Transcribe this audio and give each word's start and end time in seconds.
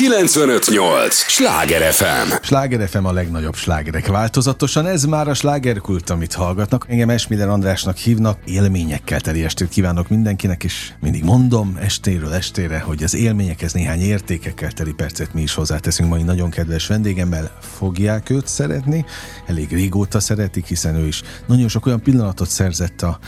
958! 0.00 1.14
Sláger 1.14 1.92
FM! 1.92 2.32
Sláger 2.42 2.88
FM 2.88 3.04
a 3.04 3.12
legnagyobb 3.12 3.54
slágerek 3.54 4.06
változatosan, 4.06 4.86
ez 4.86 5.04
már 5.04 5.28
a 5.28 5.34
slágerkult, 5.34 6.10
amit 6.10 6.32
hallgatnak. 6.32 6.86
Engem 6.88 7.10
Esmiller 7.10 7.48
Andrásnak 7.48 7.96
hívnak, 7.96 8.38
élményekkel 8.44 9.20
teli 9.20 9.44
estét 9.44 9.68
kívánok 9.68 10.08
mindenkinek, 10.08 10.64
és 10.64 10.92
mindig 11.00 11.24
mondom 11.24 11.78
estéről 11.80 12.32
estére, 12.32 12.78
hogy 12.78 13.02
az 13.02 13.14
élményekhez 13.14 13.72
néhány 13.72 14.00
értékekkel 14.00 14.72
teli 14.72 14.92
percet 14.92 15.34
mi 15.34 15.42
is 15.42 15.54
hozzáteszünk 15.54 16.08
mai 16.08 16.22
nagyon 16.22 16.50
kedves 16.50 16.86
vendégemmel. 16.86 17.58
Fogják 17.78 18.30
őt 18.30 18.46
szeretni, 18.46 19.04
elég 19.46 19.70
régóta 19.70 20.20
szeretik, 20.20 20.66
hiszen 20.66 20.94
ő 20.94 21.06
is 21.06 21.22
nagyon 21.46 21.68
sok 21.68 21.86
olyan 21.86 22.02
pillanatot 22.02 22.48
szerzett 22.48 23.02
a, 23.02 23.18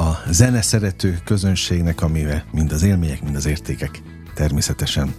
a 0.00 0.22
zene 0.30 0.62
szerető 0.62 1.18
közönségnek, 1.24 2.02
amivel 2.02 2.44
mind 2.52 2.72
az 2.72 2.82
élmények, 2.82 3.22
mind 3.22 3.36
az 3.36 3.46
értékek 3.46 4.02
természetesen 4.34 5.14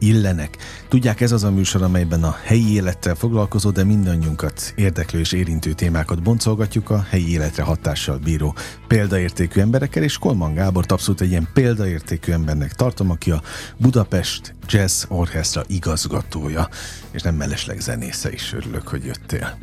illenek. 0.00 0.56
Tudják, 0.88 1.20
ez 1.20 1.32
az 1.32 1.44
a 1.44 1.50
műsor, 1.50 1.82
amelyben 1.82 2.24
a 2.24 2.36
helyi 2.44 2.72
élettel 2.72 3.14
foglalkozó, 3.14 3.70
de 3.70 3.84
mindannyiunkat 3.84 4.72
érdeklő 4.76 5.18
és 5.18 5.32
érintő 5.32 5.72
témákat 5.72 6.22
boncolgatjuk 6.22 6.90
a 6.90 7.06
helyi 7.08 7.30
életre 7.30 7.62
hatással 7.62 8.18
bíró 8.18 8.54
példaértékű 8.88 9.60
emberekkel, 9.60 10.02
és 10.02 10.18
Kolman 10.18 10.54
Gábor 10.54 10.84
abszolút 10.88 11.20
egy 11.20 11.30
ilyen 11.30 11.48
példaértékű 11.52 12.32
embernek 12.32 12.72
tartom, 12.72 13.10
aki 13.10 13.30
a 13.30 13.42
Budapest 13.76 14.54
Jazz 14.68 15.04
Orchestra 15.08 15.62
igazgatója, 15.66 16.68
és 17.10 17.22
nem 17.22 17.34
mellesleg 17.34 17.80
zenésze 17.80 18.32
is 18.32 18.52
örülök, 18.52 18.88
hogy 18.88 19.04
jöttél. 19.04 19.58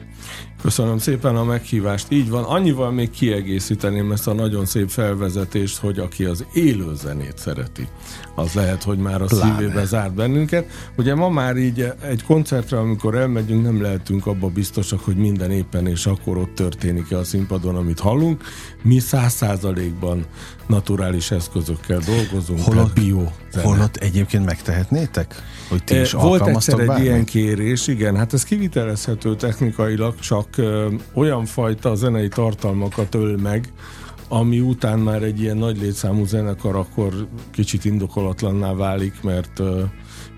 Köszönöm 0.61 0.97
szépen 0.97 1.35
a 1.35 1.43
meghívást. 1.43 2.05
Így 2.09 2.29
van, 2.29 2.43
annyival 2.43 2.91
még 2.91 3.09
kiegészíteném 3.09 4.11
ezt 4.11 4.27
a 4.27 4.33
nagyon 4.33 4.65
szép 4.65 4.89
felvezetést, 4.89 5.77
hogy 5.77 5.99
aki 5.99 6.25
az 6.25 6.45
élő 6.53 6.95
zenét 6.95 7.37
szereti, 7.37 7.87
az 8.35 8.53
lehet, 8.53 8.83
hogy 8.83 8.97
már 8.97 9.21
a 9.21 9.25
Pláne. 9.25 9.57
szívébe 9.57 9.85
zárt 9.85 10.15
bennünket. 10.27 10.65
Ugye 10.97 11.15
ma 11.15 11.29
már 11.29 11.55
így 11.57 11.91
egy 12.01 12.23
koncertre, 12.23 12.77
amikor 12.77 13.15
elmegyünk, 13.15 13.63
nem 13.63 13.81
lehetünk 13.81 14.25
abba 14.25 14.47
biztosak, 14.47 14.99
hogy 14.99 15.15
minden 15.15 15.51
éppen 15.51 15.87
és 15.87 16.05
akkor 16.05 16.37
ott 16.37 16.55
történik 16.55 17.11
a 17.11 17.23
színpadon, 17.23 17.75
amit 17.75 17.99
hallunk. 17.99 18.43
Mi 18.83 18.99
száz 18.99 19.33
százalékban 19.33 20.25
naturális 20.67 21.31
eszközökkel 21.31 21.99
dolgozunk, 22.05 22.59
holott, 22.59 22.93
bio. 22.93 23.23
Holott 23.53 23.95
egyébként 23.95 24.45
megtehetnétek? 24.45 25.35
Hogy 25.69 25.83
ti 25.83 25.99
is 25.99 26.11
Volt 26.11 26.47
egyszer 26.47 26.79
egy 26.79 27.01
ilyen 27.01 27.25
kérés, 27.25 27.87
igen, 27.87 28.15
hát 28.15 28.33
ez 28.33 28.43
kivitelezhető 28.43 29.35
technikailag, 29.35 30.19
csak 30.19 30.47
ö, 30.55 30.87
olyan 31.13 31.45
fajta 31.45 31.95
zenei 31.95 32.27
tartalmakat 32.27 33.15
öl 33.15 33.37
meg, 33.37 33.71
ami 34.27 34.59
után 34.59 34.99
már 34.99 35.23
egy 35.23 35.41
ilyen 35.41 35.57
nagy 35.57 35.81
létszámú 35.81 36.25
zenekar 36.25 36.75
akkor 36.75 37.27
kicsit 37.51 37.85
indokolatlanná 37.85 38.73
válik, 38.73 39.21
mert 39.21 39.61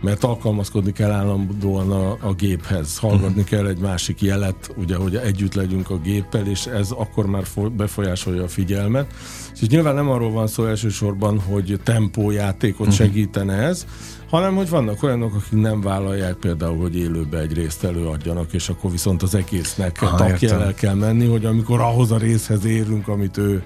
mert 0.02 0.24
alkalmazkodni 0.24 0.92
kell 0.92 1.12
állandóan 1.12 1.92
a, 1.92 2.18
a 2.22 2.34
géphez, 2.34 2.98
hallgatni 2.98 3.28
uh-huh. 3.28 3.44
kell 3.44 3.68
egy 3.68 3.80
másik 3.80 4.22
jelet, 4.22 4.74
ugye, 4.78 4.96
hogy 4.96 5.16
együtt 5.16 5.54
legyünk 5.54 5.90
a 5.90 5.98
géppel, 5.98 6.48
és 6.48 6.66
ez 6.66 6.92
akkor 6.92 7.26
már 7.26 7.44
befolyásolja 7.72 8.44
a 8.44 8.48
figyelmet. 8.48 9.14
És 9.62 9.68
nyilván 9.68 9.96
nem 9.96 10.10
arról 10.10 10.32
van 10.32 10.48
szó 10.48 10.66
elsősorban, 10.66 11.40
hogy 11.40 11.80
tempójátékot 11.84 12.80
uh-huh. 12.80 12.96
segítene 12.96 13.54
ez, 13.54 13.86
hanem 14.30 14.56
hogy 14.56 14.70
vannak 14.70 15.04
olyanok, 15.04 15.36
akik 15.36 15.60
nem 15.60 15.82
vállalják 15.82 16.34
például, 16.34 16.78
hogy 16.78 16.98
élőbe 16.98 17.40
egy 17.40 17.54
részt 17.54 17.84
előadjanak, 17.84 18.54
és 18.54 18.70
akkor 18.70 18.92
viszont 18.92 19.22
az 19.22 19.36
egésznek 19.36 20.00
takjellel 20.18 20.74
kell 20.74 20.96
menni, 20.96 21.26
hogy 21.26 21.46
amikor 21.46 21.80
ahhoz 21.80 22.12
a 22.12 22.18
részhez 22.18 22.66
érünk, 22.66 23.08
amit 23.08 23.38
ő 23.38 23.64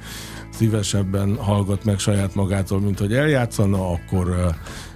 szívesebben 0.49 1.35
hallgat 1.35 1.83
meg 1.83 1.99
saját 1.99 2.35
magától, 2.35 2.79
mint 2.79 2.99
hogy 2.99 3.13
eljátszana, 3.13 3.89
akkor 3.91 4.55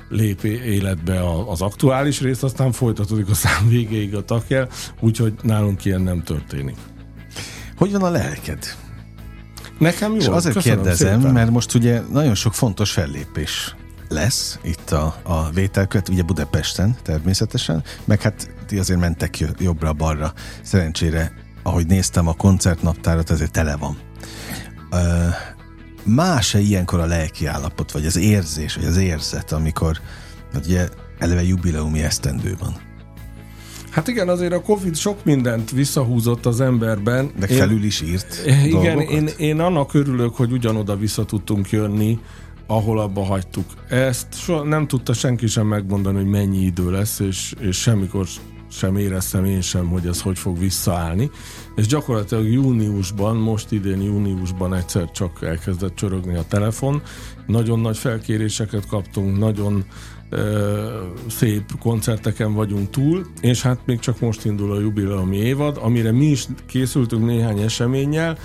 lép 0.09 0.43
életbe 0.43 1.29
az 1.47 1.61
aktuális 1.61 2.21
rész, 2.21 2.43
aztán 2.43 2.71
folytatódik 2.71 3.29
a 3.29 3.33
szám 3.33 3.67
végéig 3.67 4.15
a 4.15 4.25
takjel, 4.25 4.69
úgyhogy 4.99 5.33
nálunk 5.41 5.85
ilyen 5.85 6.01
nem 6.01 6.23
történik. 6.23 6.77
Hogy 7.77 7.91
van 7.91 8.03
a 8.03 8.09
lelked? 8.09 8.75
Nekem 9.79 10.11
jó. 10.11 10.17
És 10.17 10.27
azért 10.27 10.57
kérdezem, 10.57 11.19
szépen. 11.19 11.33
mert 11.33 11.49
most 11.49 11.73
ugye 11.73 12.01
nagyon 12.11 12.35
sok 12.35 12.53
fontos 12.53 12.91
fellépés 12.91 13.75
lesz 14.09 14.59
itt 14.63 14.91
a, 14.91 15.15
a 15.23 15.49
vételkövet, 15.49 16.09
ugye 16.09 16.21
Budapesten 16.21 16.95
természetesen, 17.03 17.83
meg 18.05 18.21
hát 18.21 18.49
ti 18.67 18.77
azért 18.77 18.99
mentek 18.99 19.37
jobbra-balra. 19.59 20.33
Szerencsére, 20.61 21.33
ahogy 21.63 21.87
néztem 21.87 22.27
a 22.27 22.33
koncertnaptárat, 22.33 23.29
azért 23.29 23.51
tele 23.51 23.75
van. 23.75 23.97
Uh, 24.91 24.99
más-e 26.07 26.59
ilyenkor 26.59 26.99
a 26.99 27.05
lelki 27.05 27.45
állapot, 27.45 27.91
vagy 27.91 28.05
az 28.05 28.17
érzés, 28.17 28.75
vagy 28.75 28.85
az 28.85 28.97
érzet, 28.97 29.51
amikor 29.51 29.99
hát 30.53 30.65
ugye 30.65 30.89
eleve 31.17 31.43
jubileumi 31.43 32.01
esztendő 32.01 32.55
van? 32.59 32.75
Hát 33.89 34.07
igen, 34.07 34.29
azért 34.29 34.53
a 34.53 34.61
Covid 34.61 34.95
sok 34.95 35.25
mindent 35.25 35.71
visszahúzott 35.71 36.45
az 36.45 36.61
emberben. 36.61 37.31
De 37.39 37.47
felül 37.47 37.83
is 37.83 38.01
írt 38.01 38.41
Igen, 38.65 38.99
én, 38.99 39.29
én 39.37 39.59
annak 39.59 39.93
örülök, 39.93 40.35
hogy 40.35 40.51
ugyanoda 40.51 40.97
vissza 40.97 41.25
tudtunk 41.25 41.69
jönni, 41.69 42.19
ahol 42.67 42.99
abba 42.99 43.23
hagytuk. 43.23 43.65
Ezt 43.89 44.27
soha 44.31 44.63
nem 44.63 44.87
tudta 44.87 45.13
senki 45.13 45.47
sem 45.47 45.67
megmondani, 45.67 46.15
hogy 46.15 46.25
mennyi 46.25 46.57
idő 46.57 46.91
lesz, 46.91 47.19
és, 47.19 47.53
és 47.59 47.77
semmikor 47.77 48.27
sem 48.69 48.97
éreztem 48.97 49.45
én 49.45 49.61
sem, 49.61 49.87
hogy 49.87 50.05
ez 50.05 50.21
hogy 50.21 50.37
fog 50.37 50.59
visszaállni. 50.59 51.29
És 51.75 51.87
gyakorlatilag 51.87 52.51
júniusban, 52.51 53.35
most 53.35 53.71
idén 53.71 54.01
júniusban 54.01 54.73
egyszer 54.73 55.11
csak 55.11 55.39
elkezdett 55.41 55.95
csörögni 55.95 56.35
a 56.35 56.45
telefon. 56.47 57.01
Nagyon 57.47 57.79
nagy 57.79 57.97
felkéréseket 57.97 58.87
kaptunk, 58.87 59.37
nagyon 59.37 59.85
ö, 60.29 61.01
szép 61.29 61.63
koncerteken 61.79 62.53
vagyunk 62.53 62.89
túl, 62.89 63.25
és 63.41 63.61
hát 63.61 63.79
még 63.85 63.99
csak 63.99 64.19
most 64.19 64.45
indul 64.45 64.71
a 64.71 64.79
jubileumi 64.79 65.37
évad, 65.37 65.77
amire 65.81 66.11
mi 66.11 66.25
is 66.25 66.47
készültünk 66.65 67.25
néhány 67.25 67.59
eseménnyel, 67.59 68.37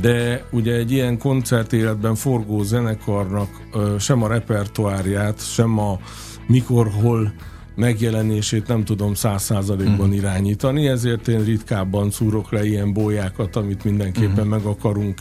de 0.00 0.44
ugye 0.50 0.74
egy 0.74 0.90
ilyen 0.90 1.18
koncertéletben 1.18 2.14
forgó 2.14 2.62
zenekarnak 2.62 3.48
ö, 3.72 3.94
sem 3.98 4.22
a 4.22 4.28
repertoárját, 4.28 5.52
sem 5.52 5.78
a 5.78 5.98
mikor, 6.46 6.90
hol 6.90 7.32
megjelenését 7.74 8.66
nem 8.66 8.84
tudom 8.84 9.14
száz 9.14 9.42
százalékban 9.42 10.08
mm. 10.08 10.12
irányítani, 10.12 10.88
ezért 10.88 11.28
én 11.28 11.44
ritkábban 11.44 12.10
szúrok 12.10 12.52
le 12.52 12.66
ilyen 12.66 12.92
bójákat, 12.92 13.56
amit 13.56 13.84
mindenképpen 13.84 14.46
mm. 14.46 14.48
meg 14.48 14.64
akarunk 14.64 15.20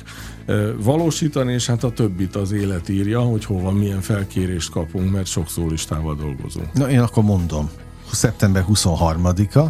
valósítani, 0.77 1.53
és 1.53 1.65
hát 1.65 1.83
a 1.83 1.91
többit 1.91 2.35
az 2.35 2.51
élet 2.51 2.89
írja, 2.89 3.19
hogy 3.19 3.45
hova 3.45 3.71
milyen 3.71 4.01
felkérést 4.01 4.69
kapunk, 4.69 5.11
mert 5.11 5.25
sok 5.27 5.49
szólistával 5.49 6.15
dolgozunk. 6.15 6.73
Na 6.73 6.89
én 6.89 6.99
akkor 6.99 7.23
mondom, 7.23 7.69
szeptember 8.11 8.65
23-a, 8.69 9.65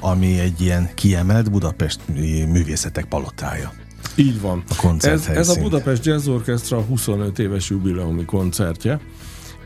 ami 0.00 0.38
egy 0.38 0.60
ilyen 0.60 0.90
kiemelt 0.94 1.50
Budapest 1.50 2.00
művészetek 2.46 3.04
palotája. 3.04 3.72
Így 4.14 4.40
van. 4.40 4.62
A 4.68 4.94
ez, 5.06 5.26
ez 5.26 5.48
a 5.48 5.60
Budapest 5.60 6.04
Jazz 6.04 6.26
Orchestra 6.28 6.80
25 6.80 7.38
éves 7.38 7.70
jubileumi 7.70 8.24
koncertje, 8.24 9.00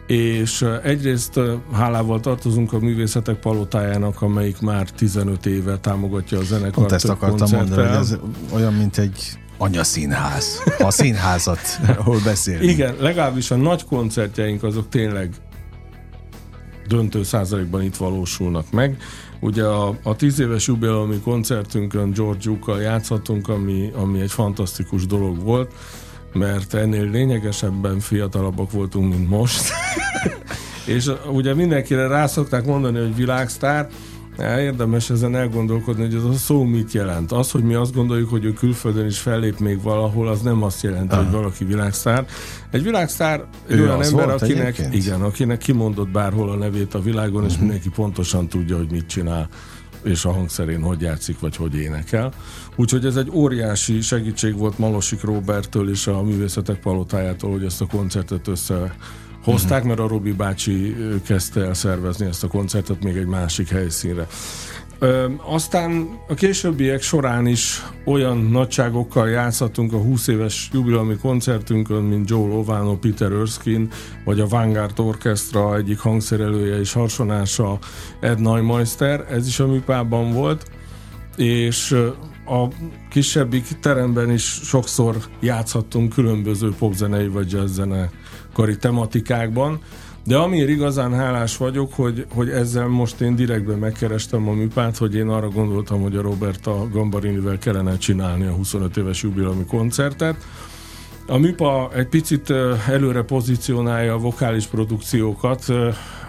és 0.07 0.65
egyrészt 0.83 1.41
hálával 1.73 2.21
tartozunk 2.21 2.73
a 2.73 2.79
Művészetek 2.79 3.37
Palotájának, 3.37 4.23
amelyik 4.23 4.61
már 4.61 4.91
15 4.91 5.47
éve 5.47 5.79
támogatja 5.79 6.39
a 6.39 6.43
zenekart. 6.43 6.75
Pont 6.75 6.93
ezt 6.93 7.09
akartam 7.09 7.51
mondani, 7.51 7.89
hogy 7.89 7.97
ez 7.97 8.17
olyan, 8.53 8.73
mint 8.73 8.99
egy 8.99 9.39
anyaszínház. 9.59 10.63
A 10.79 10.91
színházat, 10.91 11.61
ahol 11.99 12.19
beszélünk. 12.25 12.71
Igen, 12.71 12.95
legalábbis 13.01 13.51
a 13.51 13.57
nagy 13.57 13.85
koncertjeink 13.85 14.63
azok 14.63 14.89
tényleg 14.89 15.35
döntő 16.89 17.23
százalékban 17.23 17.83
itt 17.83 17.97
valósulnak 17.97 18.71
meg. 18.71 18.97
Ugye 19.41 19.65
a, 19.65 19.99
a 20.03 20.17
tíz 20.17 20.39
éves 20.39 20.67
jubileumi 20.67 21.21
koncertünkön 21.21 22.11
George 22.11 22.41
Jukkal 22.43 22.81
játszhatunk, 22.81 23.49
ami, 23.49 23.91
ami 23.95 24.21
egy 24.21 24.31
fantasztikus 24.31 25.07
dolog 25.07 25.43
volt 25.43 25.73
mert 26.35 26.75
ennél 26.75 27.11
lényegesebben 27.11 28.01
fiatalabbak 28.01 28.71
voltunk, 28.71 29.15
mint 29.15 29.29
most. 29.29 29.73
és 30.97 31.11
ugye 31.33 31.55
mindenkire 31.55 32.07
rá 32.07 32.27
szokták 32.27 32.65
mondani, 32.65 32.99
hogy 32.99 33.17
világsztár, 33.17 33.89
Érdemes 34.39 35.11
ezen 35.11 35.37
elgondolkodni, 35.37 36.05
hogy 36.05 36.15
ez 36.15 36.25
a 36.25 36.33
szó 36.33 36.63
mit 36.63 36.93
jelent. 36.93 37.33
Az, 37.33 37.51
hogy 37.51 37.63
mi 37.63 37.75
azt 37.75 37.95
gondoljuk, 37.95 38.31
hogy 38.31 38.45
ő 38.45 38.53
külföldön 38.53 39.07
is 39.07 39.19
fellép 39.19 39.59
még 39.59 39.83
valahol, 39.83 40.29
az 40.29 40.41
nem 40.41 40.63
azt 40.63 40.83
jelenti, 40.83 41.15
Aha. 41.15 41.23
hogy 41.23 41.33
valaki 41.33 41.65
világsztár. 41.65 42.27
Egy 42.71 42.83
világsztár 42.83 43.45
egy 43.69 43.81
olyan 43.81 44.03
ember, 44.03 44.29
akinek, 44.29 44.89
igen, 44.91 45.23
akinek 45.23 45.59
kimondott 45.59 46.09
bárhol 46.09 46.51
a 46.51 46.57
nevét 46.57 46.95
a 46.95 47.01
világon, 47.01 47.35
uh-huh. 47.35 47.47
és 47.47 47.53
mhm. 47.53 47.65
mindenki 47.65 47.89
pontosan 47.89 48.49
tudja, 48.49 48.77
hogy 48.77 48.91
mit 48.91 49.07
csinál 49.07 49.49
és 50.05 50.25
a 50.25 50.33
hangszerén 50.33 50.83
hogy 50.83 51.01
játszik, 51.01 51.41
vagy 51.41 51.57
hogy 51.57 51.75
énekel. 51.75 52.33
Úgyhogy 52.77 53.05
ez 53.05 53.17
egy 53.17 53.31
óriási 53.33 54.01
segítség 54.01 54.57
volt 54.57 54.79
Malosik 54.79 55.23
Robertől 55.23 55.91
és 55.91 56.07
a 56.07 56.23
Művészetek 56.23 56.81
Palotájától, 56.81 57.51
hogy 57.51 57.65
ezt 57.65 57.81
a 57.81 57.87
koncertet 57.87 58.49
össze 58.49 58.97
hozták, 59.45 59.73
uh-huh. 59.73 59.89
mert 59.89 60.01
a 60.01 60.09
Robi 60.09 60.33
bácsi 60.33 60.97
kezdte 61.27 61.65
el 61.65 61.75
szervezni 61.75 62.27
ezt 62.27 62.45
a 62.45 62.49
koncertet 62.49 63.03
még 63.03 63.17
egy 63.17 63.27
másik 63.27 63.69
helyszínre. 63.69 64.27
Ö, 64.99 65.31
aztán 65.43 66.09
a 66.29 66.35
későbbiek 66.35 67.03
során 67.03 67.47
is 67.47 67.83
olyan 68.05 68.39
nagyságokkal 68.39 69.29
játszhatunk 69.29 69.93
a 69.93 69.99
20 69.99 70.27
éves 70.27 70.69
jubileumi 70.73 71.17
koncertünkön, 71.17 72.03
mint 72.03 72.31
Joe 72.31 72.49
Lovano, 72.49 72.97
Peter 72.97 73.33
Erskine, 73.33 73.87
vagy 74.25 74.41
a 74.41 74.47
Vanguard 74.47 74.99
Orchestra 74.99 75.77
egyik 75.77 75.99
hangszerelője 75.99 76.79
és 76.79 76.93
harsonása 76.93 77.79
Ed 78.21 78.41
Neumeister, 78.41 79.27
ez 79.31 79.47
is 79.47 79.61
a 79.61 79.67
műpában 79.67 80.33
volt, 80.33 80.71
és 81.37 81.97
a 82.47 82.69
kisebbik 83.11 83.67
teremben 83.81 84.31
is 84.31 84.43
sokszor 84.43 85.17
játszhattunk 85.41 86.13
különböző 86.13 86.75
popzenei 86.79 87.29
vagy 87.29 87.53
jazzzenekari 87.53 88.77
tematikákban, 88.77 89.81
de 90.27 90.37
amiért 90.37 90.69
igazán 90.69 91.15
hálás 91.15 91.57
vagyok, 91.57 91.93
hogy, 91.95 92.27
hogy 92.35 92.49
ezzel 92.49 92.87
most 92.87 93.21
én 93.21 93.35
direktben 93.37 93.79
megkerestem 93.79 94.49
a 94.49 94.53
műpát, 94.53 94.97
hogy 94.97 95.15
én 95.15 95.29
arra 95.29 95.49
gondoltam, 95.49 96.01
hogy 96.01 96.17
a 96.17 96.23
Roberta 96.23 96.89
Gambarinivel 96.93 97.59
kellene 97.59 97.97
csinálni 97.97 98.47
a 98.47 98.53
25 98.53 98.97
éves 98.97 99.23
jubileumi 99.23 99.65
koncertet. 99.65 100.37
A 101.27 101.37
műpa 101.37 101.91
egy 101.95 102.09
picit 102.09 102.51
előre 102.89 103.23
pozícionálja 103.23 104.15
a 104.15 104.19
vokális 104.19 104.67
produkciókat, 104.67 105.65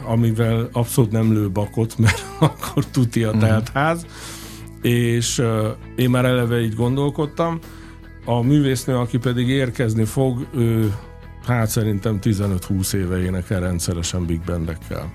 amivel 0.06 0.70
abszolút 0.72 1.12
nem 1.12 1.34
lő 1.34 1.50
bakot, 1.50 1.98
mert 2.04 2.26
akkor 2.40 2.86
tuti 2.86 3.24
a 3.24 3.34
mhm. 3.34 3.46
ház, 3.74 4.06
és 4.82 5.42
én 5.96 6.10
már 6.10 6.26
eleve 6.26 6.62
így 6.62 6.76
gondolkodtam. 6.76 7.60
A 8.26 8.42
művésznő, 8.42 8.96
aki 8.96 9.18
pedig 9.18 9.48
érkezni 9.48 10.04
fog, 10.04 10.46
ő 10.56 10.94
hát 11.46 11.70
szerintem 11.70 12.20
15-20 12.22 12.94
éve 12.94 13.18
énekel 13.18 13.60
rendszeresen 13.60 14.26
big 14.26 14.42
bandekkel. 14.42 15.14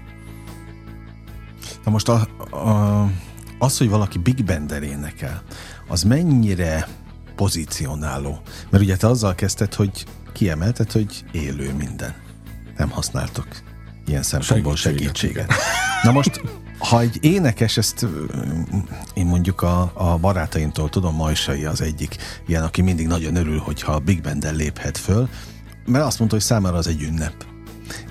Na 1.85 1.91
most 1.91 2.09
a, 2.09 2.29
a, 2.57 3.11
az, 3.59 3.79
hogy 3.79 3.89
valaki 3.89 4.19
big 4.19 4.45
bender 4.45 4.83
énekel, 4.83 5.43
az 5.89 6.03
mennyire 6.03 6.89
pozícionáló? 7.37 8.41
Mert 8.71 8.85
ugye 8.85 8.97
te 8.97 9.07
azzal 9.07 9.35
kezdted, 9.35 9.75
hogy 9.75 10.05
kiemelted, 10.33 10.93
hogy 10.93 11.25
élő 11.33 11.73
minden. 11.73 12.15
Nem 12.77 12.91
használtok 12.91 13.47
ilyen 14.07 14.23
szempontból 14.23 14.77
segítséget. 14.77 15.17
segítséget. 15.17 15.53
Na 16.03 16.13
most, 16.13 16.41
ha 16.79 17.01
egy 17.01 17.19
énekes, 17.21 17.77
ezt 17.77 18.07
én 19.15 19.27
mondjuk 19.27 19.63
a, 19.63 19.93
a 19.95 20.19
barátaimtól 20.19 20.89
tudom, 20.89 21.15
Majsai 21.15 21.65
az 21.65 21.81
egyik 21.81 22.17
ilyen, 22.47 22.63
aki 22.63 22.83
mindig 22.83 23.07
nagyon 23.07 23.37
örül, 23.37 23.59
hogyha 23.59 23.93
a 23.93 23.99
Big 23.99 24.21
Band-el 24.21 24.55
léphet 24.55 24.99
föl, 24.99 25.29
mert 25.87 26.05
azt 26.05 26.19
mondta, 26.19 26.37
hogy 26.37 26.47
számára 26.47 26.77
az 26.77 26.87
egy 26.87 27.03
ünnep. 27.03 27.45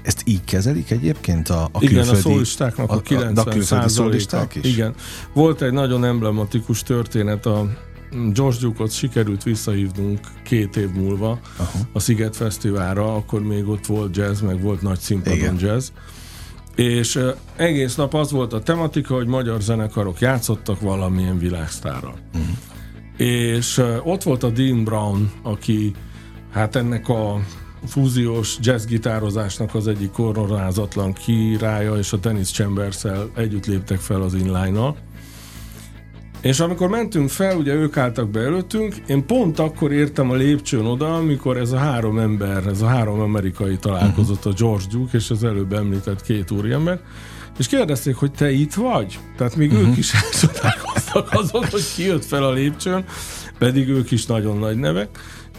Ezt 0.02 0.22
így 0.26 0.44
kezelik 0.44 0.92
egyébként 0.92 1.50
a, 1.50 1.64
a 1.64 1.70
Igen, 1.80 1.94
külföldi... 1.94 2.20
a 2.20 2.22
szólistáknak 2.22 2.92
a, 2.92 2.94
a 2.94 3.02
90 3.02 3.58
a, 3.58 3.62
százaléka. 3.62 4.48
Igen. 4.62 4.96
Volt 5.34 5.62
egy 5.62 5.72
nagyon 5.72 6.06
emblematikus 6.06 6.84
történet, 6.84 7.46
a 7.46 7.70
George 8.34 8.58
Duke-ot 8.60 8.92
sikerült 8.92 9.44
visszahívnunk 9.44 10.20
két 10.44 10.76
év 10.76 10.90
múlva 10.90 11.40
Aha. 11.58 11.80
a 11.94 12.00
Sziget 12.00 12.36
Fesztiválra, 12.36 13.16
akkor 13.16 13.44
még 13.44 13.68
ott 13.68 13.86
volt 13.86 14.16
jazz, 14.16 14.42
meg 14.42 14.62
volt 14.62 14.82
nagy 14.82 15.00
színpadon 15.00 15.38
Igen. 15.38 15.58
jazz. 15.60 15.90
És 16.76 17.20
egész 17.56 17.96
nap 17.96 18.14
az 18.14 18.32
volt 18.32 18.54
a 18.54 18.62
tematika, 18.62 19.14
hogy 19.14 19.28
magyar 19.28 19.62
zenekarok 19.62 20.20
játszottak 20.20 20.82
valamilyen 20.82 21.38
világsztárral. 21.38 22.16
Uh-huh. 22.34 22.56
És 23.18 23.82
ott 24.04 24.24
volt 24.24 24.44
a 24.44 24.50
Dean 24.50 24.84
Brown, 24.84 25.32
aki 25.44 25.94
hát 26.52 26.76
ennek 26.76 27.10
a 27.10 27.40
fúziós 27.88 28.58
jazzgitározásnak 28.62 29.76
az 29.76 29.88
egyik 29.88 30.12
koronázatlan 30.12 31.14
királya, 31.14 31.98
és 31.98 32.14
a 32.14 32.18
Dennis 32.18 32.52
chambers 32.52 33.04
együtt 33.36 33.66
léptek 33.66 34.00
fel 34.00 34.22
az 34.22 34.34
inline-nal. 34.34 34.98
És 36.42 36.60
amikor 36.60 36.90
mentünk 36.90 37.30
fel, 37.30 37.58
ugye 37.58 37.74
ők 37.74 37.98
álltak 37.98 38.30
be 38.30 38.40
előttünk, 38.40 38.96
én 39.08 39.26
pont 39.26 39.60
akkor 39.60 39.92
értem 39.92 40.30
a 40.32 40.36
lépcsőn 40.36 40.86
oda, 40.86 41.16
amikor 41.16 41.58
ez 41.58 41.72
a 41.72 41.78
három 41.78 42.20
ember, 42.20 42.68
ez 42.68 42.82
a 42.82 42.88
három 42.88 43.20
amerikai 43.20 43.78
találkozott, 43.78 44.46
a 44.46 44.54
George 44.58 44.86
Duke 44.92 45.18
és 45.18 45.30
az 45.30 45.44
előbb 45.44 45.74
említett 45.74 46.22
két 46.22 46.52
úriember, 46.52 47.00
és 47.58 47.68
kérdezték, 47.68 48.16
hogy 48.16 48.32
te 48.32 48.52
itt 48.52 48.74
vagy? 48.74 49.20
Tehát 49.38 49.56
még 49.56 49.72
uh-huh. 49.72 49.90
ők 49.90 49.98
is 49.98 50.14
elcsodálkoztak 50.14 51.28
azon, 51.32 51.66
hogy 51.70 51.94
ki 51.96 52.04
jött 52.04 52.26
fel 52.26 52.44
a 52.44 52.52
lépcsőn, 52.52 53.06
pedig 53.58 53.90
ők 53.90 54.12
is 54.12 54.26
nagyon 54.26 54.58
nagy 54.58 54.78
nevek. 54.78 55.10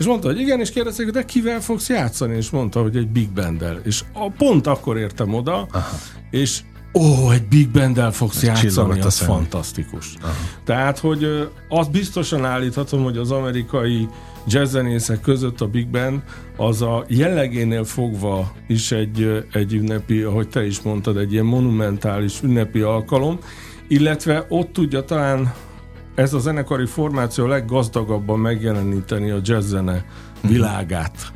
És 0.00 0.06
mondta, 0.06 0.28
hogy 0.28 0.40
igen, 0.40 0.60
és 0.60 0.70
kérdezték, 0.70 1.04
hogy 1.04 1.14
de 1.14 1.24
kivel 1.24 1.60
fogsz 1.60 1.88
játszani? 1.88 2.36
És 2.36 2.50
mondta, 2.50 2.82
hogy 2.82 2.96
egy 2.96 3.08
big 3.08 3.30
bandel. 3.30 3.80
És 3.84 4.02
a, 4.12 4.30
pont 4.30 4.66
akkor 4.66 4.98
értem 4.98 5.34
oda, 5.34 5.66
Aha. 5.72 5.96
és 6.30 6.60
ó, 6.94 7.30
egy 7.30 7.48
big 7.48 7.70
bandel 7.70 8.12
fogsz 8.12 8.36
Ez 8.36 8.42
játszani, 8.42 9.00
az 9.00 9.18
fantasztikus. 9.18 10.14
Aha. 10.22 10.32
Tehát, 10.64 10.98
hogy 10.98 11.48
azt 11.68 11.90
biztosan 11.90 12.44
állíthatom, 12.44 13.02
hogy 13.02 13.16
az 13.16 13.30
amerikai 13.30 14.08
jazzzenészek 14.46 15.20
között 15.20 15.60
a 15.60 15.66
Big 15.66 15.88
Band 15.88 16.22
az 16.56 16.82
a 16.82 17.04
jellegénél 17.08 17.84
fogva 17.84 18.52
is 18.68 18.92
egy, 18.92 19.44
egy 19.52 19.74
ünnepi, 19.74 20.22
ahogy 20.22 20.48
te 20.48 20.66
is 20.66 20.80
mondtad, 20.80 21.16
egy 21.16 21.32
ilyen 21.32 21.44
monumentális 21.44 22.42
ünnepi 22.42 22.80
alkalom, 22.80 23.38
illetve 23.88 24.46
ott 24.48 24.72
tudja 24.72 25.04
talán 25.04 25.52
ez 26.14 26.32
a 26.32 26.38
zenekari 26.38 26.86
formáció 26.86 27.46
leggazdagabban 27.46 28.38
megjeleníteni 28.38 29.30
a 29.30 29.40
jazzzene 29.44 30.04
világát. 30.42 31.32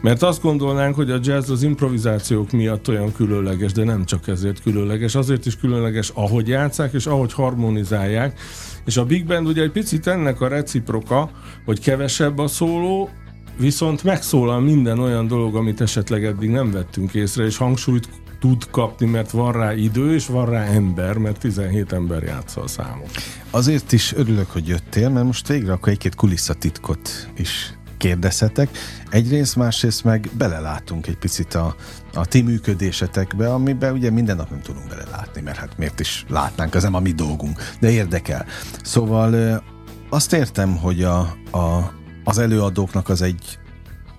Mert 0.00 0.22
azt 0.22 0.42
gondolnánk, 0.42 0.94
hogy 0.94 1.10
a 1.10 1.18
jazz 1.22 1.50
az 1.50 1.62
improvizációk 1.62 2.50
miatt 2.50 2.88
olyan 2.88 3.12
különleges, 3.12 3.72
de 3.72 3.84
nem 3.84 4.04
csak 4.04 4.28
ezért 4.28 4.62
különleges, 4.62 5.14
azért 5.14 5.46
is 5.46 5.56
különleges, 5.56 6.10
ahogy 6.14 6.48
játszák 6.48 6.92
és 6.92 7.06
ahogy 7.06 7.32
harmonizálják. 7.32 8.40
És 8.84 8.96
a 8.96 9.04
Big 9.04 9.26
Band 9.26 9.46
ugye 9.46 9.62
egy 9.62 9.70
picit 9.70 10.06
ennek 10.06 10.40
a 10.40 10.48
reciproka, 10.48 11.30
hogy 11.64 11.80
kevesebb 11.80 12.38
a 12.38 12.46
szóló, 12.46 13.10
viszont 13.58 14.04
megszólal 14.04 14.60
minden 14.60 14.98
olyan 14.98 15.26
dolog, 15.26 15.56
amit 15.56 15.80
esetleg 15.80 16.24
eddig 16.24 16.50
nem 16.50 16.70
vettünk 16.70 17.14
észre, 17.14 17.44
és 17.44 17.56
hangsúlyt 17.56 18.08
tud 18.42 18.70
kapni, 18.70 19.06
mert 19.06 19.30
van 19.30 19.52
rá 19.52 19.74
idő, 19.74 20.14
és 20.14 20.26
van 20.26 20.46
rá 20.46 20.62
ember, 20.62 21.16
mert 21.16 21.38
17 21.38 21.92
ember 21.92 22.22
játsza 22.22 22.62
a 22.62 22.66
számot. 22.66 23.10
Azért 23.50 23.92
is 23.92 24.12
örülök, 24.14 24.50
hogy 24.50 24.68
jöttél, 24.68 25.08
mert 25.08 25.26
most 25.26 25.48
végre 25.48 25.72
akkor 25.72 25.92
egy-két 25.92 26.14
kulisszatitkot 26.14 27.30
is 27.36 27.74
kérdezhetek. 27.96 28.68
Egyrészt, 29.10 29.56
másrészt 29.56 30.04
meg 30.04 30.30
belelátunk 30.32 31.06
egy 31.06 31.16
picit 31.16 31.54
a, 31.54 31.74
a 32.14 32.26
ti 32.26 32.42
működésetekbe, 32.42 33.52
amiben 33.52 33.92
ugye 33.92 34.10
minden 34.10 34.36
nap 34.36 34.50
nem 34.50 34.60
tudunk 34.60 34.88
belelátni, 34.88 35.40
mert 35.40 35.56
hát 35.56 35.78
miért 35.78 36.00
is 36.00 36.24
látnánk, 36.28 36.74
az 36.74 36.82
nem 36.82 36.94
a 36.94 37.00
mi 37.00 37.12
dolgunk, 37.12 37.60
de 37.80 37.90
érdekel. 37.90 38.46
Szóval 38.82 39.62
azt 40.10 40.32
értem, 40.32 40.76
hogy 40.76 41.02
a, 41.02 41.18
a, 41.50 41.92
az 42.24 42.38
előadóknak 42.38 43.08
az 43.08 43.22
egy 43.22 43.58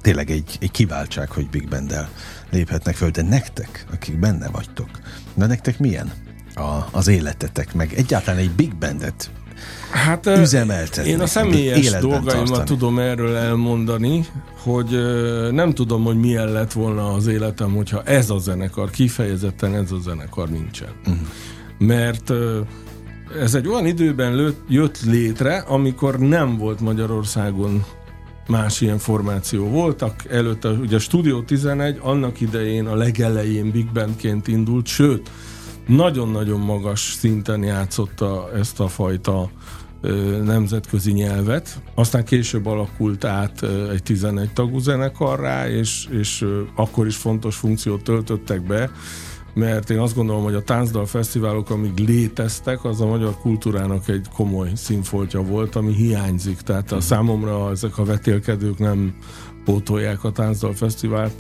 tényleg 0.04 0.30
egy, 0.30 0.58
egy 0.60 0.72
kiváltság, 0.72 1.32
hogy 1.32 1.50
Big 1.50 1.68
Bendel 1.68 2.10
léphetnek 2.52 2.96
föl, 2.96 3.10
de 3.10 3.22
nektek, 3.22 3.86
akik 3.94 4.20
benne 4.20 4.50
vagytok, 4.50 4.90
de 5.34 5.46
nektek 5.46 5.80
milyen 5.80 6.12
a, 6.56 6.88
az 6.92 7.08
életetek, 7.08 7.74
meg 7.74 7.94
egyáltalán 7.94 8.40
egy 8.40 8.52
Big 8.52 8.76
Bandet 8.76 9.30
Hát 9.92 10.26
üzemeltetni. 10.26 11.10
Én 11.10 11.20
a 11.20 11.26
személyes 11.26 11.90
dolgaimat 11.90 12.26
tartani. 12.26 12.64
tudom 12.64 13.00
erről 13.00 13.36
elmondani, 13.36 14.26
hogy 14.64 14.90
nem 15.52 15.74
tudom, 15.74 16.04
hogy 16.04 16.20
milyen 16.20 16.52
lett 16.52 16.72
volna 16.72 17.14
az 17.14 17.28
életem, 17.28 17.76
hogyha 17.76 18.04
ez 18.04 18.30
a 18.30 18.38
zenekar, 18.38 18.90
kifejezetten 18.90 19.76
ez 19.76 19.92
a 19.92 20.00
zenekar 20.00 20.50
nincsen. 20.50 20.90
Uh-huh. 21.00 21.28
Mert 21.78 22.32
ez 23.42 23.56
egy 23.56 23.68
olyan 23.68 23.86
időben 23.86 24.36
lőtt, 24.36 24.60
jött 24.70 25.02
létre, 25.02 25.58
amikor 25.58 26.20
nem 26.20 26.58
volt 26.58 26.80
Magyarországon 26.80 27.86
más 28.48 28.82
ilyen 28.82 28.98
formáció 28.98 29.70
voltak. 29.70 30.26
Előtte 30.30 30.70
ugye 30.70 30.96
a 30.96 31.00
Studio 31.00 31.42
11 31.42 32.00
annak 32.02 32.42
idején 32.42 32.88
a 32.88 32.96
legelején 32.96 33.72
Big 33.72 33.92
Bandként 33.92 34.48
indult, 34.48 34.88
sőt, 34.88 35.32
nagyon-nagyon 35.88 36.60
magas 36.60 37.00
szinten 37.20 37.64
játszotta 37.64 38.50
ezt 38.56 38.80
a 38.80 38.88
fajta 38.88 39.50
nemzetközi 40.44 41.12
nyelvet. 41.12 41.82
Aztán 41.96 42.26
később 42.26 42.66
alakult 42.66 43.24
át 43.24 43.64
egy 43.92 44.04
11 44.04 44.54
tagú 44.54 44.80
zenekarrá, 44.80 45.70
és, 45.70 46.08
és 46.12 46.46
akkor 46.76 47.08
is 47.08 47.16
fontos 47.16 47.56
funkciót 47.56 48.04
töltöttek 48.04 48.62
be, 48.66 48.92
mert 49.54 49.90
én 49.90 50.00
azt 50.00 50.16
gondolom, 50.16 50.44
hogy 50.44 50.54
a 50.54 50.64
táncdal 50.64 51.06
fesztiválok, 51.06 51.70
amíg 51.70 51.98
léteztek, 51.98 52.86
az 52.86 53.02
a 53.02 53.06
magyar 53.06 53.38
kultúrának 53.42 54.08
egy 54.08 54.28
komoly 54.36 54.72
színfoltja 54.76 55.42
volt, 55.42 55.76
ami 55.76 55.94
hiányzik. 55.94 56.62
Tehát 56.62 56.92
a 56.92 57.02
számomra 57.02 57.72
ezek 57.72 57.98
a 57.98 58.04
vetélkedők 58.04 58.78
nem 58.78 59.16
pótolják 59.66 60.24
a 60.24 60.32
táncdal 60.32 60.74
fesztivált, 60.74 61.34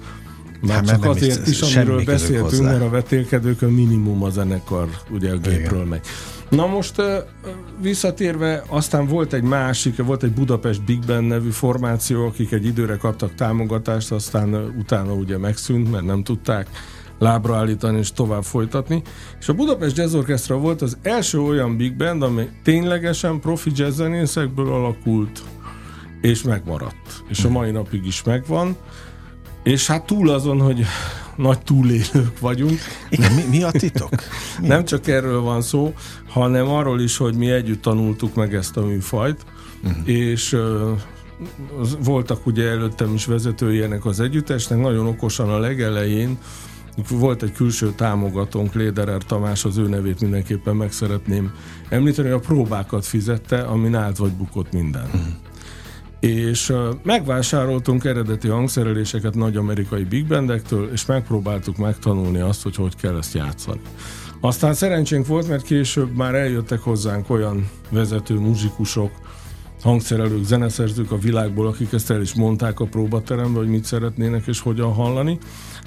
már 0.68 0.76
hát, 0.76 0.86
csak 0.86 1.06
azért 1.06 1.48
is, 1.48 1.62
amiről 1.62 2.04
beszéltünk, 2.04 2.50
hozzá. 2.50 2.64
mert 2.64 2.82
a 2.82 2.90
vetélkedőkön 2.90 3.70
minimum 3.70 4.24
a 4.24 4.30
zenekar 4.30 4.90
ugye 5.12 5.32
a 5.32 5.38
gépről 5.38 5.80
Igen. 5.80 5.88
megy. 5.88 6.02
Na 6.50 6.68
most 6.68 7.02
visszatérve, 7.82 8.64
aztán 8.68 9.08
volt 9.08 9.34
egy 9.34 9.44
másik, 9.44 10.04
volt 10.04 10.24
egy 10.24 10.32
Budapest 10.32 10.84
Big 10.84 11.00
Band 11.06 11.28
nevű 11.28 11.50
formáció, 11.50 12.26
akik 12.26 12.52
egy 12.52 12.66
időre 12.66 12.98
kaptak 12.98 13.36
támogatást, 13.36 14.12
aztán 14.12 14.74
utána 14.80 15.14
ugye 15.14 15.38
megszűnt, 15.38 15.92
mert 15.92 16.06
nem 16.06 16.24
tudták 16.24 16.68
lábra 17.20 17.56
állítani 17.56 17.98
és 17.98 18.12
tovább 18.12 18.44
folytatni. 18.44 19.02
És 19.40 19.50
a 19.50 19.54
Budapest 19.54 19.98
Jazz 19.98 20.14
Orchestra 20.14 20.58
volt 20.58 20.82
az 20.82 20.98
első 21.02 21.40
olyan 21.40 21.78
big 21.78 21.96
band, 21.96 22.24
ami 22.24 22.50
ténylegesen 22.64 23.40
profi 23.40 23.72
jazz 23.76 23.96
zenészekből 23.96 24.74
alakult, 24.74 25.44
és 26.22 26.42
megmaradt. 26.42 27.24
És 27.28 27.44
a 27.44 27.50
mai 27.50 27.72
napig 27.72 28.06
is 28.06 28.24
megvan. 28.24 28.76
És 29.64 29.88
hát 29.88 30.06
túl 30.06 30.30
azon, 30.30 30.62
hogy 30.62 30.86
nagy 31.36 31.60
túlélők 31.60 32.40
vagyunk. 32.40 32.80
Igen, 33.10 33.34
mi, 33.34 33.42
mi 33.50 33.64
a 33.64 33.72
titok? 33.72 34.10
Mi? 34.60 34.68
Nem 34.68 34.86
csak 34.86 35.08
erről 35.08 35.42
van 35.42 35.62
szó, 35.62 35.94
hanem 36.28 36.68
arról 36.68 37.02
is, 37.02 37.18
hogy 37.18 37.36
mi 37.36 37.52
együtt 37.52 37.82
tanultuk 37.82 38.36
meg 38.36 38.56
ezt 38.56 38.78
a 38.78 38.86
műfajt, 38.86 39.46
uh-huh. 39.84 40.10
és 40.10 40.58
voltak 42.04 42.46
ugye 42.46 42.70
előttem 42.70 43.14
is 43.14 43.26
vezetői 43.26 43.82
ennek 43.82 44.06
az 44.06 44.20
együttesnek, 44.20 44.80
nagyon 44.80 45.08
okosan 45.08 45.50
a 45.50 45.60
legelején 45.60 46.38
volt 47.10 47.44
egy 47.44 47.52
külső 47.52 47.92
támogatónk, 47.92 48.74
Léderer 48.74 49.24
Tamás, 49.24 49.66
az 49.66 49.78
ő 49.78 49.88
nevét 49.88 50.22
mindenképpen 50.22 50.76
meg 50.76 50.92
szeretném 50.92 51.52
említeni, 51.90 52.30
a 52.30 52.40
próbákat 52.40 53.06
fizette, 53.06 53.62
amin 53.62 53.96
állt 53.96 54.18
vagy 54.18 54.32
bukott 54.32 54.72
minden. 54.72 55.06
Uh-huh 55.06 55.52
és 56.24 56.74
megvásároltunk 57.04 58.04
eredeti 58.04 58.48
hangszereléseket 58.48 59.36
nagy 59.36 59.56
amerikai 59.56 60.04
big 60.04 60.28
bandektől, 60.28 60.90
és 60.92 61.06
megpróbáltuk 61.06 61.78
megtanulni 61.78 62.40
azt, 62.40 62.64
hogy 62.64 62.76
hogy 62.76 62.96
kell 62.96 63.18
ezt 63.18 63.34
játszani. 63.34 63.82
Aztán 64.42 64.74
szerencsénk 64.74 65.28
volt, 65.28 65.48
mert 65.48 65.64
később 65.64 66.16
már 66.16 66.36
eljöttek 66.36 66.80
hozzánk 66.80 67.30
olyan 67.30 67.70
vezető 67.90 68.36
muzsikusok, 68.40 69.12
hangszerelők, 69.82 70.44
zeneszerzők 70.44 71.12
a 71.12 71.18
világból, 71.18 71.68
akik 71.68 71.94
ezt 71.94 72.12
el 72.12 72.22
is 72.22 72.34
mondták 72.34 72.80
a 72.80 72.86
próbateremben, 72.86 73.62
hogy 73.64 73.72
mit 73.72 73.86
szeretnének 73.86 74.48
és 74.48 74.60
hogyan 74.60 74.94
hallani. 74.94 75.38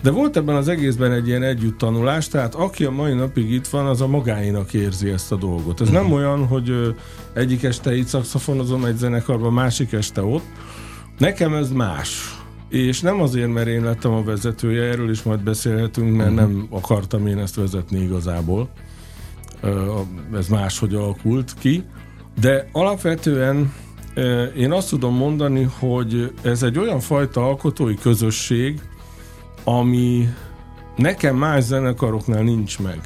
De 0.03 0.11
volt 0.11 0.37
ebben 0.37 0.57
az 0.57 0.69
egészben 0.69 1.13
egy 1.13 1.27
ilyen 1.27 1.43
együttanulás, 1.43 2.29
tehát 2.29 2.55
aki 2.55 2.85
a 2.85 2.91
mai 2.91 3.13
napig 3.13 3.51
itt 3.51 3.67
van, 3.67 3.87
az 3.87 4.01
a 4.01 4.07
magáinak 4.07 4.73
érzi 4.73 5.09
ezt 5.09 5.33
a 5.33 5.37
dolgot. 5.37 5.81
Ez 5.81 5.89
uh-huh. 5.89 6.03
nem 6.03 6.13
olyan, 6.13 6.47
hogy 6.47 6.95
egyik 7.33 7.63
este 7.63 7.97
itt 7.97 8.07
szakszafonozom 8.07 8.85
egy 8.85 8.97
zenekarban, 8.97 9.53
másik 9.53 9.93
este 9.93 10.23
ott. 10.23 10.45
Nekem 11.19 11.55
ez 11.55 11.71
más. 11.71 12.39
És 12.69 13.01
nem 13.01 13.21
azért, 13.21 13.53
mert 13.53 13.67
én 13.67 13.85
lettem 13.85 14.13
a 14.13 14.23
vezetője, 14.23 14.83
erről 14.83 15.11
is 15.11 15.23
majd 15.23 15.41
beszélhetünk, 15.41 16.17
mert 16.17 16.31
uh-huh. 16.31 16.49
nem 16.49 16.67
akartam 16.71 17.27
én 17.27 17.39
ezt 17.39 17.55
vezetni 17.55 18.01
igazából. 18.01 18.69
Ez 20.35 20.49
máshogy 20.49 20.95
alakult 20.95 21.55
ki. 21.59 21.85
De 22.41 22.69
alapvetően 22.73 23.73
én 24.57 24.73
azt 24.73 24.89
tudom 24.89 25.15
mondani, 25.15 25.69
hogy 25.79 26.33
ez 26.43 26.63
egy 26.63 26.79
olyan 26.79 27.01
fajta 27.01 27.47
alkotói 27.47 27.95
közösség, 27.95 28.81
ami 29.69 30.29
nekem 30.97 31.37
más 31.37 31.63
zenekaroknál 31.63 32.43
nincs 32.43 32.79
meg. 32.79 33.01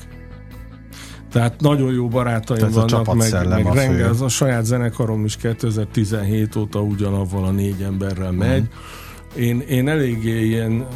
Tehát 1.32 1.60
nagyon 1.60 1.92
jó 1.92 2.08
barátaim 2.08 2.58
Tehát 2.58 2.74
vannak, 2.74 3.14
meg, 3.14 3.48
meg 3.48 3.74
rengeteg, 3.74 4.10
az 4.10 4.20
a 4.20 4.28
saját 4.28 4.64
zenekarom 4.64 5.24
is 5.24 5.36
2017 5.36 6.56
óta 6.56 6.80
ugyanavval 6.80 7.44
a 7.44 7.50
négy 7.50 7.82
emberrel 7.82 8.32
megy. 8.32 8.60
Uh-huh. 8.60 9.46
Én, 9.46 9.60
én 9.60 9.88
eléggé 9.88 10.46
ilyen 10.46 10.86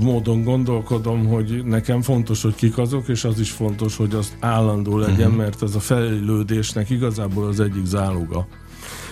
módon 0.00 0.42
gondolkodom, 0.44 1.26
hogy 1.26 1.64
nekem 1.64 2.02
fontos, 2.02 2.42
hogy 2.42 2.54
kik 2.54 2.78
azok, 2.78 3.08
és 3.08 3.24
az 3.24 3.40
is 3.40 3.50
fontos, 3.50 3.96
hogy 3.96 4.14
az 4.14 4.32
állandó 4.40 4.98
legyen, 4.98 5.26
uh-huh. 5.26 5.36
mert 5.36 5.62
ez 5.62 5.74
a 5.74 5.80
fejlődésnek 5.80 6.90
igazából 6.90 7.46
az 7.46 7.60
egyik 7.60 7.84
záloga. 7.84 8.46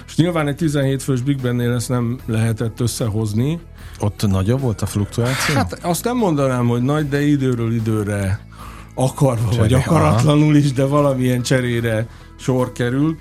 És 0.07 0.16
nyilván 0.16 0.49
egy 0.49 0.57
17 0.57 1.02
fős 1.02 1.21
Big 1.21 1.40
Bandnél 1.40 1.73
ezt 1.73 1.88
nem 1.88 2.18
lehetett 2.26 2.80
összehozni. 2.80 3.59
Ott 4.00 4.26
nagyobb 4.26 4.61
volt 4.61 4.83
a 4.83 4.87
fluktuáció? 4.87 5.55
Hát 5.55 5.85
azt 5.85 6.05
nem 6.05 6.17
mondanám, 6.17 6.67
hogy 6.67 6.83
nagy, 6.83 7.09
de 7.09 7.26
időről 7.26 7.75
időre 7.75 8.47
akarva 8.95 9.49
Csere, 9.50 9.61
vagy 9.61 9.73
akaratlanul 9.73 10.57
is, 10.57 10.73
de 10.73 10.85
valamilyen 10.85 11.43
cserére 11.43 12.07
sor 12.38 12.73
kerül. 12.73 13.17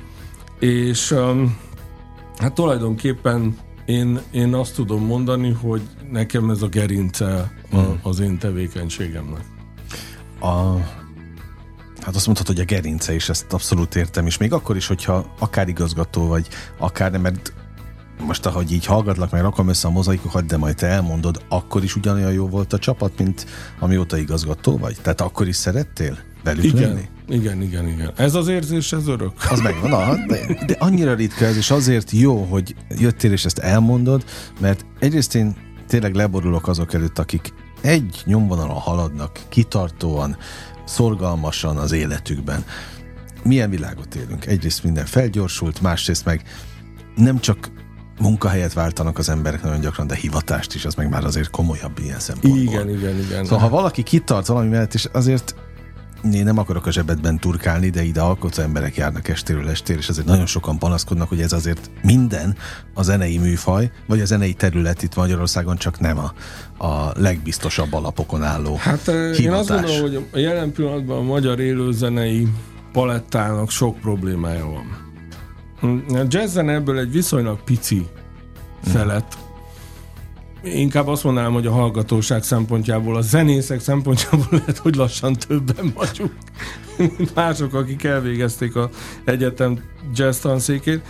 És 0.59 1.11
um, 1.11 1.57
hát 2.37 2.53
tulajdonképpen 2.53 3.57
én, 3.85 4.19
én 4.31 4.53
azt 4.53 4.75
tudom 4.75 5.05
mondani, 5.05 5.51
hogy 5.61 5.81
nekem 6.11 6.49
ez 6.49 6.61
a 6.61 6.67
gerince 6.67 7.51
a, 7.71 7.75
hmm. 7.75 7.99
az 8.01 8.19
én 8.19 8.37
tevékenységemnek. 8.37 9.45
A 10.39 10.77
hát 12.01 12.15
azt 12.15 12.25
mondhatod, 12.25 12.55
hogy 12.55 12.65
a 12.65 12.73
gerince 12.75 13.13
is, 13.13 13.29
ezt 13.29 13.53
abszolút 13.53 13.95
értem, 13.95 14.25
és 14.25 14.37
még 14.37 14.53
akkor 14.53 14.75
is, 14.75 14.87
hogyha 14.87 15.25
akár 15.39 15.67
igazgató 15.67 16.27
vagy, 16.27 16.47
akár 16.77 17.11
nem, 17.11 17.21
mert 17.21 17.53
most 18.19 18.45
ahogy 18.45 18.71
így 18.71 18.85
hallgatlak, 18.85 19.31
meg 19.31 19.41
rakom 19.41 19.67
össze 19.67 19.87
a 19.87 19.91
mozaikokat, 19.91 20.45
de 20.45 20.57
majd 20.57 20.75
te 20.75 20.87
elmondod, 20.87 21.45
akkor 21.49 21.83
is 21.83 21.95
ugyanolyan 21.95 22.31
jó 22.31 22.47
volt 22.47 22.73
a 22.73 22.79
csapat, 22.79 23.17
mint 23.17 23.45
amióta 23.79 24.17
igazgató 24.17 24.77
vagy? 24.77 24.97
Tehát 25.01 25.21
akkor 25.21 25.47
is 25.47 25.55
szerettél 25.55 26.17
velük 26.43 26.63
igen, 26.63 26.89
lenni? 26.89 27.07
Igen, 27.27 27.61
igen, 27.61 27.87
igen. 27.87 28.11
Ez 28.15 28.35
az 28.35 28.47
érzés, 28.47 28.91
ez 28.91 29.07
örök. 29.07 29.31
Az 29.49 29.59
megvan, 29.59 29.93
ah, 29.93 30.25
de, 30.25 30.63
de 30.65 30.75
annyira 30.79 31.13
ritka 31.13 31.45
ez, 31.45 31.57
és 31.57 31.71
azért 31.71 32.11
jó, 32.11 32.43
hogy 32.43 32.75
jöttél 32.89 33.31
és 33.31 33.45
ezt 33.45 33.59
elmondod, 33.59 34.23
mert 34.59 34.85
egyrészt 34.99 35.35
én 35.35 35.55
tényleg 35.87 36.13
leborulok 36.13 36.67
azok 36.67 36.93
előtt, 36.93 37.19
akik 37.19 37.53
egy 37.81 38.21
nyomvonalon 38.25 38.75
haladnak, 38.75 39.39
kitartóan, 39.49 40.37
szorgalmasan 40.85 41.77
az 41.77 41.91
életükben. 41.91 42.63
Milyen 43.43 43.69
világot 43.69 44.15
élünk? 44.15 44.45
Egyrészt 44.45 44.83
minden 44.83 45.05
felgyorsult, 45.05 45.81
másrészt 45.81 46.25
meg 46.25 46.43
nem 47.15 47.39
csak 47.39 47.69
munkahelyet 48.19 48.73
váltanak 48.73 49.17
az 49.17 49.29
emberek 49.29 49.63
nagyon 49.63 49.79
gyakran, 49.79 50.07
de 50.07 50.15
hivatást 50.15 50.75
is, 50.75 50.85
az 50.85 50.95
meg 50.95 51.09
már 51.09 51.23
azért 51.25 51.49
komolyabb 51.49 51.99
ilyen 51.99 52.19
szempontból. 52.19 52.61
Igen, 52.61 52.89
igen, 52.89 53.19
igen. 53.19 53.43
Szóval 53.43 53.59
ha 53.59 53.69
valaki 53.69 54.03
kitart 54.03 54.47
valami 54.47 54.69
mellett, 54.69 54.93
és 54.93 55.07
azért 55.11 55.55
én 56.33 56.43
nem 56.43 56.57
akarok 56.57 56.85
a 56.85 56.91
zsebedben 56.91 57.39
turkálni, 57.39 57.89
de 57.89 58.03
ide 58.03 58.21
alkotó 58.21 58.61
emberek 58.61 58.95
járnak 58.95 59.27
estéről 59.27 59.69
estér, 59.69 59.97
és 59.97 60.09
azért 60.09 60.27
nagyon 60.27 60.45
sokan 60.45 60.79
panaszkodnak, 60.79 61.29
hogy 61.29 61.41
ez 61.41 61.53
azért 61.53 61.89
minden 62.03 62.55
a 62.93 63.03
zenei 63.03 63.37
műfaj, 63.37 63.91
vagy 64.07 64.21
a 64.21 64.25
zenei 64.25 64.53
terület 64.53 65.03
itt 65.03 65.15
Magyarországon 65.15 65.77
csak 65.77 65.99
nem 65.99 66.17
a, 66.17 66.33
a 66.85 67.11
legbiztosabb 67.15 67.93
alapokon 67.93 68.43
álló 68.43 68.75
Hát 68.75 69.05
hivatás. 69.05 69.39
én 69.39 69.51
azt 69.51 69.69
gondolom, 69.69 70.01
hogy 70.01 70.27
a 70.31 70.37
jelen 70.37 70.71
pillanatban 70.71 71.17
a 71.17 71.21
magyar 71.23 71.59
élőzenei 71.59 72.47
palettának 72.91 73.69
sok 73.69 73.99
problémája 73.99 74.65
van. 74.65 75.06
A 75.81 76.23
jazzen 76.29 76.69
ebből 76.69 76.99
egy 76.99 77.11
viszonylag 77.11 77.63
pici 77.63 78.07
felett, 78.83 79.37
inkább 80.63 81.07
azt 81.07 81.23
mondanám, 81.23 81.53
hogy 81.53 81.67
a 81.67 81.71
hallgatóság 81.71 82.43
szempontjából, 82.43 83.15
a 83.15 83.21
zenészek 83.21 83.79
szempontjából 83.79 84.47
lehet, 84.49 84.77
hogy 84.85 84.95
lassan 84.95 85.33
többen 85.33 85.93
vagyunk, 85.95 86.33
mint 86.97 87.35
mások, 87.35 87.73
akik 87.73 88.03
elvégezték 88.03 88.75
a 88.75 88.89
egyetem 89.23 89.79
jazz 90.15 90.39
tanszékét. 90.39 91.01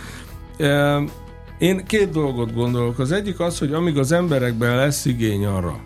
Én 1.58 1.84
két 1.86 2.10
dolgot 2.10 2.54
gondolok. 2.54 2.98
Az 2.98 3.12
egyik 3.12 3.40
az, 3.40 3.58
hogy 3.58 3.72
amíg 3.72 3.98
az 3.98 4.12
emberekben 4.12 4.76
lesz 4.76 5.04
igény 5.04 5.44
arra, 5.44 5.80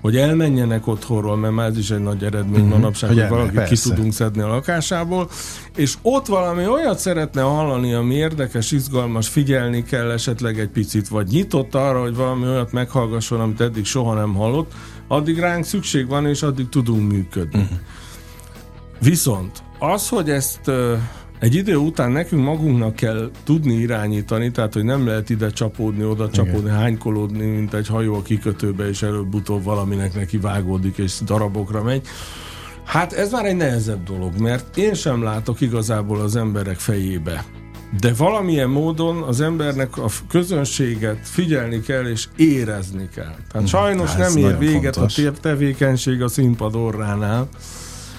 hogy 0.00 0.16
elmenjenek 0.16 0.86
otthonról, 0.86 1.36
mert 1.36 1.54
már 1.54 1.68
ez 1.68 1.78
is 1.78 1.90
egy 1.90 2.02
nagy 2.02 2.24
eredmény 2.24 2.60
mm-hmm. 2.60 2.68
manapság, 2.68 3.10
hogy, 3.10 3.20
hogy 3.20 3.28
valaki 3.28 3.74
ki 3.74 3.80
tudunk 3.80 4.12
szedni 4.12 4.42
a 4.42 4.46
lakásából, 4.46 5.30
és 5.76 5.94
ott 6.02 6.26
valami 6.26 6.66
olyat 6.66 6.98
szeretne 6.98 7.42
hallani, 7.42 7.92
ami 7.92 8.14
érdekes, 8.14 8.72
izgalmas, 8.72 9.28
figyelni 9.28 9.82
kell 9.82 10.10
esetleg 10.10 10.58
egy 10.58 10.68
picit, 10.68 11.08
vagy 11.08 11.26
nyitott 11.28 11.74
arra, 11.74 12.00
hogy 12.00 12.14
valami 12.14 12.46
olyat 12.46 12.72
meghallgasson, 12.72 13.40
amit 13.40 13.60
eddig 13.60 13.84
soha 13.84 14.14
nem 14.14 14.34
hallott, 14.34 14.72
addig 15.08 15.38
ránk 15.38 15.64
szükség 15.64 16.08
van, 16.08 16.26
és 16.26 16.42
addig 16.42 16.68
tudunk 16.68 17.12
működni. 17.12 17.58
Mm-hmm. 17.58 17.76
Viszont 19.00 19.62
az, 19.78 20.08
hogy 20.08 20.30
ezt 20.30 20.70
egy 21.46 21.54
idő 21.54 21.76
után 21.76 22.10
nekünk 22.10 22.42
magunknak 22.42 22.94
kell 22.94 23.30
tudni 23.44 23.74
irányítani, 23.74 24.50
tehát 24.50 24.72
hogy 24.72 24.84
nem 24.84 25.06
lehet 25.06 25.30
ide 25.30 25.50
csapódni, 25.50 26.04
oda 26.04 26.30
csapódni, 26.30 26.58
Igen. 26.58 26.76
hánykolódni, 26.76 27.46
mint 27.46 27.74
egy 27.74 27.86
hajó 27.86 28.14
a 28.14 28.22
kikötőbe, 28.22 28.88
és 28.88 29.02
előbb-utóbb 29.02 29.64
valaminek 29.64 30.14
neki 30.14 30.38
vágódik, 30.38 30.98
és 30.98 31.18
darabokra 31.24 31.82
megy. 31.82 32.06
Hát 32.84 33.12
ez 33.12 33.32
már 33.32 33.44
egy 33.44 33.56
nehezebb 33.56 34.02
dolog, 34.04 34.38
mert 34.38 34.76
én 34.76 34.94
sem 34.94 35.22
látok 35.22 35.60
igazából 35.60 36.20
az 36.20 36.36
emberek 36.36 36.78
fejébe. 36.78 37.44
De 38.00 38.12
valamilyen 38.14 38.70
módon 38.70 39.22
az 39.22 39.40
embernek 39.40 39.96
a 39.96 40.06
közönséget 40.28 41.18
figyelni 41.22 41.80
kell 41.80 42.04
és 42.04 42.28
érezni 42.36 43.08
kell. 43.14 43.24
Tehát 43.24 43.52
hmm, 43.52 43.66
sajnos 43.66 44.10
hát 44.10 44.18
nem 44.18 44.36
ér 44.36 44.58
véget 44.58 44.96
fontos. 44.96 45.18
a 45.18 45.32
tevékenység 45.32 46.22
a 46.22 46.28
színpad 46.28 46.74
orránál, 46.74 47.48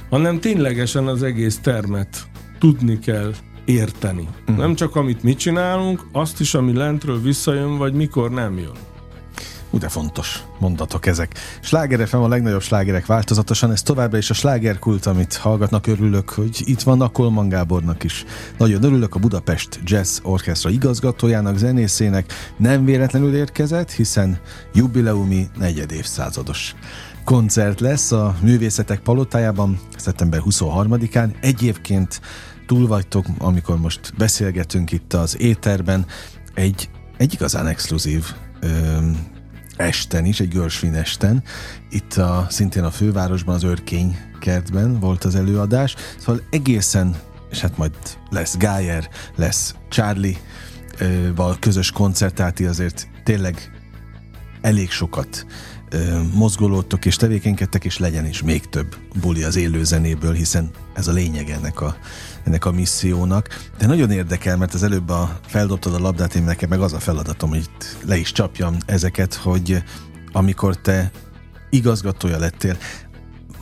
hanem 0.09 0.39
ténylegesen 0.39 1.07
az 1.07 1.23
egész 1.23 1.59
termet 1.61 2.27
tudni 2.59 2.99
kell 2.99 3.33
érteni. 3.65 4.27
Uh-huh. 4.41 4.57
Nem 4.57 4.75
csak 4.75 4.95
amit 4.95 5.23
mi 5.23 5.35
csinálunk, 5.35 6.05
azt 6.11 6.39
is, 6.39 6.53
ami 6.53 6.73
lentről 6.73 7.21
visszajön, 7.21 7.77
vagy 7.77 7.93
mikor 7.93 8.31
nem 8.31 8.57
jön. 8.57 8.75
Ú, 9.69 9.77
de 9.77 9.89
fontos 9.89 10.43
mondatok 10.59 11.05
ezek. 11.05 11.33
Sláger 11.61 12.07
FM 12.07 12.15
a 12.15 12.27
legnagyobb 12.27 12.61
slágerek 12.61 13.05
változatosan, 13.05 13.71
ez 13.71 13.81
továbbra 13.81 14.17
is 14.17 14.29
a 14.29 14.33
slágerkult, 14.33 15.05
amit 15.05 15.35
hallgatnak, 15.35 15.87
örülök, 15.87 16.29
hogy 16.29 16.61
itt 16.65 16.81
van 16.81 17.11
Kolman 17.11 17.49
Gábornak 17.49 18.03
is. 18.03 18.25
Nagyon 18.57 18.83
örülök 18.83 19.15
a 19.15 19.19
Budapest 19.19 19.79
Jazz 19.83 20.19
Orchestra 20.23 20.69
igazgatójának, 20.69 21.57
zenészének, 21.57 22.33
nem 22.57 22.85
véletlenül 22.85 23.35
érkezett, 23.35 23.91
hiszen 23.91 24.39
jubileumi 24.73 25.47
negyed 25.57 25.91
évszázados 25.91 26.75
koncert 27.27 27.79
lesz 27.79 28.11
a 28.11 28.35
Művészetek 28.41 28.99
Palotájában 28.99 29.79
szeptember 29.97 30.41
23-án. 30.45 31.35
Egyébként 31.41 32.21
túl 32.65 32.87
vagytok, 32.87 33.25
amikor 33.37 33.79
most 33.79 34.13
beszélgetünk 34.17 34.91
itt 34.91 35.13
az 35.13 35.39
éterben, 35.39 36.05
egy, 36.53 36.89
egy 37.17 37.33
igazán 37.33 37.67
exkluzív 37.67 38.25
ö, 38.59 38.67
esten 39.77 40.25
is, 40.25 40.39
egy 40.39 40.49
Görsvin 40.49 40.93
esten. 40.93 41.43
Itt 41.89 42.13
a, 42.13 42.47
szintén 42.49 42.83
a 42.83 42.91
fővárosban, 42.91 43.55
az 43.55 43.63
Örkény 43.63 44.17
kertben 44.39 44.99
volt 44.99 45.23
az 45.23 45.35
előadás, 45.35 45.95
szóval 46.19 46.41
egészen, 46.49 47.15
és 47.49 47.59
hát 47.59 47.77
majd 47.77 47.93
lesz 48.29 48.57
Gájer, 48.57 49.09
lesz 49.35 49.75
Charlie, 49.89 50.37
val 51.35 51.57
közös 51.59 51.91
koncert, 51.91 52.35
tehát 52.35 52.59
azért 52.59 53.07
tényleg 53.23 53.71
elég 54.61 54.91
sokat 54.91 55.45
mozgolódtok 56.33 57.05
és 57.05 57.15
tevékenykedtek, 57.15 57.85
és 57.85 57.97
legyen 57.97 58.25
is 58.25 58.41
még 58.41 58.69
több 58.69 58.95
buli 59.21 59.43
az 59.43 59.55
élő 59.55 59.83
zenéből, 59.83 60.33
hiszen 60.33 60.69
ez 60.93 61.07
a 61.07 61.11
lényeg 61.11 61.49
ennek 61.49 61.81
a, 61.81 61.95
ennek 62.43 62.65
a 62.65 62.71
missziónak. 62.71 63.69
De 63.77 63.85
nagyon 63.85 64.11
érdekel, 64.11 64.57
mert 64.57 64.73
az 64.73 64.83
előbb 64.83 65.09
a, 65.09 65.39
feldobtad 65.45 65.93
a 65.93 65.99
labdát, 65.99 66.35
én 66.35 66.43
nekem 66.43 66.69
meg 66.69 66.81
az 66.81 66.93
a 66.93 66.99
feladatom, 66.99 67.49
hogy 67.49 67.59
itt 67.59 67.97
le 68.05 68.17
is 68.17 68.31
csapjam 68.31 68.77
ezeket, 68.85 69.33
hogy 69.33 69.83
amikor 70.31 70.75
te 70.75 71.11
igazgatója 71.69 72.37
lettél, 72.37 72.77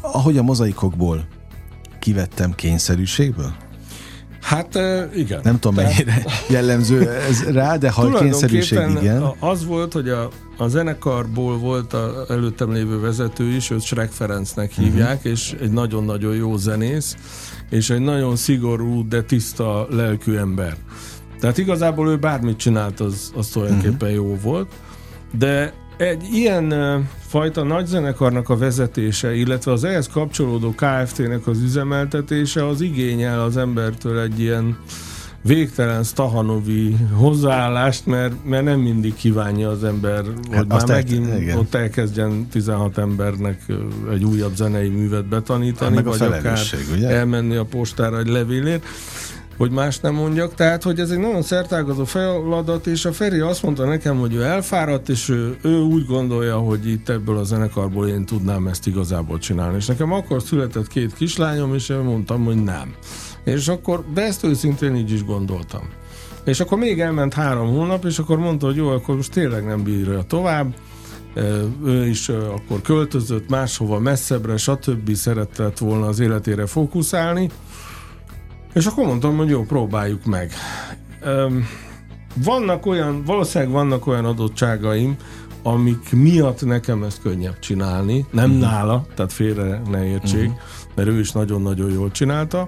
ahogy 0.01 0.37
a 0.37 0.43
mozaikokból 0.43 1.27
kivettem 1.99 2.55
kényszerűségből? 2.55 3.53
Hát 4.41 4.79
igen. 5.15 5.39
Nem 5.43 5.59
tudom, 5.59 5.75
Tehát... 5.75 6.05
mennyire 6.05 6.23
jellemző 6.55 7.09
ez 7.09 7.43
rá, 7.43 7.77
de 7.77 7.89
ha 7.89 8.09
kényszerűség, 8.11 8.79
igen. 9.01 9.33
Az 9.39 9.65
volt, 9.65 9.93
hogy 9.93 10.09
a, 10.09 10.29
a 10.57 10.67
zenekarból 10.67 11.57
volt 11.57 11.93
a 11.93 12.25
előttem 12.29 12.71
lévő 12.71 12.99
vezető 12.99 13.43
is, 13.43 13.69
őt 13.69 13.81
Shrek 13.81 14.11
Ferencnek 14.11 14.71
hívják, 14.71 15.15
uh-huh. 15.15 15.31
és 15.31 15.55
egy 15.61 15.71
nagyon-nagyon 15.71 16.35
jó 16.35 16.57
zenész, 16.57 17.15
és 17.69 17.89
egy 17.89 18.01
nagyon 18.01 18.35
szigorú, 18.35 19.07
de 19.07 19.21
tiszta 19.21 19.87
lelkű 19.89 20.35
ember. 20.35 20.77
Tehát 21.39 21.57
igazából 21.57 22.09
ő 22.09 22.17
bármit 22.17 22.57
csinált, 22.57 22.99
az, 22.99 23.31
az 23.35 23.47
tulajdonképpen 23.47 24.09
uh-huh. 24.09 24.25
jó 24.25 24.37
volt, 24.41 24.71
de 25.37 25.73
egy 25.97 26.23
ilyen 26.33 26.73
fajta 27.27 27.63
nagyzenekarnak 27.63 28.49
a 28.49 28.57
vezetése, 28.57 29.35
illetve 29.35 29.71
az 29.71 29.83
ehhez 29.83 30.07
kapcsolódó 30.07 30.75
KFT-nek 30.75 31.47
az 31.47 31.61
üzemeltetése, 31.61 32.67
az 32.67 32.81
igényel 32.81 33.41
az 33.41 33.57
embertől 33.57 34.19
egy 34.19 34.39
ilyen 34.39 34.77
végtelen 35.47 36.03
Stahanovi 36.03 36.95
hozzáállást, 37.11 38.05
mert, 38.05 38.45
mert 38.45 38.63
nem 38.63 38.79
mindig 38.79 39.15
kívánja 39.15 39.69
az 39.69 39.83
ember, 39.83 40.23
hát 40.51 40.57
hogy 40.57 40.67
már 40.67 40.87
megint 40.87 41.49
el, 41.49 41.57
ott 41.57 41.73
elkezdjen 41.73 42.47
16 42.51 42.97
embernek 42.97 43.61
egy 44.11 44.23
újabb 44.23 44.55
zenei 44.55 44.89
művet 44.89 45.25
betanítani, 45.25 46.01
vagy 46.01 46.21
akár 46.21 46.59
ugye? 46.95 47.07
elmenni 47.07 47.55
a 47.55 47.63
postára 47.63 48.19
egy 48.19 48.27
levélért 48.27 48.85
hogy 49.57 49.71
más 49.71 49.99
nem 49.99 50.13
mondjak. 50.13 50.55
Tehát, 50.55 50.83
hogy 50.83 50.99
ez 50.99 51.09
egy 51.09 51.19
nagyon 51.19 51.41
szertágazó 51.41 52.05
feladat, 52.05 52.87
és 52.87 53.05
a 53.05 53.13
Feri 53.13 53.39
azt 53.39 53.63
mondta 53.63 53.85
nekem, 53.85 54.17
hogy 54.17 54.33
ő 54.33 54.43
elfáradt, 54.43 55.09
és 55.09 55.29
ő, 55.29 55.57
ő 55.61 55.79
úgy 55.79 56.05
gondolja, 56.05 56.57
hogy 56.57 56.87
itt 56.87 57.09
ebből 57.09 57.37
a 57.37 57.43
zenekarból 57.43 58.07
én 58.07 58.25
tudnám 58.25 58.67
ezt 58.67 58.87
igazából 58.87 59.37
csinálni. 59.37 59.75
És 59.75 59.85
nekem 59.85 60.11
akkor 60.11 60.41
született 60.41 60.87
két 60.87 61.13
kislányom, 61.13 61.73
és 61.73 61.89
én 61.89 61.97
mondtam, 61.97 62.43
hogy 62.43 62.63
nem. 62.63 62.93
És 63.45 63.67
akkor, 63.67 64.03
de 64.13 64.21
ezt 64.21 64.43
őszintén 64.43 64.95
így 64.95 65.11
is 65.11 65.25
gondoltam. 65.25 65.89
És 66.43 66.59
akkor 66.59 66.77
még 66.77 67.01
elment 67.01 67.33
három 67.33 67.67
hónap, 67.67 68.05
és 68.05 68.19
akkor 68.19 68.37
mondta, 68.37 68.65
hogy 68.65 68.75
jó, 68.75 68.89
akkor 68.89 69.15
most 69.15 69.31
tényleg 69.31 69.65
nem 69.65 69.83
bírja 69.83 70.23
tovább. 70.23 70.75
Ő 71.85 72.07
is 72.07 72.29
akkor 72.29 72.81
költözött 72.81 73.49
máshova, 73.49 73.99
messzebbre, 73.99 74.57
stb. 74.57 75.13
szeretett 75.13 75.77
volna 75.77 76.05
az 76.05 76.19
életére 76.19 76.65
fókuszálni. 76.65 77.49
És 78.73 78.85
akkor 78.85 79.05
mondtam, 79.05 79.37
hogy 79.37 79.49
jó, 79.49 79.63
próbáljuk 79.63 80.25
meg. 80.25 80.51
Vannak 82.43 82.85
olyan, 82.85 83.23
valószínűleg 83.23 83.73
vannak 83.73 84.07
olyan 84.07 84.25
adottságaim, 84.25 85.15
amik 85.63 86.11
miatt 86.11 86.65
nekem 86.65 87.03
ezt 87.03 87.21
könnyebb 87.21 87.59
csinálni. 87.59 88.25
Nem 88.31 88.49
uh-huh. 88.49 88.61
nála, 88.61 89.05
tehát 89.15 89.33
félre 89.33 89.81
ne 89.89 90.05
értsék, 90.05 90.49
uh-huh. 90.49 90.59
mert 90.95 91.07
ő 91.07 91.19
is 91.19 91.31
nagyon-nagyon 91.31 91.91
jól 91.91 92.11
csinálta, 92.11 92.67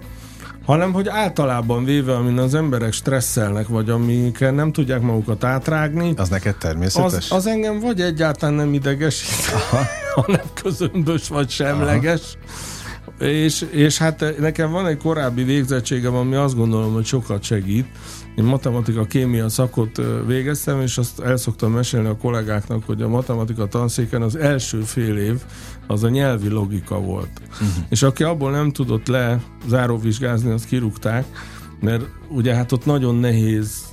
hanem 0.67 0.93
hogy 0.93 1.07
általában 1.07 1.83
véve, 1.83 2.15
amin 2.15 2.37
az 2.37 2.53
emberek 2.53 2.93
stresszelnek, 2.93 3.67
vagy 3.67 3.89
amikkel 3.89 4.51
nem 4.51 4.71
tudják 4.71 5.01
magukat 5.01 5.43
átrágni. 5.43 6.13
Az 6.15 6.29
neked 6.29 6.55
természetes? 6.55 7.13
Az, 7.13 7.31
az 7.31 7.47
engem 7.47 7.79
vagy 7.79 8.01
egyáltalán 8.01 8.55
nem 8.55 8.73
idegesít, 8.73 9.53
Aha. 9.53 9.83
hanem 10.21 10.45
közömbös, 10.61 11.27
vagy 11.27 11.49
semleges. 11.49 12.21
Aha 12.21 12.75
és, 13.19 13.65
és 13.71 13.97
hát 13.97 14.39
nekem 14.39 14.71
van 14.71 14.87
egy 14.87 14.97
korábbi 14.97 15.43
végzettségem, 15.43 16.15
ami 16.15 16.35
azt 16.35 16.55
gondolom, 16.55 16.93
hogy 16.93 17.05
sokat 17.05 17.43
segít. 17.43 17.85
Én 18.37 18.43
matematika, 18.43 19.05
kémia 19.05 19.49
szakot 19.49 20.01
végeztem, 20.27 20.81
és 20.81 20.97
azt 20.97 21.19
el 21.19 21.37
szoktam 21.37 21.71
mesélni 21.71 22.07
a 22.07 22.17
kollégáknak, 22.17 22.83
hogy 22.85 23.01
a 23.01 23.07
matematika 23.07 23.67
tanszéken 23.67 24.21
az 24.21 24.35
első 24.35 24.81
fél 24.81 25.17
év 25.17 25.41
az 25.87 26.03
a 26.03 26.09
nyelvi 26.09 26.49
logika 26.49 26.99
volt. 26.99 27.41
Uh-huh. 27.51 27.67
És 27.89 28.03
aki 28.03 28.23
abból 28.23 28.51
nem 28.51 28.71
tudott 28.71 29.07
le 29.07 29.41
záróvizsgázni, 29.67 30.51
azt 30.51 30.65
kirúgták, 30.65 31.25
mert 31.79 32.03
ugye 32.29 32.53
hát 32.53 32.71
ott 32.71 32.85
nagyon 32.85 33.15
nehéz 33.15 33.85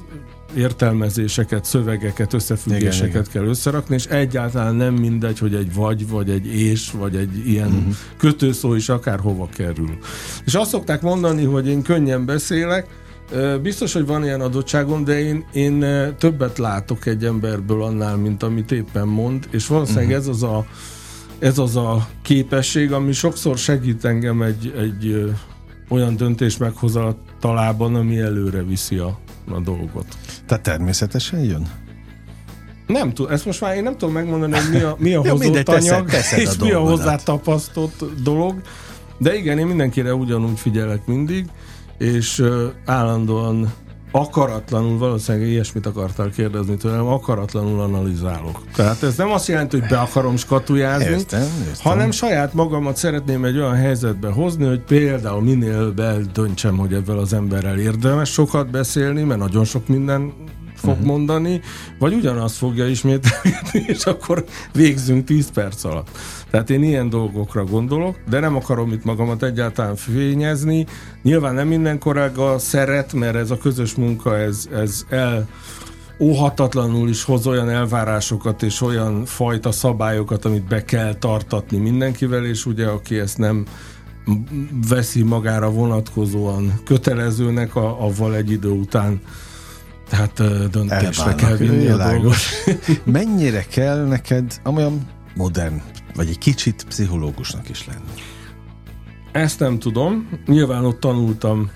értelmezéseket, 0.57 1.65
szövegeket, 1.65 2.33
összefüggéseket 2.33 3.09
igen, 3.09 3.33
kell 3.33 3.45
összerakni, 3.45 3.95
és 3.95 4.07
egyáltalán 4.07 4.75
nem 4.75 4.95
mindegy, 4.95 5.39
hogy 5.39 5.55
egy 5.55 5.75
vagy, 5.75 6.09
vagy 6.09 6.31
egy 6.31 6.47
és, 6.47 6.91
vagy 6.91 7.17
egy 7.17 7.49
ilyen 7.49 7.69
uh-huh. 7.69 7.95
kötőszó 8.17 8.75
is 8.75 8.89
akárhova 8.89 9.49
kerül. 9.55 9.99
És 10.45 10.55
azt 10.55 10.71
szokták 10.71 11.03
mondani, 11.03 11.45
hogy 11.45 11.69
én 11.69 11.83
könnyen 11.83 12.25
beszélek, 12.25 13.03
Biztos, 13.63 13.93
hogy 13.93 14.07
van 14.07 14.25
ilyen 14.25 14.41
adottságom, 14.41 15.05
de 15.05 15.21
én, 15.21 15.45
én 15.53 15.85
többet 16.19 16.59
látok 16.59 17.07
egy 17.07 17.25
emberből 17.25 17.83
annál, 17.83 18.17
mint 18.17 18.43
amit 18.43 18.73
éppen 18.73 19.09
mond, 19.09 19.49
és 19.51 19.67
valószínűleg 19.67 20.07
uh-huh. 20.07 20.23
ez 20.23 20.29
az 20.29 20.43
a 20.43 20.67
ez 21.39 21.59
az 21.59 21.77
a 21.77 22.09
képesség, 22.23 22.93
ami 22.93 23.13
sokszor 23.13 23.59
segít 23.59 24.05
engem 24.05 24.43
egy, 24.43 24.75
egy 24.77 25.35
olyan 25.89 26.17
döntés 26.17 26.57
meghozatalában, 26.57 27.95
ami 27.95 28.19
előre 28.19 28.63
viszi 28.63 28.97
a, 28.97 29.19
a 29.51 29.61
dolgot. 29.61 30.07
Tehát 30.47 30.63
természetesen 30.63 31.41
jön? 31.41 31.67
Nem 32.87 33.13
tudom, 33.13 33.33
ezt 33.33 33.45
most 33.45 33.61
már 33.61 33.77
én 33.77 33.83
nem 33.83 33.97
tudom 33.97 34.15
megmondani, 34.15 34.53
hogy 34.53 34.71
mi 34.73 34.81
a, 34.81 34.97
mi 34.99 35.15
a 35.15 35.21
hozott 35.31 35.39
mindegy, 35.39 35.69
anyag, 35.69 36.09
teszed, 36.09 36.39
és 36.43 36.49
a 36.59 36.65
mi 36.65 36.73
a 36.73 36.81
hozzá 36.81 37.17
tapasztott 37.17 38.05
dolog, 38.23 38.61
de 39.19 39.37
igen, 39.37 39.59
én 39.59 39.67
mindenkire 39.67 40.15
ugyanúgy 40.15 40.59
figyelek 40.59 41.07
mindig, 41.07 41.47
és 41.99 42.45
állandóan 42.85 43.73
akaratlanul, 44.17 44.99
valószínűleg 44.99 45.49
ilyesmit 45.49 45.87
akartál 45.87 46.31
kérdezni 46.31 46.77
tőlem, 46.77 47.07
akaratlanul 47.07 47.81
analizálok. 47.81 48.63
Tehát 48.75 49.03
ez 49.03 49.17
nem 49.17 49.31
azt 49.31 49.49
jelenti, 49.49 49.79
hogy 49.79 49.89
be 49.89 49.99
akarom 49.99 50.37
skatujázni, 50.37 51.05
értem, 51.05 51.41
értem. 51.41 51.93
hanem 51.93 52.11
saját 52.11 52.55
magamat 52.55 52.97
szeretném 52.97 53.45
egy 53.45 53.57
olyan 53.57 53.75
helyzetbe 53.75 54.29
hozni, 54.29 54.67
hogy 54.67 54.81
például 54.81 55.43
minél 55.43 55.95
döntsem, 56.33 56.77
hogy 56.77 56.93
ebben 56.93 57.17
az 57.17 57.33
emberrel 57.33 57.79
érdemes 57.79 58.31
sokat 58.31 58.71
beszélni, 58.71 59.23
mert 59.23 59.41
nagyon 59.41 59.65
sok 59.65 59.89
minden 59.89 60.33
fog 60.85 60.93
uh-huh. 60.93 61.07
mondani, 61.07 61.61
vagy 61.99 62.15
ugyanazt 62.15 62.57
fogja 62.57 62.89
ismételni, 62.89 63.57
és 63.95 64.05
akkor 64.05 64.45
végzünk 64.73 65.25
10 65.25 65.51
perc 65.51 65.85
alatt. 65.85 66.11
Tehát 66.51 66.71
én 66.71 66.83
ilyen 66.83 67.09
dolgokra 67.09 67.65
gondolok, 67.65 68.17
de 68.29 68.41
nem 68.41 68.57
akarom 68.57 68.93
itt 68.93 69.05
magamat 69.05 69.43
egyáltalán 69.43 69.97
fényezni. 69.97 70.87
Nyilván 71.23 71.55
nem 71.55 71.69
minden 71.69 71.99
kollega 71.99 72.59
szeret, 72.59 73.13
mert 73.13 73.35
ez 73.35 73.51
a 73.51 73.59
közös 73.59 73.95
munka, 73.95 74.39
ez, 74.39 74.69
ez 74.73 75.05
el 75.09 75.49
óhatatlanul 76.19 77.09
is 77.09 77.25
hoz 77.25 77.47
olyan 77.47 77.71
elvárásokat 77.71 78.63
és 78.63 78.81
olyan 78.81 79.25
fajta 79.25 79.73
szabályokat, 79.73 80.45
amit 80.45 80.69
be 80.69 80.85
kell 80.85 81.15
tartatni 81.15 81.79
mindenkivel, 81.79 82.45
és 82.45 82.67
ugye 82.67 82.87
aki 82.87 83.19
ezt 83.19 83.39
nem 83.39 83.67
veszi 84.89 85.23
magára 85.23 85.71
vonatkozóan 85.71 86.81
kötelezőnek, 86.85 87.77
a, 87.77 88.05
avval 88.05 88.35
egy 88.35 88.51
idő 88.51 88.69
után 88.69 89.21
tehát 90.09 90.43
döntésre 90.71 91.35
kell 91.35 91.57
vinni 91.57 91.87
a 91.87 91.97
dolgot. 91.97 92.37
Mennyire 93.05 93.63
kell 93.63 94.05
neked 94.05 94.61
amolyan 94.63 95.07
modern, 95.35 95.83
vagy 96.15 96.29
egy 96.29 96.39
kicsit 96.39 96.85
pszichológusnak 96.89 97.69
is 97.69 97.87
lenni? 97.87 98.21
Ezt 99.33 99.61
nem 99.61 99.79
tudom. 99.79 100.29
Nyilván 100.47 100.85
ott 100.85 101.01
tanultam 101.01 101.71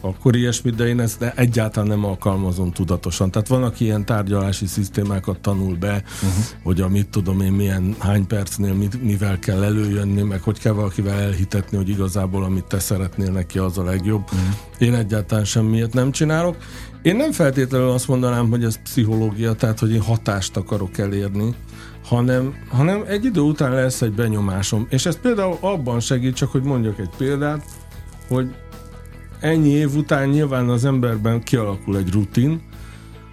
akkor 0.00 0.36
ilyesmit, 0.36 0.74
de 0.74 0.86
én 0.86 1.00
ezt 1.00 1.22
egyáltalán 1.22 1.88
nem 1.88 2.04
alkalmazom 2.04 2.72
tudatosan. 2.72 3.30
Tehát 3.30 3.48
vannak 3.48 3.80
ilyen 3.80 4.04
tárgyalási 4.04 4.66
szisztémákat 4.66 5.40
tanul 5.40 5.76
be, 5.76 6.02
uh-huh. 6.04 6.44
hogy 6.62 6.80
a 6.80 6.88
mit 6.88 7.08
tudom 7.08 7.40
én, 7.40 7.52
milyen 7.52 7.94
hány 7.98 8.26
percnél 8.26 8.74
mit, 8.74 9.02
mivel 9.02 9.38
kell 9.38 9.62
előjönni, 9.62 10.22
meg 10.22 10.42
hogy 10.42 10.58
kell 10.58 10.72
valakivel 10.72 11.18
elhitetni, 11.18 11.76
hogy 11.76 11.88
igazából 11.88 12.44
amit 12.44 12.64
te 12.64 12.78
szeretnél 12.78 13.30
neki 13.30 13.58
az 13.58 13.78
a 13.78 13.84
legjobb. 13.84 14.22
Uh-huh. 14.24 14.54
Én 14.78 14.94
egyáltalán 14.94 15.44
semmiet 15.44 15.92
nem 15.92 16.10
csinálok. 16.10 16.56
Én 17.02 17.16
nem 17.16 17.32
feltétlenül 17.32 17.88
azt 17.88 18.08
mondanám, 18.08 18.48
hogy 18.48 18.64
ez 18.64 18.82
pszichológia, 18.82 19.52
tehát 19.52 19.78
hogy 19.78 19.92
én 19.92 20.00
hatást 20.00 20.56
akarok 20.56 20.98
elérni, 20.98 21.54
hanem, 22.04 22.54
hanem 22.68 23.04
egy 23.06 23.24
idő 23.24 23.40
után 23.40 23.72
lesz 23.72 24.02
egy 24.02 24.12
benyomásom. 24.12 24.86
És 24.90 25.06
ez 25.06 25.20
például 25.20 25.56
abban 25.60 26.00
segít, 26.00 26.34
csak 26.34 26.50
hogy 26.50 26.62
mondjak 26.62 26.98
egy 26.98 27.10
példát, 27.16 27.64
hogy 28.28 28.54
ennyi 29.40 29.68
év 29.68 29.96
után 29.96 30.28
nyilván 30.28 30.68
az 30.68 30.84
emberben 30.84 31.42
kialakul 31.42 31.96
egy 31.96 32.12
rutin, 32.12 32.60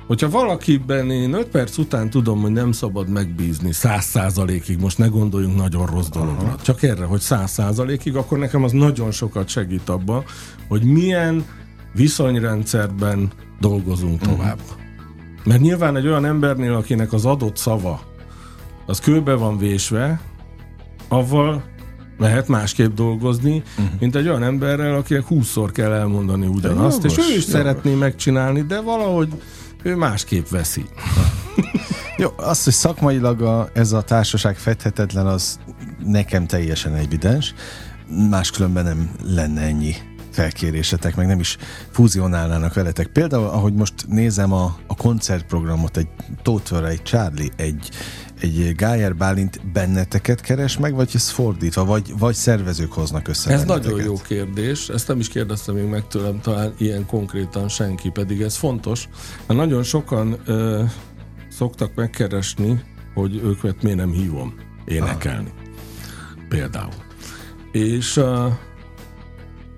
Hogyha 0.07 0.29
valakiben 0.29 1.11
én 1.11 1.33
5 1.33 1.47
perc 1.47 1.77
után 1.77 2.09
tudom, 2.09 2.41
hogy 2.41 2.51
nem 2.51 2.71
szabad 2.71 3.09
megbízni 3.09 3.71
száz 3.71 4.05
százalékig, 4.05 4.79
most 4.79 4.97
ne 4.97 5.07
gondoljunk 5.07 5.55
nagyon 5.55 5.85
rossz 5.85 6.07
dologra, 6.07 6.47
Aha. 6.47 6.57
csak 6.61 6.83
erre, 6.83 7.05
hogy 7.05 7.19
száz 7.19 7.51
százalékig, 7.51 8.15
akkor 8.15 8.37
nekem 8.37 8.63
az 8.63 8.71
nagyon 8.71 9.11
sokat 9.11 9.47
segít 9.47 9.89
abban, 9.89 10.23
hogy 10.67 10.83
milyen 10.83 11.45
viszonyrendszerben 11.93 13.31
dolgozunk 13.59 14.21
uh-huh. 14.21 14.37
tovább. 14.37 14.59
Mert 15.43 15.61
nyilván 15.61 15.95
egy 15.95 16.07
olyan 16.07 16.25
embernél, 16.25 16.73
akinek 16.73 17.13
az 17.13 17.25
adott 17.25 17.57
szava 17.57 18.01
az 18.85 18.99
kőbe 18.99 19.33
van 19.33 19.57
vésve, 19.57 20.21
avval 21.07 21.63
lehet 22.17 22.47
másképp 22.47 22.95
dolgozni, 22.95 23.63
uh-huh. 23.77 23.99
mint 23.99 24.15
egy 24.15 24.27
olyan 24.27 24.43
emberrel, 24.43 24.95
akinek 24.95 25.23
húszszor 25.23 25.71
kell 25.71 25.91
elmondani 25.91 26.45
ugyanazt, 26.47 27.03
jogos, 27.03 27.17
és 27.17 27.23
ő 27.23 27.27
is 27.27 27.29
jogos. 27.29 27.43
szeretné 27.43 27.93
megcsinálni, 27.93 28.61
de 28.61 28.81
valahogy 28.81 29.29
ő 29.83 29.95
másképp 29.95 30.47
veszi. 30.47 30.85
Jó, 32.17 32.29
az, 32.35 32.63
hogy 32.63 32.73
szakmailag 32.73 33.41
a, 33.41 33.69
ez 33.73 33.91
a 33.91 34.01
társaság 34.01 34.57
fedhetetlen, 34.57 35.25
az 35.25 35.59
nekem 36.05 36.47
teljesen 36.47 36.95
evidens. 36.95 37.53
Máskülönben 38.29 38.83
nem 38.83 39.11
lenne 39.23 39.61
ennyi 39.61 39.95
felkérésetek, 40.37 41.15
meg 41.15 41.27
nem 41.27 41.39
is 41.39 41.57
fúzionálnának 41.91 42.73
veletek. 42.73 43.07
Például, 43.07 43.45
ahogy 43.45 43.73
most 43.73 43.93
nézem 44.07 44.53
a, 44.53 44.77
a 44.87 44.95
koncertprogramot, 44.95 45.97
egy 45.97 46.07
Tóthör, 46.41 46.83
egy 46.83 47.03
Charlie, 47.03 47.51
egy, 47.55 47.89
egy 48.39 48.75
Gájer 48.75 49.15
Bálint 49.15 49.71
benneteket 49.71 50.41
keres 50.41 50.77
meg, 50.77 50.93
vagy 50.93 51.09
ez 51.13 51.29
fordítva, 51.29 51.85
vagy, 51.85 52.13
vagy 52.17 52.33
szervezők 52.33 52.91
hoznak 52.93 53.27
össze 53.27 53.51
Ez 53.51 53.59
benneteket? 53.59 53.91
nagyon 53.91 54.05
jó 54.05 54.21
kérdés, 54.27 54.89
ezt 54.89 55.07
nem 55.07 55.19
is 55.19 55.27
kérdeztem 55.27 55.75
még 55.75 55.85
meg 55.85 56.07
tőlem, 56.07 56.41
talán 56.41 56.73
ilyen 56.77 57.05
konkrétan 57.05 57.67
senki, 57.67 58.09
pedig 58.09 58.41
ez 58.41 58.55
fontos. 58.55 59.09
Mert 59.47 59.59
nagyon 59.59 59.83
sokan 59.83 60.37
ö, 60.45 60.83
szoktak 61.49 61.95
megkeresni, 61.95 62.83
hogy 63.13 63.41
őket 63.43 63.81
miért 63.81 63.97
nem 63.97 64.11
hívom 64.11 64.53
énekelni. 64.85 65.51
Aha. 65.55 66.45
Például. 66.49 66.93
És 67.71 68.17
uh, 68.17 68.45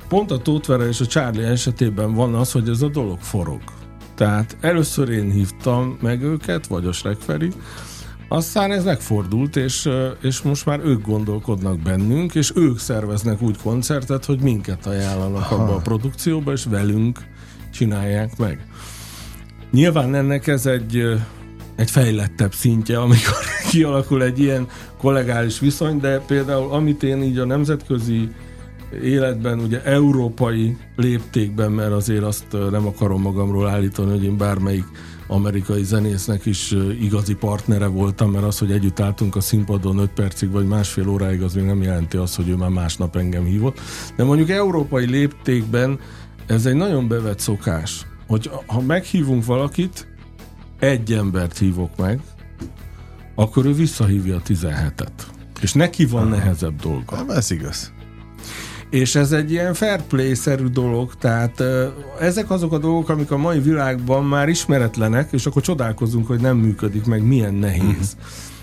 pont 0.08 0.32
a 0.32 0.38
Tótvere 0.38 0.88
és 0.88 1.00
a 1.02 1.06
Charlie 1.06 1.48
esetében 1.48 2.13
van 2.13 2.36
az, 2.36 2.52
hogy 2.52 2.69
ez 2.69 2.82
a 2.82 2.88
dolog 2.88 3.19
forog. 3.19 3.62
Tehát 4.15 4.58
először 4.62 5.10
én 5.10 5.32
hívtam 5.32 5.98
meg 6.02 6.22
őket, 6.22 6.67
vagy 6.67 6.86
a 6.86 6.91
Srekferi, 6.91 7.52
aztán 8.30 8.72
ez 8.72 8.84
megfordult, 8.84 9.56
és, 9.56 9.89
és 10.22 10.42
most 10.42 10.65
már 10.65 10.80
ők 10.84 11.02
gondolkodnak 11.02 11.80
bennünk, 11.80 12.36
és 12.36 12.52
ők 12.56 12.80
szerveznek 12.80 13.42
úgy 13.42 13.58
koncertet, 13.63 14.26
hogy 14.26 14.39
minket 14.42 14.86
ajánlanak 14.86 15.52
abba 15.52 15.76
a 15.76 15.82
produkcióba, 15.82 16.52
és 16.52 16.65
velünk 16.70 17.20
csinálják 17.72 18.38
meg. 18.38 18.68
Nyilván 19.72 20.15
ennek 20.15 20.48
ez 20.48 20.65
egy, 20.65 21.04
egy 21.76 21.92
fejlettebb 21.92 22.54
szintje, 22.54 23.00
amikor 23.00 23.38
kialakul 23.72 24.24
egy 24.24 24.39
ilyen 24.39 24.68
kollegális 24.98 25.60
viszony, 25.60 26.00
de 26.00 26.20
például 26.20 26.72
amit 26.72 27.04
én 27.04 27.24
így 27.24 27.38
a 27.38 27.46
nemzetközi 27.46 28.30
életben, 29.04 29.60
ugye 29.60 29.84
európai 29.84 30.78
léptékben, 30.96 31.72
mert 31.72 31.92
azért 31.92 32.24
azt 32.24 32.46
nem 32.72 32.88
akarom 32.88 33.22
magamról 33.22 33.68
állítani, 33.68 34.12
hogy 34.12 34.24
én 34.24 34.38
bármelyik 34.38 34.86
amerikai 35.30 35.84
zenésznek 35.84 36.46
is 36.46 36.76
igazi 37.02 37.34
partnere 37.34 37.86
voltam, 37.86 38.32
mert 38.32 38.46
az, 38.46 38.60
hogy 38.60 38.72
együtt 38.72 39.00
álltunk 39.00 39.36
a 39.36 39.42
színpadon 39.42 39.98
5 39.98 40.10
percig 40.10 40.52
vagy 40.52 40.68
másfél 40.68 41.08
óráig, 41.08 41.42
az 41.42 41.54
még 41.54 41.63
nem 41.63 41.82
jelenti 41.82 42.18
azt, 42.18 42.36
hogy 42.36 42.50
ő 42.50 42.56
már 42.56 42.70
másnap 42.70 43.15
engem 43.15 43.46
hívott. 43.46 43.80
De 44.15 44.24
mondjuk 44.24 44.50
európai 44.50 45.06
léptékben 45.06 46.00
ez 46.46 46.65
egy 46.65 46.76
nagyon 46.76 47.08
bevett 47.08 47.39
szokás, 47.39 48.06
hogy 48.28 48.52
ha 48.65 48.82
meghívunk 48.82 49.46
valakit, 49.46 50.08
egy 50.80 51.13
embert 51.13 51.58
hívok 51.58 51.98
meg, 51.98 52.20
akkor 53.36 53.65
ő 53.65 53.74
visszahívja 53.74 54.36
a 54.36 54.42
17-et. 54.42 55.12
És 55.62 55.74
neki 55.74 56.06
van 56.06 56.22
Aha. 56.22 56.36
nehezebb 56.36 56.82
dolga. 56.82 57.26
Ez 57.28 57.52
igaz. 57.52 57.92
És 58.89 59.15
ez 59.15 59.32
egy 59.32 59.52
ilyen 59.52 59.73
fair 59.73 60.02
play-szerű 60.02 60.65
dolog, 60.65 61.15
tehát 61.15 61.63
ezek 62.19 62.52
azok 62.52 62.73
a 62.73 62.78
dolgok, 62.78 63.10
amik 63.10 63.32
a 63.32 63.38
mai 63.38 63.60
világban 63.60 64.25
már 64.25 64.49
ismeretlenek, 64.49 65.32
és 65.32 65.45
akkor 65.45 65.62
csodálkozunk, 65.62 66.28
hogy 66.28 66.39
nem 66.39 66.58
működik, 66.58 67.06
meg 67.06 67.23
milyen 67.23 67.54
nehéz. 67.54 68.15
Mm. 68.15 68.21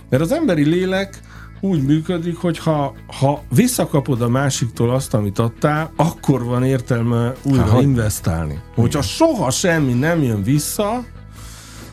Mert 0.08 0.22
az 0.22 0.32
emberi 0.32 0.64
lélek 0.64 1.20
úgy 1.60 1.82
működik, 1.82 2.36
hogy 2.36 2.58
ha, 2.58 2.94
ha 3.20 3.42
visszakapod 3.54 4.22
a 4.22 4.28
másiktól 4.28 4.90
azt, 4.90 5.14
amit 5.14 5.38
adtál, 5.38 5.92
akkor 5.96 6.44
van 6.44 6.64
értelme 6.64 7.32
újra 7.42 7.62
ha, 7.62 7.80
investálni. 7.80 8.60
Hogyha 8.74 9.02
soha 9.02 9.50
semmi 9.50 9.92
nem 9.92 10.22
jön 10.22 10.42
vissza, 10.42 11.04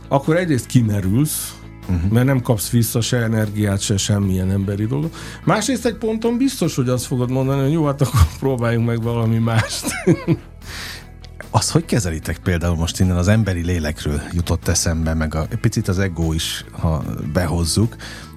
akkor 0.08 0.36
egyrészt 0.36 0.66
kimerülsz, 0.66 1.54
uh-huh. 1.88 2.12
mert 2.12 2.26
nem 2.26 2.42
kapsz 2.42 2.70
vissza 2.70 3.02
se 3.02 3.18
energiát, 3.18 3.80
se 3.80 3.98
semmilyen 3.98 4.52
emberi 4.52 4.86
dolgot. 4.86 5.16
Másrészt 5.44 5.86
egy 5.86 5.96
ponton 5.96 6.38
biztos, 6.38 6.76
hogy 6.76 6.90
azt 6.90 7.06
fogod 7.06 7.32
mondani, 7.32 7.62
hogy 7.62 7.72
jó, 7.72 7.86
hát 7.86 8.02
akkor 8.02 8.28
próbáljunk 8.40 8.88
meg 8.88 9.02
valami 9.02 9.38
mást. 9.38 9.86
Az 11.56 11.72
hogy 11.72 11.86
kezelitek 11.86 12.38
például 12.38 12.76
most 12.76 13.00
innen 13.00 13.18
az 13.18 13.28
emberi 13.28 13.62
lélekről 13.62 14.22
jutott 14.32 14.68
eszembe, 14.68 15.14
meg 15.14 15.36
a, 15.36 15.48
picit 15.62 15.88
az 15.88 16.00
ego 16.00 16.34
is, 16.34 16.66
ha 16.72 17.04
behozzuk, 17.34 17.96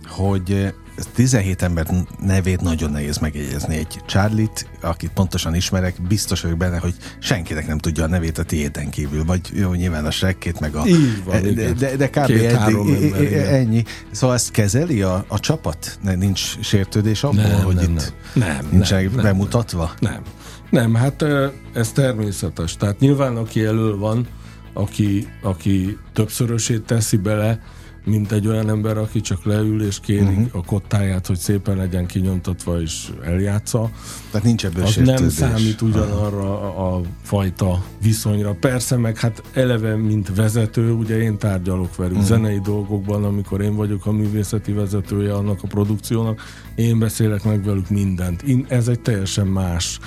hogy 0.09 0.75
17 1.15 1.63
ember 1.63 1.87
nevét 2.21 2.61
nagyon 2.61 2.91
nehéz 2.91 3.19
megjegyezni. 3.19 3.77
Egy 3.77 4.01
Charlie-t, 4.07 4.69
akit 4.81 5.11
pontosan 5.11 5.55
ismerek, 5.55 6.03
biztos 6.09 6.41
vagyok 6.41 6.59
benne, 6.59 6.79
hogy 6.79 6.95
senkinek 7.19 7.67
nem 7.67 7.79
tudja 7.79 8.05
a 8.05 8.07
nevét 8.07 8.39
a 8.39 8.43
tiéden 8.43 8.91
kívül. 8.91 9.25
Vagy 9.25 9.41
jó, 9.55 9.73
nyilván 9.73 10.07
a 10.07 10.11
sekkét, 10.11 10.61
meg 10.61 10.75
a... 10.75 10.85
van, 11.25 11.55
de, 11.55 11.73
de, 11.73 11.97
de 11.97 12.09
kb. 12.09 12.25
Két, 12.25 12.43
eddig, 12.43 13.13
ember, 13.13 13.55
ennyi. 13.55 13.85
Szóval 14.11 14.37
ezt 14.37 14.51
kezeli 14.51 15.03
a, 15.03 15.25
a 15.29 15.41
csapat? 15.41 15.99
Nincs 16.03 16.61
sértődés 16.61 17.23
abból, 17.23 17.43
nem, 17.43 17.63
hogy 17.63 17.75
nem, 17.75 17.85
itt 17.85 18.15
nem, 18.33 18.49
nem, 18.49 18.69
nincsenek 18.71 19.15
nem, 19.15 19.23
bemutatva? 19.23 19.93
Nem. 19.99 20.23
Nem, 20.71 20.95
hát 20.95 21.25
ez 21.73 21.93
természetes. 21.93 22.77
Tehát 22.77 22.99
nyilván, 22.99 23.37
aki 23.37 23.65
elől 23.65 23.99
van, 23.99 24.27
aki, 24.73 25.29
aki 25.43 25.99
többszörösét 26.13 26.83
teszi 26.83 27.17
bele, 27.17 27.61
mint 28.07 28.33
egy 28.33 28.47
olyan 28.47 28.69
ember, 28.69 28.99
aki 28.99 29.21
csak 29.21 29.45
leül 29.45 29.83
és 29.83 30.01
kéri 30.01 30.23
uh-huh. 30.23 30.47
a 30.53 30.63
kottáját, 30.65 31.27
hogy 31.27 31.39
szépen 31.39 31.77
legyen 31.77 32.07
kinyomtatva 32.07 32.81
és 32.81 33.09
eljátsza. 33.25 33.91
Tehát 34.31 34.47
nincs 34.47 34.65
ebből 34.65 34.85
Az 34.85 34.97
nem 34.97 35.29
számít 35.29 35.83
ugyanarra 35.83 36.61
a, 36.61 36.97
a 36.97 37.01
fajta 37.23 37.85
viszonyra. 38.03 38.55
Persze, 38.61 38.97
meg 38.97 39.19
hát 39.19 39.43
eleve, 39.53 39.97
mint 39.97 40.35
vezető, 40.35 40.93
ugye 40.93 41.19
én 41.19 41.39
tárgyalok 41.39 41.97
velük 41.97 42.13
uh-huh. 42.13 42.29
zenei 42.29 42.61
dolgokban, 42.61 43.25
amikor 43.25 43.61
én 43.61 43.75
vagyok 43.75 44.07
a 44.07 44.13
művészeti 44.13 44.73
vezetője 44.73 45.35
annak 45.35 45.63
a 45.63 45.67
produkciónak, 45.67 46.43
én 46.75 46.99
beszélek 46.99 47.45
meg 47.45 47.65
velük 47.65 47.91
mindent. 47.91 48.43
Én, 48.43 48.67
ez 48.69 48.89
egy 48.89 49.01
teljesen 49.01 49.47
más. 49.47 49.99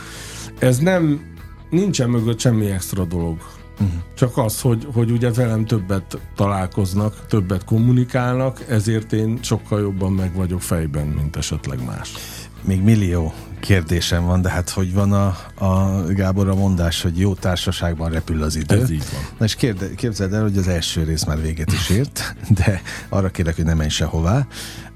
Ez 0.59 0.77
nem, 0.77 1.21
nincsen 1.69 2.09
mögött 2.09 2.39
semmi 2.39 2.65
extra 2.65 3.05
dolog 3.05 3.37
Uh-huh. 3.79 4.01
Csak 4.15 4.37
az, 4.37 4.61
hogy, 4.61 4.87
hogy 4.93 5.11
ugye 5.11 5.31
velem 5.31 5.65
többet 5.65 6.17
találkoznak, 6.35 7.25
többet 7.27 7.63
kommunikálnak, 7.63 8.65
ezért 8.69 9.13
én 9.13 9.39
sokkal 9.41 9.79
jobban 9.79 10.11
meg 10.11 10.35
vagyok 10.35 10.61
fejben, 10.61 11.07
mint 11.07 11.35
esetleg 11.35 11.85
más. 11.85 12.13
Még 12.61 12.81
millió 12.81 13.33
kérdésem 13.59 14.25
van, 14.25 14.41
de 14.41 14.49
hát 14.49 14.69
hogy 14.69 14.93
van 14.93 15.11
a, 15.11 15.25
a 15.65 16.03
Gábor 16.07 16.47
a 16.47 16.55
mondás, 16.55 17.01
hogy 17.01 17.19
jó 17.19 17.33
társaságban 17.33 18.09
repül 18.09 18.43
az 18.43 18.55
idő. 18.55 18.81
Ez 18.81 18.89
így 18.89 19.05
van. 19.11 19.21
Na 19.37 19.45
és 19.45 19.55
kérde, 19.55 19.95
képzeld 19.95 20.33
el, 20.33 20.41
hogy 20.41 20.57
az 20.57 20.67
első 20.67 21.03
rész 21.03 21.23
már 21.23 21.41
véget 21.41 21.71
is 21.71 21.89
ért, 21.89 22.35
de 22.49 22.81
arra 23.09 23.29
kérlek, 23.29 23.55
hogy 23.55 23.65
ne 23.65 23.73
menj 23.73 23.89
sehová. 23.89 24.47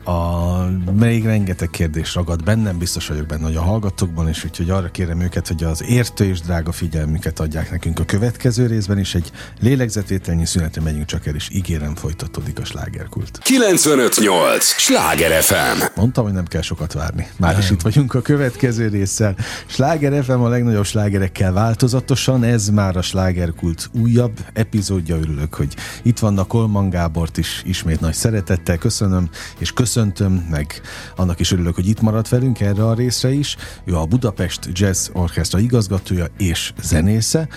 A, 0.04 0.70
még 1.00 1.26
rengeteg 1.26 1.70
kérdés 1.70 2.16
ragad 2.16 2.44
bennem, 2.44 2.78
biztos 2.78 3.08
vagyok 3.08 3.26
benne, 3.26 3.44
hogy 3.44 3.56
a 3.56 3.62
hallgatókban 3.62 4.30
is, 4.30 4.46
úgyhogy 4.46 4.70
arra 4.70 4.92
kérem 4.92 5.20
őket, 5.20 5.48
hogy 5.48 5.63
az 5.63 5.84
értő 5.84 6.26
és 6.26 6.42
drága 6.42 6.72
figyelmüket 6.72 7.39
adják 7.39 7.72
nekünk 7.72 8.00
a 8.00 8.06
következő 8.06 8.68
részben 8.68 9.00
is. 9.00 9.16
Egy 9.16 9.32
lélegzetvételnyi 9.60 10.46
szünetre 10.46 10.82
megyünk 10.82 11.06
csak 11.06 11.26
el, 11.28 11.36
és 11.36 11.50
ígérem 11.52 11.96
folytatódik 11.96 12.60
a 12.60 12.66
slágerkult. 12.66 13.39
958! 13.42 14.66
Sláger 14.66 15.44
FM! 15.44 15.84
Mondtam, 15.96 16.24
hogy 16.24 16.34
nem 16.34 16.46
kell 16.46 16.62
sokat 16.62 16.94
várni. 16.94 17.28
Már 17.38 17.52
nem. 17.52 17.62
is 17.62 17.70
itt 17.70 17.82
vagyunk 17.82 18.13
a 18.13 18.22
következő 18.22 18.88
résszel. 18.88 19.36
Sláger 19.66 20.24
FM 20.24 20.32
a 20.32 20.48
legnagyobb 20.48 20.86
slágerekkel 20.86 21.54
változatosan, 21.54 22.44
ez 22.44 22.70
már 22.70 22.98
a 22.98 23.02
slágerkult 23.02 23.89
újabb 24.02 24.39
epizódja. 24.54 25.16
Örülök, 25.16 25.54
hogy 25.54 25.76
itt 26.02 26.20
vannak 26.20 26.48
Kolman 26.48 26.89
Gábort 26.89 27.38
is 27.38 27.62
ismét 27.66 28.00
nagy 28.00 28.13
szeretettel 28.13 28.78
köszönöm, 28.78 29.30
és 29.58 29.72
köszönöm 29.72 29.92
köszöntöm, 29.93 30.47
meg 30.49 30.82
annak 31.15 31.39
is 31.39 31.51
örülök, 31.51 31.75
hogy 31.75 31.88
itt 31.88 32.01
maradt 32.01 32.29
velünk 32.29 32.60
erre 32.60 32.88
a 32.88 32.93
részre 32.93 33.32
is. 33.32 33.56
Ő 33.86 33.95
a 33.95 34.06
Budapest 34.06 34.69
Jazz 34.73 35.10
Orchestra 35.13 35.60
igazgatója 35.60 36.25
és 36.38 36.73
zenésze, 36.82 37.47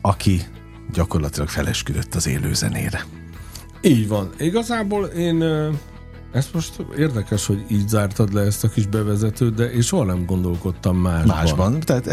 aki 0.00 0.40
gyakorlatilag 0.92 1.48
felesküdött 1.48 2.14
az 2.14 2.26
élő 2.26 2.54
zenére. 2.54 3.04
Így 3.82 4.08
van. 4.08 4.30
Igazából 4.38 5.04
én 5.04 5.44
ezt 6.32 6.54
most 6.54 6.84
érdekes, 6.98 7.46
hogy 7.46 7.64
így 7.68 7.88
zártad 7.88 8.32
le 8.32 8.40
ezt 8.40 8.64
a 8.64 8.68
kis 8.68 8.86
bevezetőt, 8.86 9.54
de 9.54 9.72
én 9.72 9.80
soha 9.80 10.04
nem 10.04 10.24
gondolkodtam 10.26 10.96
másban. 10.96 11.36
Másban, 11.36 11.80
tehát, 11.80 12.04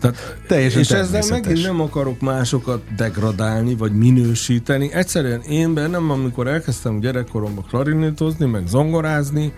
tehát 0.00 0.36
teljesen 0.46 0.80
És 0.80 0.90
ezzel 0.90 1.22
megint 1.30 1.62
nem 1.62 1.80
akarok 1.80 2.20
másokat 2.20 2.94
degradálni, 2.96 3.74
vagy 3.74 3.92
minősíteni. 3.92 4.92
Egyszerűen 4.92 5.40
én 5.40 5.74
bennem, 5.74 6.10
amikor 6.10 6.46
elkezdtem 6.46 7.00
gyerekkoromban 7.00 7.64
klarinétozni, 7.68 8.46
meg 8.46 8.66
zongorázni, 8.66 9.52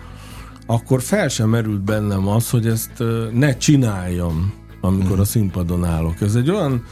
akkor 0.65 1.01
fel 1.01 1.27
sem 1.27 1.49
merült 1.49 1.81
bennem 1.81 2.27
az, 2.27 2.49
hogy 2.49 2.67
ezt 2.67 3.03
ne 3.33 3.57
csináljam, 3.57 4.53
amikor 4.81 5.17
mm. 5.17 5.19
a 5.19 5.25
színpadon 5.25 5.85
állok. 5.85 6.21
Ez 6.21 6.35
egy 6.35 6.49
olyan 6.49 6.83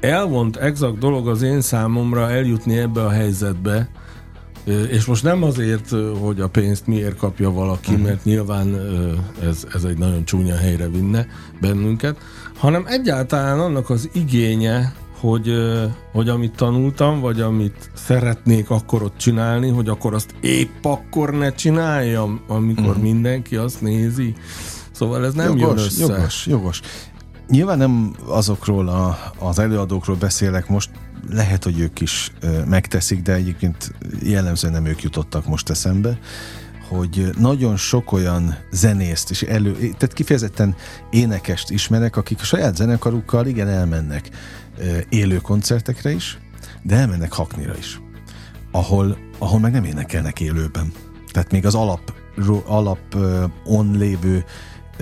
elvont, 0.00 0.56
exakt 0.56 0.98
dolog 0.98 1.28
az 1.28 1.42
én 1.42 1.60
számomra 1.60 2.30
eljutni 2.30 2.78
ebbe 2.78 3.04
a 3.04 3.10
helyzetbe, 3.10 3.88
és 4.64 5.04
most 5.04 5.22
nem 5.22 5.42
azért, 5.42 5.90
hogy 6.20 6.40
a 6.40 6.48
pénzt 6.48 6.86
miért 6.86 7.16
kapja 7.16 7.50
valaki, 7.50 7.90
uh-huh. 7.90 8.06
mert 8.06 8.24
nyilván 8.24 8.80
ez, 9.42 9.66
ez 9.74 9.84
egy 9.84 9.98
nagyon 9.98 10.24
csúnya 10.24 10.56
helyre 10.56 10.88
vinne 10.88 11.26
bennünket, 11.60 12.16
hanem 12.56 12.84
egyáltalán 12.86 13.60
annak 13.60 13.90
az 13.90 14.08
igénye, 14.12 14.94
hogy, 15.20 15.52
hogy 16.12 16.28
amit 16.28 16.56
tanultam, 16.56 17.20
vagy 17.20 17.40
amit 17.40 17.90
szeretnék 17.94 18.70
akkor 18.70 19.02
ott 19.02 19.16
csinálni, 19.16 19.68
hogy 19.68 19.88
akkor 19.88 20.14
azt 20.14 20.34
épp 20.40 20.84
akkor 20.84 21.30
ne 21.30 21.52
csináljam, 21.52 22.40
amikor 22.48 22.86
uh-huh. 22.86 23.02
mindenki 23.02 23.56
azt 23.56 23.80
nézi. 23.80 24.34
Szóval 24.90 25.24
ez 25.24 25.34
nem 25.34 25.56
jogos, 25.56 25.98
jön 25.98 26.10
össze. 26.10 26.14
Jogos, 26.14 26.46
jogos. 26.46 26.80
Nyilván 27.48 27.78
nem 27.78 28.16
azokról 28.26 28.88
a, 28.88 29.18
az 29.38 29.58
előadókról 29.58 30.16
beszélek 30.16 30.68
most, 30.68 30.90
lehet, 31.30 31.64
hogy 31.64 31.80
ők 31.80 32.00
is 32.00 32.32
megteszik, 32.66 33.22
de 33.22 33.32
egyébként 33.32 33.94
jellemzően 34.22 34.72
nem 34.72 34.86
ők 34.86 35.02
jutottak 35.02 35.46
most 35.46 35.70
eszembe, 35.70 36.18
hogy 36.88 37.30
nagyon 37.38 37.76
sok 37.76 38.12
olyan 38.12 38.56
zenészt 38.70 39.30
és 39.30 39.42
elő, 39.42 39.72
tehát 39.72 40.12
kifejezetten 40.12 40.74
énekest 41.10 41.70
ismerek, 41.70 42.16
akik 42.16 42.40
a 42.40 42.44
saját 42.44 42.76
zenekarukkal 42.76 43.46
igen 43.46 43.68
elmennek 43.68 44.30
élő 45.08 45.36
koncertekre 45.36 46.10
is, 46.12 46.38
de 46.82 46.96
elmennek 46.96 47.32
haknira 47.32 47.76
is, 47.76 48.00
ahol, 48.70 49.16
ahol 49.38 49.60
meg 49.60 49.72
nem 49.72 49.84
énekelnek 49.84 50.40
élőben. 50.40 50.92
Tehát 51.30 51.52
még 51.52 51.66
az 51.66 51.74
alap, 51.74 52.12
alap 52.66 53.16
on 53.64 53.96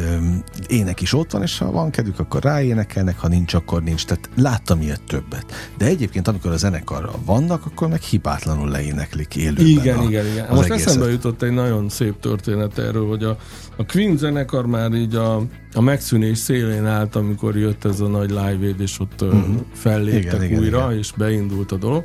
lévő 0.00 0.42
ének 0.68 1.00
is 1.00 1.12
ott 1.12 1.30
van, 1.30 1.42
és 1.42 1.58
ha 1.58 1.70
van 1.70 1.90
kedvük, 1.90 2.18
akkor 2.18 2.42
ráénekelnek, 2.42 3.18
ha 3.18 3.28
nincs, 3.28 3.54
akkor 3.54 3.82
nincs. 3.82 4.04
Tehát 4.04 4.28
láttam 4.36 4.80
ilyet 4.80 5.02
többet. 5.02 5.72
De 5.78 5.84
egyébként, 5.84 6.28
amikor 6.28 6.50
a 6.50 6.56
zenekarra 6.56 7.12
vannak, 7.24 7.66
akkor 7.66 7.88
meg 7.88 8.00
hibátlanul 8.00 8.68
leéneklik 8.68 9.36
élőben. 9.36 9.66
Igen, 9.66 9.98
a, 9.98 10.02
igen, 10.02 10.26
igen. 10.26 10.46
Most 10.50 10.70
egészet. 10.70 10.88
eszembe 10.88 11.10
jutott 11.10 11.42
egy 11.42 11.52
nagyon 11.52 11.88
szép 11.88 12.20
történet 12.20 12.78
erről, 12.78 13.08
hogy 13.08 13.24
a, 13.24 13.36
a 13.76 13.84
Queen 13.86 14.16
zenekar 14.16 14.66
már 14.66 14.92
így 14.92 15.14
a, 15.14 15.36
a 15.74 15.80
megszűnés 15.80 16.38
szélén 16.38 16.86
állt, 16.86 17.16
amikor 17.16 17.56
jött 17.56 17.84
ez 17.84 18.00
a 18.00 18.08
nagy 18.08 18.30
live 18.30 18.74
és 18.78 19.00
ott 19.00 19.22
uh-huh. 19.22 19.44
felléptek 19.72 20.42
igen, 20.42 20.58
újra, 20.58 20.76
igen, 20.76 20.88
igen. 20.88 20.98
és 20.98 21.12
beindult 21.16 21.72
a 21.72 21.76
dolog. 21.76 22.04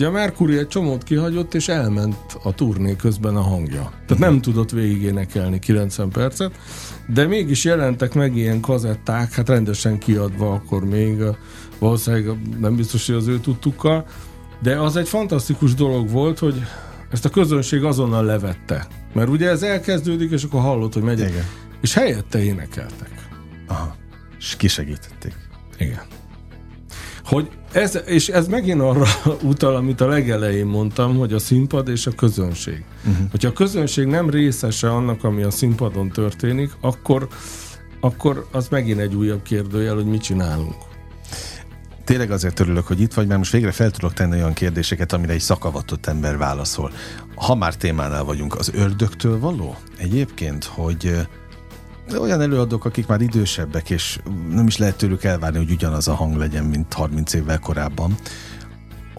Ugye 0.00 0.08
a 0.08 0.12
Mercury 0.12 0.58
egy 0.58 0.68
csomót 0.68 1.02
kihagyott, 1.02 1.54
és 1.54 1.68
elment 1.68 2.38
a 2.42 2.54
turné 2.54 2.96
közben 2.96 3.36
a 3.36 3.40
hangja. 3.40 3.82
Tehát 3.82 4.10
uh-huh. 4.10 4.18
nem 4.18 4.40
tudott 4.40 4.70
végigénekelni 4.70 5.58
90 5.58 6.10
percet, 6.10 6.52
de 7.06 7.26
mégis 7.26 7.64
jelentek 7.64 8.14
meg 8.14 8.36
ilyen 8.36 8.60
kazetták, 8.60 9.32
hát 9.32 9.48
rendesen 9.48 9.98
kiadva 9.98 10.52
akkor 10.52 10.84
még, 10.84 11.22
valószínűleg 11.78 12.36
nem 12.58 12.76
biztos, 12.76 13.06
hogy 13.06 13.14
az 13.14 13.26
ő 13.26 13.38
tudtukkal, 13.40 14.06
de 14.62 14.80
az 14.80 14.96
egy 14.96 15.08
fantasztikus 15.08 15.74
dolog 15.74 16.10
volt, 16.10 16.38
hogy 16.38 16.62
ezt 17.10 17.24
a 17.24 17.30
közönség 17.30 17.84
azonnal 17.84 18.24
levette. 18.24 18.86
Mert 19.12 19.28
ugye 19.28 19.48
ez 19.48 19.62
elkezdődik, 19.62 20.30
és 20.30 20.42
akkor 20.42 20.60
hallott, 20.60 20.92
hogy 20.92 21.02
megy. 21.02 21.18
Igen. 21.18 21.46
És 21.80 21.94
helyette 21.94 22.42
énekeltek. 22.42 23.28
Aha. 23.66 23.96
És 24.38 24.56
kisegítették. 24.56 25.34
Igen. 25.78 26.02
Hogy 27.24 27.50
ez, 27.72 27.98
és 28.06 28.28
ez 28.28 28.48
megint 28.48 28.80
arra 28.80 29.04
utal, 29.42 29.76
amit 29.76 30.00
a 30.00 30.06
legelején 30.06 30.66
mondtam, 30.66 31.16
hogy 31.16 31.32
a 31.32 31.38
színpad 31.38 31.88
és 31.88 32.06
a 32.06 32.10
közönség. 32.10 32.84
Uh-huh. 33.06 33.30
Hogyha 33.30 33.48
a 33.48 33.52
közönség 33.52 34.06
nem 34.06 34.30
részese 34.30 34.90
annak, 34.90 35.24
ami 35.24 35.42
a 35.42 35.50
színpadon 35.50 36.08
történik, 36.08 36.70
akkor, 36.80 37.28
akkor 38.00 38.46
az 38.52 38.68
megint 38.68 39.00
egy 39.00 39.14
újabb 39.14 39.42
kérdőjel, 39.42 39.94
hogy 39.94 40.06
mit 40.06 40.22
csinálunk. 40.22 40.74
Tényleg 42.04 42.30
azért 42.30 42.60
örülök, 42.60 42.86
hogy 42.86 43.00
itt 43.00 43.14
vagy, 43.14 43.26
mert 43.26 43.38
most 43.38 43.52
végre 43.52 43.72
fel 43.72 43.90
tudok 43.90 44.12
tenni 44.12 44.36
olyan 44.36 44.52
kérdéseket, 44.52 45.12
amire 45.12 45.32
egy 45.32 45.40
szakavatott 45.40 46.06
ember 46.06 46.36
válaszol. 46.36 46.92
Ha 47.34 47.54
már 47.54 47.74
témánál 47.76 48.24
vagyunk, 48.24 48.54
az 48.54 48.70
ördögtől 48.74 49.38
való 49.38 49.76
egyébként, 49.96 50.64
hogy 50.64 51.28
olyan 52.18 52.40
előadók, 52.40 52.84
akik 52.84 53.06
már 53.06 53.20
idősebbek, 53.20 53.90
és 53.90 54.18
nem 54.50 54.66
is 54.66 54.76
lehet 54.76 54.96
tőlük 54.96 55.24
elvárni, 55.24 55.58
hogy 55.58 55.70
ugyanaz 55.70 56.08
a 56.08 56.14
hang 56.14 56.36
legyen, 56.36 56.64
mint 56.64 56.92
30 56.92 57.32
évvel 57.32 57.58
korábban, 57.58 58.14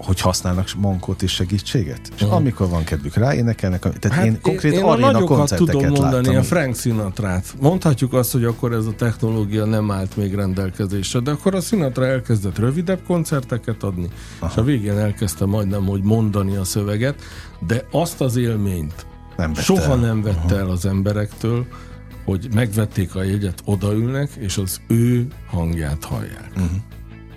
hogy 0.05 0.19
használnak 0.19 0.69
mankót 0.77 1.21
és 1.21 1.31
segítséget. 1.31 1.99
És 2.15 2.21
uh-huh. 2.21 2.37
amikor 2.37 2.69
van 2.69 2.83
kedvük 2.83 3.15
rá, 3.15 3.33
énekelnek. 3.33 3.79
Tehát 3.79 4.17
hát 4.17 4.25
én 4.25 4.41
konkrét 4.41 4.73
én, 4.73 4.79
én 4.79 5.03
a 5.03 5.23
koncerteket 5.23 5.75
tudom 5.75 5.91
mondani, 5.91 6.25
láttam. 6.25 6.35
a 6.35 6.43
Frank 6.43 6.75
Sinatra-t. 6.75 7.53
Mondhatjuk 7.59 8.13
azt, 8.13 8.31
hogy 8.31 8.43
akkor 8.43 8.73
ez 8.73 8.85
a 8.85 8.93
technológia 8.93 9.65
nem 9.65 9.91
állt 9.91 10.17
még 10.17 10.35
rendelkezésre, 10.35 11.19
de 11.19 11.31
akkor 11.31 11.55
a 11.55 11.61
Sinatra 11.61 12.05
elkezdett 12.05 12.57
rövidebb 12.57 12.99
koncerteket 13.07 13.83
adni, 13.83 14.07
Aha. 14.39 14.51
és 14.51 14.57
a 14.57 14.63
végén 14.63 14.97
elkezdte 14.97 15.45
majdnem, 15.45 15.85
hogy 15.85 16.03
mondani 16.03 16.55
a 16.55 16.63
szöveget, 16.63 17.21
de 17.67 17.85
azt 17.91 18.21
az 18.21 18.35
élményt 18.35 19.05
nem 19.37 19.53
soha 19.53 19.91
el. 19.91 19.97
nem 19.97 20.21
vette 20.21 20.43
uh-huh. 20.43 20.59
el 20.59 20.69
az 20.69 20.85
emberektől, 20.85 21.65
hogy 22.31 22.47
megvették 22.53 23.15
a 23.15 23.23
jegyet, 23.23 23.61
odaülnek, 23.65 24.29
és 24.39 24.57
az 24.57 24.81
ő 24.87 25.27
hangját 25.47 26.03
hallják. 26.03 26.51
Uh-huh. 26.55 26.69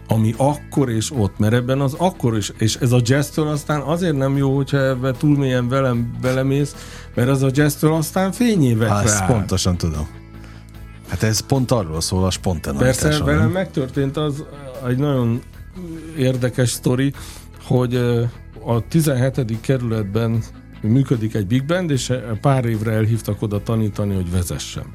Ami 0.09 0.35
akkor 0.37 0.91
és 0.91 1.11
ott, 1.11 1.39
mert 1.39 1.53
ebben 1.53 1.81
az 1.81 1.95
akkor 1.99 2.37
is, 2.37 2.53
és 2.59 2.77
ez 2.77 2.93
a 2.93 3.01
jazztől 3.03 3.49
aztán 3.49 3.81
azért 3.81 4.17
nem 4.17 4.37
jó, 4.37 4.57
hogyha 4.57 4.79
ebbe 4.79 5.13
túl 5.13 5.37
mélyen 5.37 5.69
velem 5.69 6.17
belemész, 6.21 6.75
mert 7.15 7.29
ez 7.29 7.43
a 7.43 7.49
jazztől 7.53 7.93
aztán 7.93 8.33
fényévek 8.33 8.89
Há, 8.89 9.03
ezt 9.03 9.27
pontosan 9.27 9.77
tudom. 9.77 10.09
Hát 11.09 11.23
ez 11.23 11.41
pont 11.41 11.71
arról 11.71 12.01
szól 12.01 12.25
a 12.25 12.31
spontaneitásról. 12.31 13.11
Persze, 13.11 13.25
velem 13.25 13.51
megtörtént 13.51 14.17
az 14.17 14.45
egy 14.89 14.99
nagyon 14.99 15.41
érdekes 16.19 16.71
sztori, 16.71 17.13
hogy 17.63 17.95
a 18.65 18.89
17. 18.89 19.61
kerületben 19.61 20.43
működik 20.89 21.35
egy 21.35 21.47
big 21.47 21.65
band, 21.65 21.91
és 21.91 22.13
pár 22.41 22.65
évre 22.65 22.93
elhívtak 22.93 23.43
oda 23.43 23.63
tanítani, 23.63 24.15
hogy 24.15 24.31
vezessem. 24.31 24.93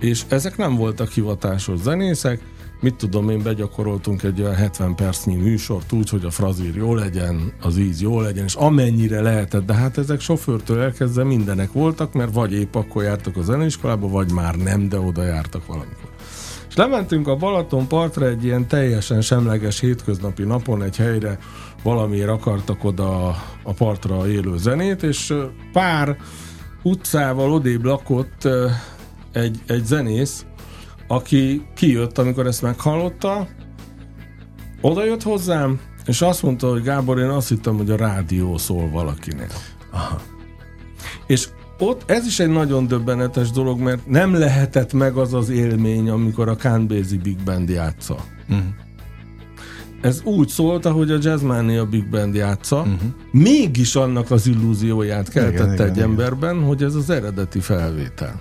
És 0.00 0.24
ezek 0.28 0.56
nem 0.56 0.76
voltak 0.76 1.10
hivatásos 1.10 1.78
zenészek, 1.78 2.40
mit 2.80 2.94
tudom 2.94 3.30
én, 3.30 3.42
begyakoroltunk 3.42 4.22
egy 4.22 4.40
olyan 4.40 4.54
70 4.54 4.94
percnyi 4.94 5.34
műsort 5.34 5.92
úgy, 5.92 6.10
hogy 6.10 6.24
a 6.24 6.30
frazír 6.30 6.76
jó 6.76 6.94
legyen, 6.94 7.52
az 7.60 7.76
íz 7.76 8.00
jó 8.00 8.20
legyen, 8.20 8.44
és 8.44 8.54
amennyire 8.54 9.20
lehetett, 9.20 9.66
de 9.66 9.74
hát 9.74 9.98
ezek 9.98 10.20
sofőrtől 10.20 10.80
elkezdve 10.80 11.24
mindenek 11.24 11.72
voltak, 11.72 12.12
mert 12.12 12.34
vagy 12.34 12.52
épp 12.52 12.74
akkor 12.74 13.02
jártak 13.02 13.36
a 13.36 13.42
zeneiskolába, 13.42 14.08
vagy 14.08 14.32
már 14.32 14.54
nem, 14.54 14.88
de 14.88 14.98
oda 14.98 15.24
jártak 15.24 15.66
valamikor. 15.66 16.10
És 16.68 16.76
lementünk 16.76 17.28
a 17.28 17.36
Balaton 17.36 17.86
partra 17.86 18.26
egy 18.26 18.44
ilyen 18.44 18.68
teljesen 18.68 19.20
semleges 19.20 19.80
hétköznapi 19.80 20.42
napon 20.42 20.82
egy 20.82 20.96
helyre, 20.96 21.38
valamiért 21.82 22.28
akartak 22.28 22.84
oda 22.84 23.28
a 23.62 23.72
partra 23.76 24.28
élő 24.28 24.56
zenét, 24.56 25.02
és 25.02 25.34
pár 25.72 26.16
utcával 26.82 27.52
odébb 27.52 27.84
lakott 27.84 28.48
egy, 29.32 29.58
egy 29.66 29.84
zenész, 29.84 30.46
aki 31.08 31.66
kijött, 31.74 32.18
amikor 32.18 32.46
ezt 32.46 32.62
meghallotta, 32.62 33.48
oda 34.80 35.04
jött 35.04 35.22
hozzám, 35.22 35.80
és 36.06 36.22
azt 36.22 36.42
mondta, 36.42 36.68
hogy 36.68 36.82
Gábor, 36.82 37.18
én 37.18 37.28
azt 37.28 37.48
hittem, 37.48 37.76
hogy 37.76 37.90
a 37.90 37.96
rádió 37.96 38.58
szól 38.58 38.90
valakinél. 38.90 39.50
Aha. 39.90 40.20
És 41.26 41.48
ott 41.78 42.10
ez 42.10 42.26
is 42.26 42.38
egy 42.38 42.48
nagyon 42.48 42.86
döbbenetes 42.86 43.50
dolog, 43.50 43.80
mert 43.80 44.06
nem 44.06 44.34
lehetett 44.34 44.92
meg 44.92 45.16
az 45.16 45.34
az 45.34 45.48
élmény, 45.48 46.10
amikor 46.10 46.48
a 46.48 46.56
Canbézi 46.56 47.16
Big 47.16 47.42
Band 47.44 47.68
játsza. 47.68 48.16
Uh-huh 48.48 48.64
ez 50.00 50.20
úgy 50.24 50.48
szólt, 50.48 50.86
ahogy 50.86 51.10
a 51.10 51.18
Jazzmania 51.20 51.86
Big 51.86 52.08
Band 52.08 52.34
játsza, 52.34 52.78
uh-huh. 52.78 53.00
mégis 53.30 53.94
annak 53.94 54.30
az 54.30 54.46
illúzióját 54.46 55.28
keltette 55.28 55.72
igen, 55.72 55.86
egy 55.86 55.96
igen, 55.96 56.08
emberben, 56.08 56.54
igen. 56.54 56.66
hogy 56.66 56.82
ez 56.82 56.94
az 56.94 57.10
eredeti 57.10 57.60
felvétel. 57.60 58.40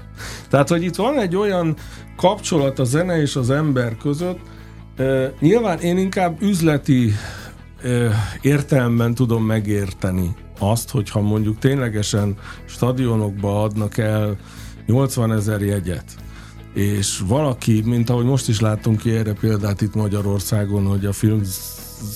Tehát, 0.50 0.70
hogy 0.70 0.84
itt 0.84 0.96
van 0.96 1.20
egy 1.20 1.36
olyan 1.36 1.76
kapcsolat 2.16 2.80
a 2.80 2.84
zene 2.84 3.22
és 3.22 3.36
az 3.36 3.50
ember 3.50 3.98
között, 3.98 4.40
uh, 4.98 5.26
nyilván 5.40 5.80
én 5.80 5.98
inkább 5.98 6.42
üzleti 6.42 7.14
uh, 7.84 8.14
értelemben 8.42 9.14
tudom 9.14 9.46
megérteni 9.46 10.36
azt, 10.60 10.90
hogyha 10.90 11.22
mondjuk 11.22 11.60
ténylegesen 11.60 12.38
stadionokba 12.66 13.64
adnak 13.64 13.98
el 13.98 14.38
80 14.86 15.32
ezer 15.32 15.62
jegyet, 15.62 16.16
és 16.74 17.22
valaki, 17.28 17.82
mint 17.86 18.10
ahogy 18.10 18.26
most 18.26 18.48
is 18.48 18.60
láttunk 18.60 18.98
ki 18.98 19.12
erre 19.12 19.34
példát 19.34 19.82
itt 19.82 19.96
Magyarországon, 19.96 20.86
hogy 20.86 21.06
a 21.06 21.14
film 21.14 21.42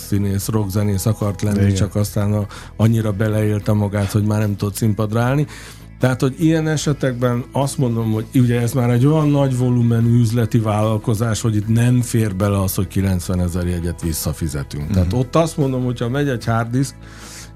színész, 0.08 0.48
rockzenész 0.48 1.06
akart 1.06 1.42
lenni, 1.42 1.62
Igen. 1.62 1.74
csak 1.74 1.96
aztán 1.96 2.34
a, 2.34 2.46
annyira 2.76 3.12
beleélte 3.12 3.72
magát, 3.72 4.12
hogy 4.12 4.24
már 4.24 4.40
nem 4.40 4.56
tud 4.56 4.76
színpadra 4.76 5.22
állni. 5.22 5.48
Tehát, 6.00 6.22
hogy 6.22 6.36
ilyen 6.38 6.68
esetekben 6.68 7.46
azt 7.52 7.78
mondom, 7.78 8.12
hogy 8.12 8.26
ugye 8.34 8.62
ez 8.62 8.74
már 8.74 8.90
egy 8.90 9.06
olyan 9.06 9.30
nagy 9.30 9.58
volumenű 9.58 10.20
üzleti 10.20 10.60
vállalkozás, 10.60 11.42
hogy 11.42 11.56
itt 11.56 11.68
nem 11.68 12.02
fér 12.02 12.36
bele 12.36 12.62
az, 12.62 12.76
hogy 12.76 12.88
90 12.88 13.40
ezer 13.40 13.68
jegyet 13.68 14.02
visszafizetünk. 14.02 14.84
Uh-huh. 14.84 14.98
Tehát 14.98 15.14
ott 15.14 15.36
azt 15.36 15.58
mondom, 15.58 15.84
hogyha 15.84 16.10
megy 16.10 16.30
egy 16.30 16.46
harddisk, 16.46 16.96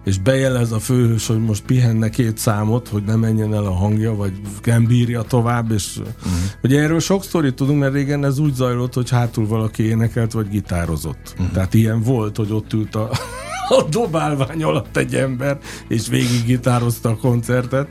és 0.08 0.17
bejelez 0.17 0.72
a 0.72 0.80
főhős, 0.80 1.28
hogy 1.28 1.39
most 1.39 1.63
pihenne 1.63 2.10
két 2.10 2.38
számot, 2.38 2.88
hogy 2.88 3.04
ne 3.04 3.15
menjen 3.15 3.54
el 3.54 3.65
a 3.65 3.72
hangja, 3.72 4.15
vagy 4.15 4.32
nem 4.63 4.86
bírja 4.86 5.22
tovább, 5.22 5.72
és 5.72 5.98
uh-huh. 5.98 6.34
ugye 6.63 6.82
erről 6.82 7.00
sok 7.00 7.24
sztorit 7.24 7.56
tudunk, 7.56 7.80
mert 7.80 7.93
régen 7.93 8.26
ez 8.26 8.39
úgy 8.39 8.54
zajlott, 8.54 8.93
hogy 8.93 9.10
hátul 9.10 9.48
valaki 9.48 9.84
énekelt, 9.84 10.32
vagy 10.32 10.50
gitározott. 10.50 11.34
Uh-huh. 11.34 11.52
Tehát 11.52 11.74
ilyen 11.74 12.02
volt, 12.02 12.38
hogy 12.38 12.52
ott 12.52 12.74
ült 12.74 12.96
a, 12.96 13.10
a 13.78 13.84
dobálvány 13.89 14.63
alatt 14.63 14.98
egy 14.98 15.15
ember, 15.15 15.58
és 15.88 16.08
végig 16.08 16.46
gitározta 16.46 17.10
a 17.10 17.17
koncertet, 17.17 17.88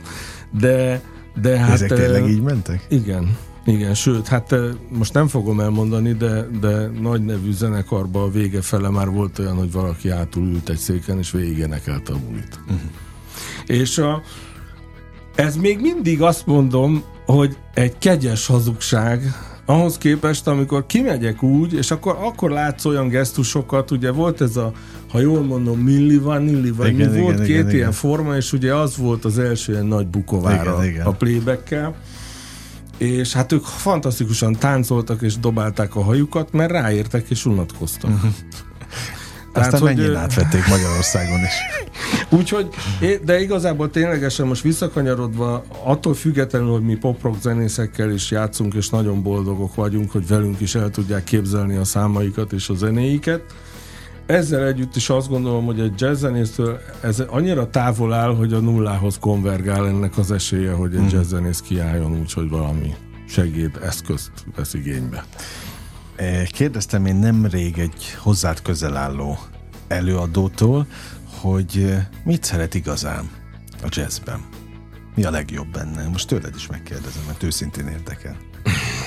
de, 0.59 1.01
de 1.41 1.57
hát... 1.57 1.71
Ezek 1.71 1.93
tényleg 1.93 2.29
így 2.29 2.41
mentek? 2.41 2.85
igen, 2.89 3.37
igen, 3.67 3.93
sőt, 3.93 4.27
hát 4.27 4.51
eh, 4.51 4.59
most 4.89 5.13
nem 5.13 5.27
fogom 5.27 5.59
elmondani, 5.59 6.13
de, 6.13 6.47
de 6.59 6.87
nagy 7.01 7.25
nevű 7.25 7.51
zenekarban 7.51 8.23
a 8.23 8.31
vége 8.31 8.61
fele 8.61 8.89
már 8.89 9.09
volt 9.09 9.39
olyan, 9.39 9.55
hogy 9.55 9.71
valaki 9.71 10.09
átul 10.09 10.45
ült 10.45 10.69
egy 10.69 10.77
széken, 10.77 11.17
és 11.17 11.31
végig 11.31 11.57
énekelte 11.57 12.13
a 12.13 12.17
bulit. 12.27 12.59
Uh-huh. 12.63 12.79
És 13.65 13.97
a, 13.97 14.21
ez 15.35 15.55
még 15.55 15.79
mindig 15.79 16.21
azt 16.21 16.45
mondom, 16.45 17.03
hogy 17.25 17.57
egy 17.73 17.97
kegyes 17.97 18.45
hazugság, 18.45 19.33
ahhoz 19.65 19.97
képest, 19.97 20.47
amikor 20.47 20.85
kimegyek 20.85 21.43
úgy, 21.43 21.73
és 21.73 21.91
akkor, 21.91 22.17
akkor 22.21 22.49
látsz 22.49 22.85
olyan 22.85 23.07
gesztusokat, 23.07 23.91
ugye 23.91 24.11
volt 24.11 24.41
ez 24.41 24.57
a, 24.57 24.71
ha 25.09 25.19
jól 25.19 25.41
mondom, 25.41 25.79
milli 25.79 26.17
vanilli, 26.17 26.71
vagy 26.71 26.93
Igen, 26.93 27.09
mi 27.09 27.19
volt 27.19 27.33
igen, 27.33 27.45
két 27.45 27.55
igen, 27.55 27.69
ilyen 27.69 27.77
igen. 27.77 27.91
forma, 27.91 28.35
és 28.35 28.53
ugye 28.53 28.75
az 28.75 28.97
volt 28.97 29.25
az 29.25 29.39
első 29.39 29.71
ilyen 29.71 29.85
nagy 29.85 30.07
bukovára 30.07 30.83
Igen, 30.83 30.93
igen. 30.93 31.05
a 31.05 31.11
playbackkel, 31.11 31.95
és 32.97 33.33
hát 33.33 33.51
ők 33.51 33.63
fantasztikusan 33.63 34.55
táncoltak 34.55 35.21
és 35.21 35.37
dobálták 35.37 35.95
a 35.95 36.03
hajukat, 36.03 36.51
mert 36.51 36.71
ráértek 36.71 37.29
és 37.29 37.45
unatkoztak. 37.45 38.11
Uh-huh. 38.11 38.31
Aztán 39.53 39.81
hogy, 39.81 39.95
mennyien 39.95 40.15
átvették 40.15 40.67
Magyarországon 40.67 41.39
is. 41.39 41.53
Úgyhogy, 42.39 42.69
de 43.23 43.41
igazából 43.41 43.89
ténylegesen 43.89 44.47
most 44.47 44.61
visszakanyarodva, 44.61 45.63
attól 45.83 46.13
függetlenül, 46.13 46.71
hogy 46.71 46.81
mi 46.81 46.95
pop-rock 46.95 47.41
zenészekkel 47.41 48.11
is 48.11 48.31
játszunk, 48.31 48.73
és 48.73 48.89
nagyon 48.89 49.23
boldogok 49.23 49.75
vagyunk, 49.75 50.11
hogy 50.11 50.27
velünk 50.27 50.59
is 50.59 50.75
el 50.75 50.89
tudják 50.89 51.23
képzelni 51.23 51.75
a 51.75 51.83
számaikat 51.83 52.51
és 52.51 52.69
a 52.69 52.73
zenéiket, 52.73 53.41
ezzel 54.27 54.65
együtt 54.65 54.95
is 54.95 55.09
azt 55.09 55.29
gondolom, 55.29 55.65
hogy 55.65 55.79
egy 55.79 56.01
jazzzenésztől 56.01 56.79
ez 57.01 57.19
annyira 57.19 57.69
távol 57.69 58.13
áll, 58.13 58.35
hogy 58.35 58.53
a 58.53 58.59
nullához 58.59 59.17
konvergál 59.19 59.87
ennek 59.87 60.17
az 60.17 60.31
esélye, 60.31 60.71
hogy 60.71 60.95
egy 60.95 61.11
jazzzenész 61.11 61.59
kiálljon 61.61 62.19
úgy, 62.19 62.33
hogy 62.33 62.49
valami 62.49 62.95
segéd 63.27 63.79
eszközt 63.83 64.31
vesz 64.55 64.73
igénybe. 64.73 65.25
Eh, 66.15 66.45
Kérdeztem 66.45 67.05
én 67.05 67.15
nemrég 67.15 67.77
egy 67.77 68.15
hozzád 68.17 68.61
közel 68.61 68.97
álló 68.97 69.37
előadótól, 69.87 70.85
hogy 71.41 71.85
eh, 71.89 72.05
mit 72.23 72.43
szeret 72.43 72.73
igazán 72.73 73.29
a 73.83 73.87
jazzben. 73.89 74.39
Mi 75.15 75.23
a 75.23 75.31
legjobb 75.31 75.67
benne? 75.67 76.07
Most 76.07 76.27
tőled 76.27 76.55
is 76.55 76.67
megkérdezem, 76.67 77.23
mert 77.27 77.43
őszintén 77.43 77.87
érdekel. 77.87 78.37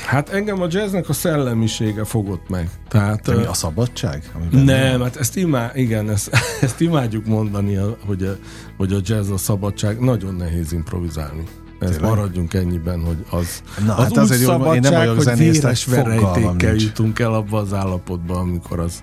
Hát 0.07 0.29
engem 0.29 0.62
a 0.62 0.66
jazznek 0.68 1.09
a 1.09 1.12
szellemisége 1.12 2.05
fogott 2.05 2.48
meg. 2.48 2.70
Tehát, 2.88 3.26
Mi 3.26 3.33
ö, 3.33 3.48
a 3.48 3.55
szabadság? 3.55 4.31
Ami 4.35 4.44
benne 4.50 4.81
van? 4.81 4.90
Nem, 4.90 5.00
hát 5.00 5.16
ezt, 5.16 5.37
imá, 5.37 5.70
igen, 5.74 6.11
ezt, 6.11 6.31
ezt 6.61 6.81
imádjuk 6.81 7.26
mondani, 7.26 7.74
hogy 8.07 8.22
a, 8.22 8.37
hogy 8.76 8.92
a 8.92 8.98
jazz 9.05 9.31
a 9.31 9.37
szabadság. 9.37 10.00
Nagyon 10.00 10.35
nehéz 10.35 10.72
improvizálni. 10.72 11.42
Ezt 11.81 11.92
Tényleg? 11.92 12.11
maradjunk 12.11 12.55
ennyiben, 12.55 13.05
hogy 13.05 13.24
az, 13.31 13.62
Na, 13.85 13.94
az 13.94 14.03
hát 14.03 14.11
úgy 14.11 14.18
azért 14.18 14.40
jó, 14.40 14.48
én 14.48 14.57
nem 14.57 14.83
szabadság, 14.83 14.98
vagyok 14.98 15.24
hogy 15.24 15.38
véres 15.38 15.85
verejtékkel 15.85 16.74
jutunk 16.74 17.18
el 17.18 17.35
abba 17.35 17.59
az 17.59 17.72
állapotba, 17.72 18.38
amikor 18.38 18.81
az, 18.81 19.03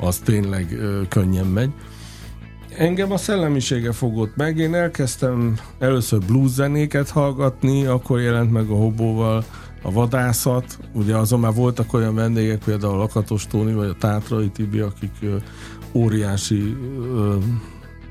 az 0.00 0.18
tényleg 0.18 0.72
ö, 0.72 1.00
könnyen 1.08 1.46
megy. 1.46 1.70
Engem 2.78 3.12
a 3.12 3.16
szellemisége 3.16 3.92
fogott 3.92 4.36
meg. 4.36 4.58
Én 4.58 4.74
elkezdtem 4.74 5.54
először 5.78 6.18
blues 6.18 6.50
zenéket 6.50 7.10
hallgatni, 7.10 7.84
akkor 7.84 8.20
jelent 8.20 8.52
meg 8.52 8.68
a 8.68 8.74
hobóval 8.74 9.44
a 9.82 9.92
vadászat. 9.92 10.78
Ugye 10.92 11.16
azon 11.16 11.40
már 11.40 11.54
voltak 11.54 11.92
olyan 11.92 12.14
vendégek, 12.14 12.64
például 12.64 12.94
a 12.94 12.98
Lakatos 12.98 13.46
Tóni 13.46 13.72
vagy 13.72 13.88
a 13.88 13.96
Tátrai 13.98 14.48
Tibi, 14.48 14.78
akik 14.78 15.12
ö, 15.20 15.36
óriási 15.92 16.76
ö, 17.00 17.36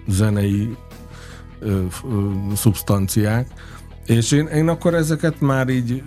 zenei 0.07 0.75
ö, 1.59 1.83
ö, 2.11 2.29
szubstanciák. 2.55 3.47
És 4.05 4.31
én, 4.31 4.45
én 4.45 4.67
akkor 4.67 4.93
ezeket 4.93 5.41
már 5.41 5.69
így 5.69 6.03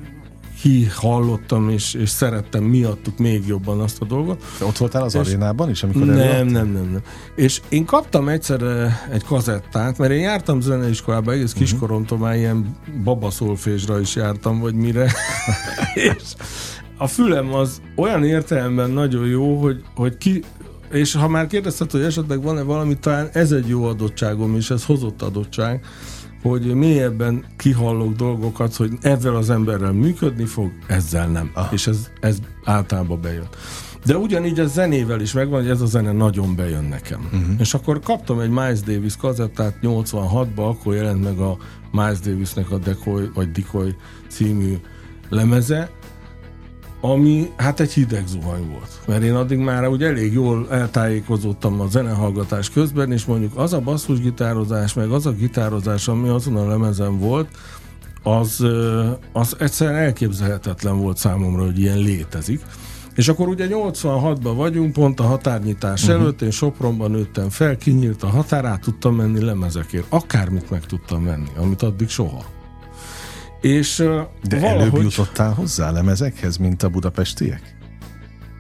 hi 0.63 0.85
hallottam, 0.95 1.69
és, 1.71 1.95
és 1.95 2.09
szerettem 2.09 2.63
miattuk 2.65 3.19
még 3.19 3.47
jobban 3.47 3.81
azt 3.81 4.01
a 4.01 4.05
dolgot. 4.05 4.45
Te 4.59 4.65
Ott 4.65 4.77
voltál 4.77 5.03
az 5.03 5.15
És- 5.15 5.21
arénában 5.21 5.71
is, 5.71 5.83
amikor 5.83 6.03
Nem, 6.07 6.17
előadtál? 6.19 6.45
nem, 6.45 6.53
nem, 6.73 6.91
nem. 6.91 7.03
És 7.37 7.61
én 7.69 7.85
kaptam 7.85 8.29
egyszer 8.29 8.63
eh, 8.63 8.99
egy 9.13 9.25
kazettát, 9.25 9.99
mert 9.99 10.13
én 10.13 10.21
jártam 10.21 10.61
zeneiskolába, 10.61 11.33
egész 11.33 11.51
Mhm. 11.53 11.63
kiskoromtól 11.63 12.19
már 12.19 12.37
ilyen 12.37 12.77
babaszolfésra 13.05 14.01
is 14.01 14.15
jártam, 14.17 14.61
vagy 14.61 14.75
mire. 14.75 15.13
és 15.95 16.23
a 16.97 17.07
fülem 17.07 17.55
az 17.55 17.81
olyan 17.97 18.25
értelemben 18.25 18.91
nagyon 18.91 19.27
jó, 19.27 19.61
hogy, 19.61 19.83
hogy 19.95 20.19
ki, 20.19 20.43
és 20.93 21.15
ha 21.15 21.29
már 21.29 21.47
kérdezted, 21.47 21.91
hogy 21.91 22.03
esetleg 22.03 22.43
van-e 22.43 22.63
valami, 22.63 22.99
talán 22.99 23.29
ez 23.33 23.53
egy 23.53 23.69
jó 23.69 23.85
adottságom, 23.85 24.57
és 24.57 24.71
ez 24.71 24.85
hozott 24.85 25.23
adottság, 25.23 25.85
hogy 26.43 26.75
mélyebben 26.75 27.45
kihallok 27.57 28.15
dolgokat, 28.15 28.77
hogy 28.77 28.93
ezzel 29.01 29.37
az 29.37 29.51
emberrel 29.51 29.93
működni 29.93 30.45
fog, 30.45 30.73
ezzel 30.87 31.29
nem. 31.29 31.51
Aha. 31.55 31.73
És 31.73 31.87
ez, 31.87 32.11
ez 32.21 32.39
általában 32.65 33.21
bejön. 33.21 33.49
De 34.05 34.17
ugyanígy 34.17 34.61
a 34.61 34.67
zenével 34.67 35.21
is 35.21 35.33
megvan, 35.33 35.61
hogy 35.61 35.71
ez 35.71 35.81
a 35.81 35.87
zene 35.87 36.13
nagyon 36.13 36.57
bejön 36.57 36.85
nekem. 36.85 37.21
Uh-huh. 37.25 37.55
És 37.59 37.75
akkor 37.75 38.01
kaptam 38.01 38.41
egy 38.41 38.51
Miles 38.51 38.81
Davis 38.81 39.17
kazettát 39.17 39.75
86-ban, 39.83 40.69
akkor 40.69 40.95
jelent 40.95 41.23
meg 41.23 41.39
a 41.39 41.57
Miles 41.93 42.19
Davisnek 42.19 42.71
a 42.71 42.79
Decoy, 42.79 43.31
vagy 43.35 43.51
Decoy 43.51 43.95
című 44.29 44.77
lemeze, 45.29 45.91
ami 47.01 47.51
hát 47.57 47.81
egy 47.81 47.93
hideg 47.93 48.27
zuhany 48.27 48.69
volt. 48.71 49.01
Mert 49.07 49.23
én 49.23 49.35
addig 49.35 49.59
már 49.59 49.89
úgy 49.89 50.03
elég 50.03 50.33
jól 50.33 50.67
eltájékozottam 50.71 51.81
a 51.81 51.89
zenehallgatás 51.89 52.71
közben, 52.71 53.13
és 53.13 53.25
mondjuk 53.25 53.53
az 53.57 53.73
a 53.73 53.81
basszusgitározás, 53.81 54.95
meg 54.95 55.11
az 55.11 55.27
a 55.27 55.33
gitározás, 55.33 56.09
ami 56.09 56.29
azon 56.29 56.57
a 56.57 56.69
lemezen 56.69 57.19
volt, 57.19 57.49
az, 58.23 58.67
az 59.33 59.57
egyszerűen 59.59 59.97
elképzelhetetlen 59.97 60.99
volt 60.99 61.17
számomra, 61.17 61.65
hogy 61.65 61.79
ilyen 61.79 61.99
létezik. 61.99 62.61
És 63.15 63.29
akkor 63.29 63.49
ugye 63.49 63.67
86-ban 63.71 64.53
vagyunk, 64.57 64.93
pont 64.93 65.21
a 65.21 65.23
határnyitás 65.23 66.03
uh-huh. 66.03 66.21
előtt, 66.21 66.43
én 66.43 66.51
Sopronban 66.51 67.11
nőttem 67.11 67.49
fel, 67.49 67.77
kinyílt 67.77 68.23
a 68.23 68.27
határ, 68.27 68.65
át 68.65 68.81
tudtam 68.81 69.15
menni 69.15 69.45
lemezekért. 69.45 70.07
Akármit 70.09 70.71
meg 70.71 70.87
tudtam 70.87 71.23
menni, 71.23 71.49
amit 71.57 71.83
addig 71.83 72.09
soha. 72.09 72.45
És 73.61 74.05
De 74.49 74.63
előbb 74.63 74.97
jutottál 74.97 75.53
hozzá 75.53 75.91
lemezekhez, 75.91 76.57
mint 76.57 76.83
a 76.83 76.89
budapestiek? 76.89 77.77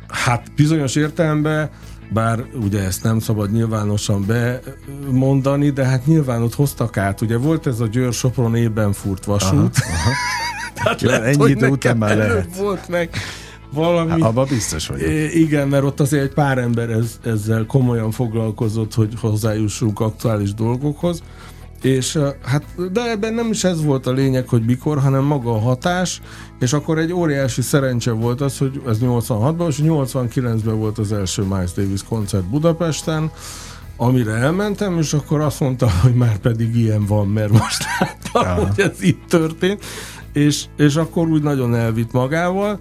Hát 0.08 0.52
bizonyos 0.56 0.94
értelemben, 0.96 1.70
bár 2.12 2.44
ugye 2.61 2.82
ezt 2.82 3.02
nem 3.02 3.18
szabad 3.18 3.52
nyilvánosan 3.52 4.26
bemondani, 4.26 5.70
de 5.70 5.84
hát 5.84 6.06
nyilván 6.06 6.42
ott 6.42 6.54
hoztak 6.54 6.96
át. 6.96 7.20
Ugye 7.20 7.37
volt 7.37 7.66
ez 7.66 7.80
a 7.80 7.87
Győr 7.87 8.12
Sopron 8.12 8.56
ében 8.56 8.92
furt 8.92 9.24
vasút. 9.24 9.76
Aha, 9.76 9.92
aha. 9.94 10.11
Tehát 10.82 11.02
Jó, 11.02 11.11
ennyi 11.11 11.37
hogy 11.37 11.50
idő 11.50 11.68
után 11.68 11.96
már 11.96 12.16
lehet. 12.16 12.56
volt 12.56 12.88
meg 12.88 13.11
valami... 13.72 14.11
Hát, 14.11 14.20
abban 14.20 14.46
biztos 14.48 14.87
vagyok. 14.87 15.08
Igen, 15.34 15.68
mert 15.68 15.84
ott 15.84 16.00
azért 16.00 16.22
egy 16.22 16.32
pár 16.32 16.58
ember 16.58 16.90
ez, 16.90 17.18
ezzel 17.24 17.66
komolyan 17.66 18.11
foglalkozott, 18.11 18.94
hogy 18.94 19.12
hozzájussunk 19.20 20.00
aktuális 20.00 20.54
dolgokhoz. 20.54 21.22
És 21.82 22.18
hát, 22.42 22.92
de 22.92 23.10
ebben 23.10 23.34
nem 23.34 23.50
is 23.50 23.64
ez 23.64 23.84
volt 23.84 24.06
a 24.06 24.12
lényeg, 24.12 24.48
hogy 24.48 24.64
mikor, 24.64 24.98
hanem 24.98 25.24
maga 25.24 25.52
a 25.54 25.58
hatás, 25.58 26.20
és 26.60 26.72
akkor 26.72 26.98
egy 26.98 27.12
óriási 27.12 27.62
szerencse 27.62 28.10
volt 28.10 28.40
az, 28.40 28.58
hogy 28.58 28.82
ez 28.86 28.98
86-ban, 29.00 29.68
és 29.68 29.80
89-ben 29.82 30.78
volt 30.78 30.98
az 30.98 31.12
első 31.12 31.42
Miles 31.42 31.72
Davis 31.72 32.02
koncert 32.02 32.44
Budapesten, 32.44 33.30
amire 33.96 34.32
elmentem, 34.32 34.98
és 34.98 35.12
akkor 35.12 35.40
azt 35.40 35.60
mondta, 35.60 35.90
hogy 36.02 36.14
már 36.14 36.38
pedig 36.38 36.76
ilyen 36.76 37.06
van, 37.06 37.28
mert 37.28 37.50
most 37.50 37.84
láttam, 38.00 38.42
Aha. 38.42 38.66
hogy 38.66 38.80
ez 38.80 39.03
itt 39.03 39.22
történt, 39.28 39.84
és, 40.32 40.64
és 40.76 40.96
akkor 40.96 41.28
úgy 41.28 41.42
nagyon 41.42 41.74
elvitt 41.74 42.12
magával, 42.12 42.78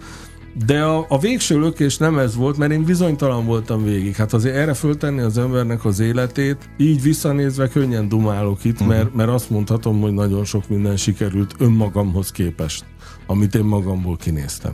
de 0.65 0.83
a, 0.83 1.05
a 1.09 1.19
végső 1.19 1.59
lökés 1.59 1.97
nem 1.97 2.17
ez 2.17 2.35
volt, 2.35 2.57
mert 2.57 2.71
én 2.71 2.83
bizonytalan 2.83 3.45
voltam 3.45 3.83
végig. 3.83 4.15
Hát 4.15 4.33
azért 4.33 4.55
erre 4.55 4.73
föltenni 4.73 5.19
az 5.19 5.37
embernek 5.37 5.85
az 5.85 5.99
életét, 5.99 6.69
így 6.77 7.01
visszanézve 7.01 7.67
könnyen 7.67 8.09
dumálok 8.09 8.63
itt, 8.63 8.73
uh-huh. 8.73 8.87
mert, 8.87 9.13
mert 9.13 9.29
azt 9.29 9.49
mondhatom, 9.49 10.01
hogy 10.01 10.13
nagyon 10.13 10.45
sok 10.45 10.69
minden 10.69 10.97
sikerült 10.97 11.55
önmagamhoz 11.57 12.31
képest, 12.31 12.85
amit 13.27 13.55
én 13.55 13.63
magamból 13.63 14.17
kinéztem. 14.17 14.73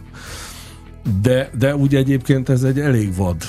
De, 1.22 1.50
de 1.58 1.76
úgy 1.76 1.96
egyébként 1.96 2.50
ez 2.50 2.64
egy 2.64 2.80
elég 2.80 3.16
vad 3.16 3.44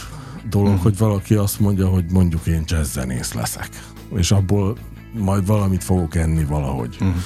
dolog, 0.50 0.68
uh-huh. 0.68 0.82
hogy 0.82 0.98
valaki 0.98 1.34
azt 1.34 1.60
mondja, 1.60 1.88
hogy 1.88 2.04
mondjuk 2.12 2.46
én 2.46 2.62
jazzzenész 2.66 3.32
leszek, 3.32 3.68
és 4.16 4.30
abból 4.30 4.76
majd 5.18 5.46
valamit 5.46 5.84
fogok 5.84 6.14
enni 6.14 6.44
valahogy. 6.44 6.96
Uh-huh. 7.00 7.16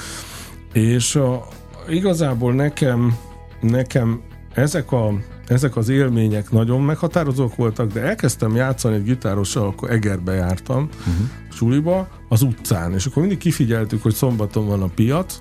És 0.73 1.17
a, 1.17 1.49
igazából 1.89 2.55
nekem, 2.55 3.17
nekem 3.61 4.21
ezek 4.59 4.93
a 4.93 5.13
ezek 5.49 5.77
az 5.77 5.89
élmények 5.89 6.51
nagyon 6.51 6.81
meghatározók 6.81 7.57
voltak, 7.57 7.93
de 7.93 8.01
elkezdtem 8.01 8.57
játszani 8.57 8.95
egy 8.95 9.05
gitárossal, 9.05 9.67
akkor 9.67 9.91
Egerbe 9.91 10.33
jártam, 10.33 10.89
uh-huh. 10.99 11.27
suliba, 11.53 12.09
az 12.29 12.43
utcán, 12.43 12.95
és 12.95 13.07
akkor 13.07 13.21
mindig 13.23 13.39
kifigyeltük, 13.39 14.03
hogy 14.03 14.15
szombaton 14.15 14.67
van 14.67 14.83
a 14.83 14.87
piac, 14.87 15.39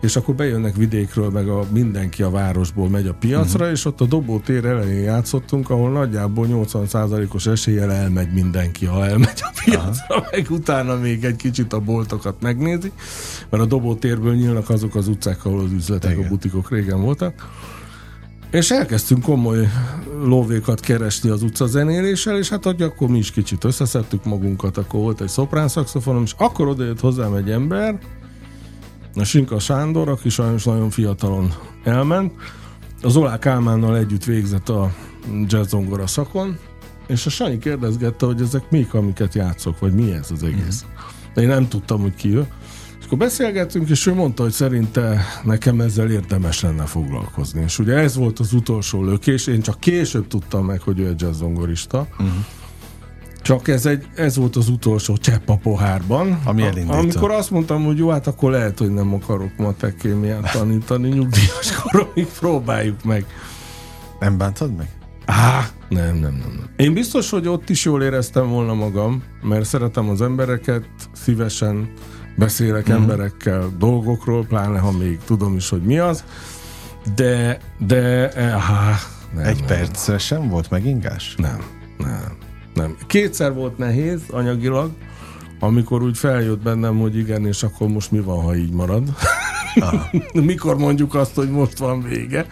és 0.00 0.16
akkor 0.16 0.34
bejönnek 0.34 0.76
vidékről, 0.76 1.30
meg 1.30 1.48
a, 1.48 1.64
mindenki 1.72 2.22
a 2.22 2.30
városból 2.30 2.88
megy 2.88 3.06
a 3.06 3.14
piacra, 3.14 3.58
uh-huh. 3.58 3.72
és 3.72 3.84
ott 3.84 4.00
a 4.00 4.04
dobótér 4.04 4.64
elején 4.64 5.02
játszottunk, 5.02 5.70
ahol 5.70 5.90
nagyjából 5.90 6.46
80%-os 6.50 7.46
eséllyel 7.46 7.92
elmegy 7.92 8.32
mindenki, 8.32 8.86
ha 8.86 9.06
elmegy 9.06 9.40
a 9.40 9.60
piacra, 9.64 10.16
uh-huh. 10.16 10.30
meg 10.30 10.46
utána 10.50 10.96
még 10.96 11.24
egy 11.24 11.36
kicsit 11.36 11.72
a 11.72 11.80
boltokat 11.80 12.34
megnézi, 12.40 12.92
mert 13.48 13.62
a 13.62 13.66
dobótérből 13.66 14.34
nyílnak 14.34 14.70
azok 14.70 14.94
az 14.94 15.08
utcák, 15.08 15.44
ahol 15.44 15.60
az 15.60 15.72
üzletek, 15.72 16.12
Igen. 16.12 16.24
a 16.24 16.28
butikok 16.28 16.70
régen 16.70 17.00
voltak. 17.00 17.48
És 18.50 18.70
elkezdtünk 18.70 19.22
komoly 19.22 19.68
lóvékat 20.24 20.80
keresni 20.80 21.30
az 21.30 21.42
utcazenéléssel, 21.42 22.38
és 22.38 22.48
hát 22.48 22.64
hogy 22.64 22.82
akkor 22.82 23.08
mi 23.08 23.18
is 23.18 23.30
kicsit 23.30 23.64
összeszedtük 23.64 24.24
magunkat, 24.24 24.76
akkor 24.76 25.00
volt 25.00 25.20
egy 25.20 25.28
szoprán 25.28 25.68
szakszofonom, 25.68 26.22
és 26.22 26.34
akkor 26.36 26.68
odajött 26.68 27.00
hozzám 27.00 27.34
egy 27.34 27.50
ember, 27.50 27.98
a 29.14 29.24
Sinka 29.24 29.58
Sándor, 29.58 30.08
aki 30.08 30.28
sajnos 30.28 30.64
nagyon 30.64 30.90
fiatalon 30.90 31.54
elment, 31.84 32.32
az 33.02 33.16
Olá 33.16 33.38
Kálmánnal 33.38 33.96
együtt 33.96 34.24
végzett 34.24 34.68
a 34.68 34.92
jazz-zongora 35.46 36.06
szakon, 36.06 36.58
és 37.06 37.26
a 37.26 37.30
Sanyi 37.30 37.58
kérdezgette, 37.58 38.26
hogy 38.26 38.40
ezek 38.40 38.70
mik, 38.70 38.94
amiket 38.94 39.34
játszok, 39.34 39.78
vagy 39.78 39.92
mi 39.92 40.12
ez 40.12 40.30
az 40.30 40.42
egész. 40.42 40.84
De 41.34 41.42
én 41.42 41.48
nem 41.48 41.68
tudtam, 41.68 42.00
hogy 42.00 42.14
ki 42.14 42.36
ő 42.36 42.46
akkor 43.04 43.18
beszélgettünk, 43.18 43.88
és 43.88 44.06
ő 44.06 44.14
mondta, 44.14 44.42
hogy 44.42 44.52
szerinte 44.52 45.24
nekem 45.44 45.80
ezzel 45.80 46.10
érdemes 46.10 46.60
lenne 46.60 46.84
foglalkozni. 46.84 47.62
És 47.62 47.78
ugye 47.78 47.94
ez 47.94 48.16
volt 48.16 48.38
az 48.38 48.52
utolsó 48.52 49.04
lökés, 49.04 49.46
én 49.46 49.60
csak 49.60 49.80
később 49.80 50.26
tudtam 50.26 50.64
meg, 50.64 50.80
hogy 50.80 50.98
ő 50.98 51.06
egy 51.06 51.20
jazzzongorista. 51.20 52.06
Uh-huh. 52.10 52.28
Csak 53.42 53.68
ez, 53.68 53.86
egy, 53.86 54.06
ez 54.14 54.36
volt 54.36 54.56
az 54.56 54.68
utolsó 54.68 55.16
csepp 55.16 55.48
a 55.48 55.56
pohárban. 55.56 56.40
Ami 56.44 56.62
elindított. 56.62 56.98
Amikor 56.98 57.30
azt 57.30 57.50
mondtam, 57.50 57.84
hogy 57.84 57.98
jó, 57.98 58.08
hát 58.08 58.26
akkor 58.26 58.50
lehet, 58.50 58.78
hogy 58.78 58.90
nem 58.90 59.14
akarok 59.14 59.56
matek 59.56 59.96
kémiát 59.96 60.52
tanítani 60.52 61.08
nyugdíjas 61.08 61.72
koromig, 61.82 62.26
próbáljuk 62.38 63.04
meg. 63.04 63.26
Nem 64.20 64.38
bántad 64.38 64.76
meg? 64.76 64.88
Á, 65.24 65.68
nem, 65.88 66.04
nem, 66.04 66.20
nem, 66.20 66.54
nem. 66.56 66.70
Én 66.76 66.94
biztos, 66.94 67.30
hogy 67.30 67.48
ott 67.48 67.70
is 67.70 67.84
jól 67.84 68.02
éreztem 68.02 68.48
volna 68.48 68.74
magam, 68.74 69.22
mert 69.42 69.64
szeretem 69.64 70.08
az 70.08 70.22
embereket, 70.22 70.84
szívesen 71.12 71.92
beszélek 72.40 72.88
mm. 72.88 72.92
emberekkel 72.92 73.72
dolgokról, 73.78 74.46
pláne 74.46 74.78
ha 74.78 74.90
még 74.90 75.18
tudom 75.24 75.56
is, 75.56 75.68
hogy 75.68 75.82
mi 75.82 75.98
az, 75.98 76.24
de, 77.14 77.58
de, 77.86 78.24
aha, 78.54 78.96
nem, 79.34 79.44
Egy 79.44 79.58
nem. 79.58 79.66
percre 79.66 80.18
sem 80.18 80.48
volt 80.48 80.70
megingás? 80.70 81.34
Nem, 81.38 81.58
nem, 81.98 82.36
nem. 82.74 82.96
Kétszer 83.06 83.54
volt 83.54 83.78
nehéz 83.78 84.20
anyagilag, 84.30 84.90
amikor 85.60 86.02
úgy 86.02 86.18
feljött 86.18 86.62
bennem, 86.62 86.98
hogy 86.98 87.16
igen, 87.16 87.46
és 87.46 87.62
akkor 87.62 87.88
most 87.88 88.10
mi 88.10 88.20
van, 88.20 88.42
ha 88.42 88.56
így 88.56 88.72
marad? 88.72 89.14
Mikor 90.32 90.76
mondjuk 90.76 91.14
azt, 91.14 91.34
hogy 91.34 91.50
most 91.50 91.78
van 91.78 92.02
vége? 92.02 92.46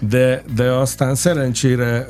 De, 0.00 0.42
de 0.54 0.70
aztán 0.70 1.14
szerencsére 1.14 2.06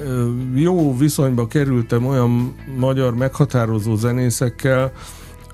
jó 0.54 0.96
viszonyba 0.96 1.46
kerültem 1.46 2.06
olyan 2.06 2.54
magyar 2.76 3.14
meghatározó 3.14 3.96
zenészekkel, 3.96 4.92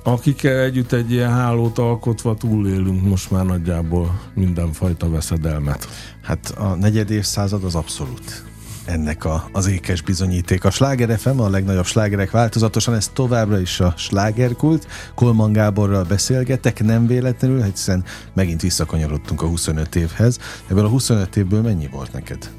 akikkel 0.05 0.59
együtt 0.59 0.93
egy 0.93 1.11
ilyen 1.11 1.31
hálót 1.31 1.79
alkotva 1.79 2.35
túlélünk 2.35 3.03
most 3.03 3.31
már 3.31 3.45
nagyjából 3.45 4.21
mindenfajta 4.35 5.11
veszedelmet. 5.11 5.89
Hát 6.23 6.55
a 6.59 6.75
negyed 6.75 7.11
évszázad 7.11 7.65
az 7.65 7.75
abszolút 7.75 8.45
ennek 8.85 9.25
a, 9.25 9.49
az 9.53 9.67
ékes 9.67 10.03
bizonyíték. 10.03 10.65
A 10.65 10.71
Sláger 10.71 11.19
FM, 11.19 11.39
a 11.39 11.49
legnagyobb 11.49 11.85
slágerek 11.85 12.31
változatosan, 12.31 12.95
ez 12.95 13.09
továbbra 13.09 13.61
is 13.61 13.81
a 13.81 13.95
slágerkult. 13.97 14.87
Kolman 15.15 15.53
Gáborral 15.53 16.05
beszélgetek, 16.05 16.85
nem 16.85 17.07
véletlenül, 17.07 17.63
hiszen 17.63 18.05
megint 18.33 18.61
visszakanyarodtunk 18.61 19.43
a 19.43 19.47
25 19.47 19.97
évhez. 19.97 20.39
Ebből 20.67 20.85
a 20.85 20.89
25 20.89 21.37
évből 21.37 21.63
mennyi 21.63 21.89
volt 21.93 22.13
neked? 22.13 22.51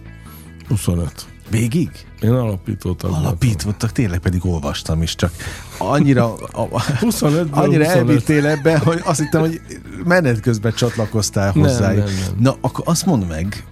25. 0.68 1.35
Végig? 1.50 1.90
Én 2.22 2.32
alapítottam. 2.32 3.14
Alapítottak, 3.14 3.92
tényleg 3.92 4.20
pedig 4.20 4.46
olvastam 4.46 5.02
is, 5.02 5.16
csak 5.16 5.32
annyira, 5.78 6.34
a, 6.34 6.82
25 7.00 7.48
annyira 7.52 7.84
25. 7.86 8.08
elvittél 8.08 8.46
ebbe, 8.46 8.78
hogy 8.78 9.02
azt 9.04 9.20
hittem, 9.20 9.42
hogy 9.42 9.62
menet 10.06 10.40
közben 10.40 10.74
csatlakoztál 10.74 11.52
hozzá. 11.52 11.88
Nem, 11.88 11.98
nem, 11.98 12.06
nem. 12.06 12.36
Na, 12.40 12.56
akkor 12.62 12.84
azt 12.88 13.06
mondd 13.06 13.24
meg, 13.24 13.66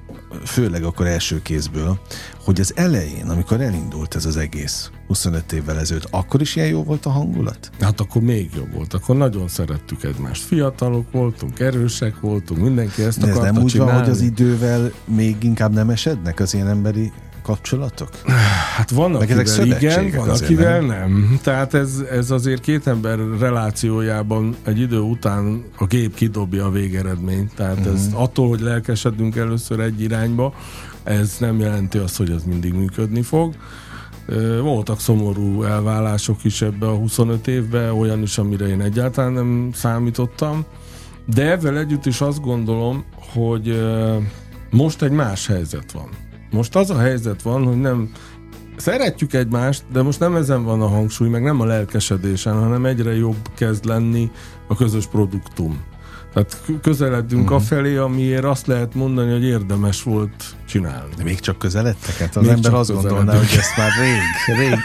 főleg 0.45 0.83
akkor 0.83 1.07
első 1.07 1.41
kézből, 1.41 1.99
hogy 2.43 2.59
az 2.59 2.73
elején, 2.75 3.29
amikor 3.29 3.61
elindult 3.61 4.15
ez 4.15 4.25
az 4.25 4.37
egész, 4.37 4.91
25 5.07 5.51
évvel 5.51 5.79
ezelőtt, 5.79 6.07
akkor 6.11 6.41
is 6.41 6.55
ilyen 6.55 6.67
jó 6.67 6.83
volt 6.83 7.05
a 7.05 7.09
hangulat? 7.09 7.69
Hát 7.79 7.99
akkor 7.99 8.21
még 8.21 8.49
jobb 8.55 8.73
volt, 8.73 8.93
akkor 8.93 9.15
nagyon 9.15 9.47
szerettük 9.47 10.03
egymást. 10.03 10.43
Fiatalok 10.43 11.11
voltunk, 11.11 11.59
erősek 11.59 12.19
voltunk, 12.19 12.61
mindenki 12.61 13.03
ezt 13.03 13.19
De 13.19 13.27
ez 13.27 13.37
nem 13.37 13.57
úgy 13.57 13.65
csinálni. 13.65 13.91
van, 13.91 14.01
hogy 14.01 14.11
az 14.11 14.21
idővel 14.21 14.91
még 15.05 15.35
inkább 15.43 15.73
nem 15.73 15.89
esednek 15.89 16.39
az 16.39 16.53
ilyen 16.53 16.67
emberi 16.67 17.11
kapcsolatok? 17.43 18.09
Hát 18.75 18.89
van, 18.89 19.15
akivel 19.15 19.65
igen, 19.65 20.11
van, 20.15 20.29
akivel 20.29 20.79
nem. 20.79 20.87
nem. 20.87 21.39
Tehát 21.43 21.73
ez, 21.73 22.03
ez 22.11 22.31
azért 22.31 22.61
két 22.61 22.87
ember 22.87 23.19
relációjában 23.39 24.55
egy 24.63 24.79
idő 24.79 24.99
után 24.99 25.63
a 25.77 25.85
gép 25.85 26.13
kidobja 26.13 26.65
a 26.65 26.71
végeredményt. 26.71 27.53
Tehát 27.55 27.77
uh-huh. 27.77 27.93
ez 27.93 28.09
attól, 28.13 28.47
hogy 28.47 28.59
lelkesedünk 28.59 29.35
először 29.35 29.79
egy 29.79 30.01
irányba, 30.01 30.53
ez 31.03 31.35
nem 31.39 31.59
jelenti 31.59 31.97
azt, 31.97 32.17
hogy 32.17 32.31
ez 32.31 32.43
mindig 32.43 32.73
működni 32.73 33.21
fog. 33.21 33.55
Voltak 34.61 34.99
szomorú 34.99 35.63
elválások 35.63 36.43
is 36.43 36.61
ebbe 36.61 36.87
a 36.87 36.95
25 36.95 37.47
évben, 37.47 37.91
olyan 37.91 38.21
is, 38.21 38.37
amire 38.37 38.67
én 38.67 38.81
egyáltalán 38.81 39.31
nem 39.31 39.69
számítottam. 39.73 40.65
De 41.25 41.51
ezzel 41.51 41.77
együtt 41.77 42.05
is 42.05 42.21
azt 42.21 42.41
gondolom, 42.41 43.03
hogy 43.33 43.83
most 44.69 45.01
egy 45.01 45.11
más 45.11 45.47
helyzet 45.47 45.91
van. 45.91 46.09
Most 46.53 46.75
az 46.75 46.89
a 46.89 46.99
helyzet 46.99 47.41
van, 47.41 47.63
hogy 47.63 47.79
nem 47.79 48.11
szeretjük 48.75 49.33
egymást, 49.33 49.83
de 49.91 50.01
most 50.01 50.19
nem 50.19 50.35
ezen 50.35 50.63
van 50.63 50.81
a 50.81 50.87
hangsúly, 50.87 51.29
meg 51.29 51.43
nem 51.43 51.61
a 51.61 51.65
lelkesedésen, 51.65 52.59
hanem 52.59 52.85
egyre 52.85 53.15
jobb 53.15 53.49
kezd 53.55 53.85
lenni 53.85 54.31
a 54.67 54.75
közös 54.75 55.05
produktum. 55.05 55.83
Tehát 56.33 56.61
közeledünk 56.81 57.43
uh-huh. 57.43 57.57
afelé, 57.57 57.95
amiért 57.95 58.43
azt 58.43 58.67
lehet 58.67 58.93
mondani, 58.93 59.31
hogy 59.31 59.43
érdemes 59.43 60.03
volt 60.03 60.55
csinálni. 60.67 61.13
De 61.17 61.23
még 61.23 61.39
csak 61.39 61.57
közeledtek? 61.57 62.15
Hát 62.17 62.35
az 62.35 62.45
még 62.45 62.51
ember 62.51 62.73
azt 62.73 62.93
gondolná, 62.93 63.37
hogy 63.37 63.55
ezt 63.57 63.77
már 63.77 63.91
rég, 63.99 64.57
rég 64.57 64.79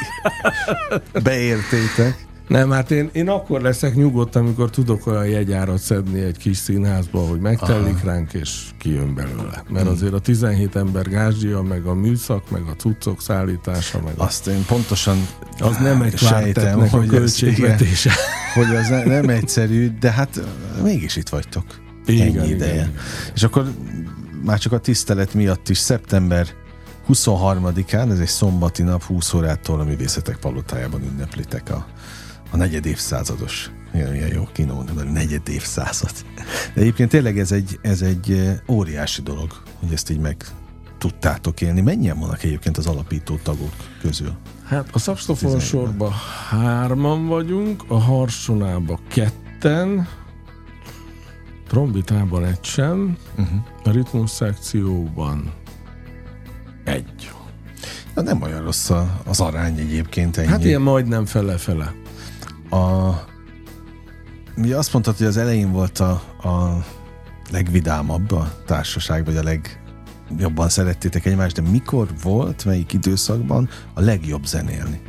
beértétek. 1.25 2.27
Nem, 2.49 2.71
hát 2.71 2.91
én, 2.91 3.11
én 3.13 3.29
akkor 3.29 3.61
leszek 3.61 3.95
nyugodt, 3.95 4.37
amikor 4.37 4.71
tudok 4.71 5.07
olyan 5.07 5.27
jegyárat 5.27 5.79
szedni 5.79 6.21
egy 6.21 6.37
kis 6.37 6.57
színházba, 6.57 7.19
hogy 7.21 7.41
megtelik 7.41 7.97
Aha. 7.97 8.07
ránk, 8.07 8.33
és 8.33 8.65
kijön 8.79 9.15
belőle. 9.15 9.65
Mert 9.69 9.85
hmm. 9.85 9.95
azért 9.95 10.13
a 10.13 10.19
17 10.19 10.77
ember 10.77 11.09
gázsia, 11.09 11.63
meg 11.63 11.85
a 11.85 11.95
műszak, 11.95 12.51
meg 12.51 12.63
a 12.63 12.75
cuccok 12.77 13.23
szállítása, 13.23 14.01
meg 14.05 14.13
Azt 14.17 14.47
én 14.47 14.65
pontosan 14.67 15.27
az 15.59 15.77
nem 15.77 16.03
egy 16.03 16.19
sejtem, 16.19 16.89
hogy 16.89 17.05
a 17.05 17.11
költségvetése. 17.11 18.11
Igen, 18.55 18.67
hogy 18.67 18.77
az 18.77 18.89
ne, 18.89 19.05
nem 19.05 19.29
egyszerű, 19.29 19.91
de 20.01 20.11
hát 20.11 20.41
mégis 20.83 21.17
itt 21.17 21.29
vagytok. 21.29 21.65
Igen, 22.07 22.39
Ennyi 22.39 22.49
ideje. 22.49 22.73
Igen. 22.73 22.95
És 23.35 23.43
akkor 23.43 23.73
már 24.45 24.59
csak 24.59 24.73
a 24.73 24.79
tisztelet 24.79 25.35
miatt 25.35 25.69
is 25.69 25.79
szeptember 25.79 26.47
23-án, 27.09 28.11
ez 28.11 28.19
egy 28.19 28.27
szombati 28.27 28.83
nap, 28.83 29.03
20 29.03 29.35
órától 29.35 29.81
a 29.81 29.85
művészetek 29.85 30.37
palotájában 30.37 31.03
ünneplitek 31.03 31.71
a 31.71 31.87
a 32.51 32.57
negyed 32.57 32.87
évszázados. 32.87 33.71
Ilyen, 33.95 34.15
ilyen 34.15 34.33
jó 34.33 34.49
kéne 34.53 34.73
mondani, 34.73 35.01
a 35.01 35.13
negyed 35.13 35.49
évszázad. 35.49 36.11
De 36.75 36.81
egyébként 36.81 37.11
tényleg 37.11 37.39
ez 37.39 37.53
egy, 37.53 37.79
ez 37.83 38.03
egy 38.03 38.53
óriási 38.69 39.23
dolog, 39.23 39.53
hogy 39.79 39.93
ezt 39.93 40.11
így 40.11 40.19
meg 40.19 40.47
tudtátok 40.99 41.61
élni. 41.61 41.81
Mennyien 41.81 42.19
vannak 42.19 42.43
egyébként 42.43 42.77
az 42.77 42.87
alapító 42.87 43.39
tagok 43.43 43.73
közül? 44.01 44.33
Hát 44.65 44.89
a 44.93 44.99
szakszofon 44.99 45.61
sorban 45.61 46.13
hárman 46.49 47.27
vagyunk, 47.27 47.85
a 47.89 47.99
harsonába 47.99 49.01
ketten, 49.09 50.09
trombitában 51.69 52.45
egy 52.45 52.65
sem, 52.65 53.17
uh-huh. 53.39 53.59
a 53.85 53.91
ritmus 53.91 54.31
szekcióban 54.31 55.53
egy. 56.85 57.31
Na 58.15 58.23
nem 58.23 58.43
olyan 58.43 58.63
rossz 58.63 58.91
az 59.25 59.41
arány 59.41 59.79
egyébként 59.79 60.37
ennyi. 60.37 60.47
Hát 60.47 60.65
ilyen 60.65 60.81
majdnem 60.81 61.27
fele-fele. 61.27 61.95
A, 62.71 63.11
ugye 64.57 64.77
azt 64.77 64.93
mondtad, 64.93 65.17
hogy 65.17 65.27
az 65.27 65.37
elején 65.37 65.73
volt 65.73 65.99
a, 65.99 66.11
a 66.49 66.85
legvidámabb 67.51 68.33
a 68.33 68.53
társaság, 68.67 69.25
vagy 69.25 69.37
a 69.37 69.43
legjobban 69.43 70.69
szerettétek 70.69 71.27
egymást, 71.27 71.61
de 71.63 71.71
mikor 71.71 72.09
volt, 72.23 72.65
melyik 72.65 72.93
időszakban 72.93 73.69
a 73.95 74.01
legjobb 74.01 74.45
zenélni? 74.45 75.01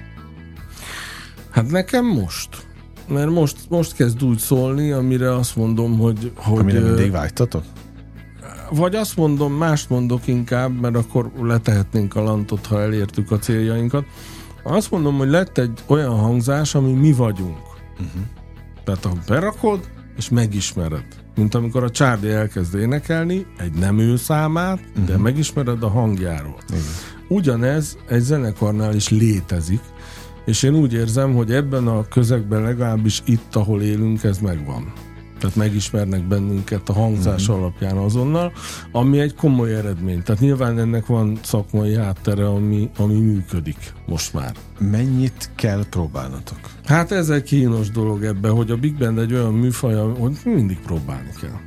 Hát 1.50 1.72
nekem 1.72 2.06
most. 2.06 2.68
Mert 3.08 3.30
most, 3.30 3.58
most 3.70 3.94
kezd 3.94 4.24
úgy 4.24 4.38
szólni, 4.38 4.92
amire 4.92 5.36
azt 5.36 5.56
mondom, 5.56 5.98
hogy... 5.98 6.32
hogy 6.36 6.60
Amire 6.60 6.80
mindig 6.80 7.12
vágytatok? 7.12 7.64
Vagy 8.72 8.96
azt 8.96 9.16
mondom, 9.16 9.54
mást 9.54 9.90
mondok 9.90 10.28
inkább, 10.28 10.80
mert 10.80 10.96
akkor 10.96 11.32
letehetnénk 11.42 12.16
a 12.16 12.22
lantot, 12.22 12.66
ha 12.66 12.82
elértük 12.82 13.32
a 13.32 13.38
céljainkat. 13.38 14.06
Azt 14.64 14.92
mondom, 14.92 15.18
hogy 15.18 15.30
lett 15.30 15.58
egy 15.58 15.84
olyan 15.88 16.20
hangzás, 16.20 16.76
ami 16.76 16.92
mi 16.92 17.12
vagyunk. 17.12 17.58
Uh-huh. 17.92 18.22
Tehát 18.84 19.04
ha 19.04 19.14
berakod, 19.28 19.90
és 20.18 20.30
megismered. 20.30 21.06
Mint 21.36 21.56
amikor 21.56 21.84
a 21.84 21.92
Csárdi 21.92 22.30
elkezd 22.30 22.76
énekelni 22.76 23.46
egy 23.58 23.74
nem 23.74 24.00
ő 24.00 24.16
számát, 24.16 24.80
uh-huh. 24.90 25.06
de 25.06 25.18
megismered 25.18 25.84
a 25.84 25.90
hangjáról. 25.90 26.58
Uh-huh. 26.64 26.86
Ugyanez 27.28 27.98
egy 28.08 28.22
zenekarnál 28.22 28.96
is 28.96 29.10
létezik, 29.10 29.82
és 30.46 30.64
én 30.64 30.76
úgy 30.76 30.94
érzem, 30.94 31.34
hogy 31.34 31.52
ebben 31.52 31.88
a 31.88 32.08
közegben 32.08 32.62
legalábbis 32.62 33.22
itt, 33.26 33.56
ahol 33.56 33.82
élünk, 33.82 34.24
ez 34.24 34.38
megvan. 34.38 34.94
Tehát 35.40 35.56
megismernek 35.56 36.28
bennünket 36.28 36.90
a 36.90 36.94
hangzás 36.94 37.48
uh-huh. 37.48 37.58
alapján 37.58 37.98
azonnal, 37.98 38.52
ami 38.92 39.20
egy 39.20 39.36
komoly 39.36 39.76
eredmény. 39.76 40.24
Tehát 40.24 40.42
nyilván 40.42 40.80
ennek 40.80 41.06
van 41.06 41.40
szakmai 41.44 41.96
háttere, 41.96 42.48
ami, 42.48 42.90
ami 42.98 43.20
működik 43.20 43.94
most 44.06 44.34
már. 44.34 44.54
Mennyit 44.80 45.50
kell 45.56 45.84
próbálnatok? 45.90 46.60
Hát 46.86 47.12
ez 47.12 47.30
egy 47.30 47.44
kínos 47.44 47.90
dolog 47.90 48.24
ebben, 48.24 48.52
hogy 48.52 48.72
a 48.72 48.78
Big 48.78 48.98
Band 48.98 49.18
egy 49.18 49.34
olyan 49.34 49.54
műfaj, 49.54 49.96
hogy 50.20 50.38
mindig 50.44 50.80
próbálni 50.80 51.30
kell. 51.42 51.60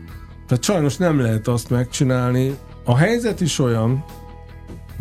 Tehát 0.46 0.64
sajnos 0.64 0.96
nem 0.96 1.20
lehet 1.20 1.48
azt 1.48 1.70
megcsinálni. 1.70 2.56
A 2.84 2.96
helyzet 2.96 3.40
is 3.40 3.58
olyan, 3.58 4.04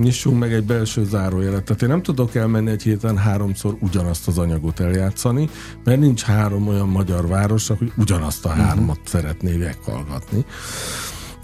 nyissunk 0.01 0.39
meg 0.39 0.53
egy 0.53 0.63
belső 0.63 1.03
zárójelet. 1.03 1.63
Tehát 1.63 1.81
én 1.81 1.89
nem 1.89 2.01
tudok 2.01 2.35
elmenni 2.35 2.71
egy 2.71 2.81
héten 2.81 3.17
háromszor 3.17 3.77
ugyanazt 3.79 4.27
az 4.27 4.37
anyagot 4.37 4.79
eljátszani, 4.79 5.49
mert 5.83 5.99
nincs 5.99 6.21
három 6.21 6.67
olyan 6.67 6.87
magyar 6.87 7.27
város, 7.27 7.67
hogy 7.67 7.91
ugyanazt 7.97 8.45
a 8.45 8.49
uh-huh. 8.49 8.65
hármat 8.65 8.99
szeretné 9.03 9.55
meghallgatni. 9.55 10.45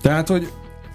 Tehát, 0.01 0.27
hogy 0.27 0.51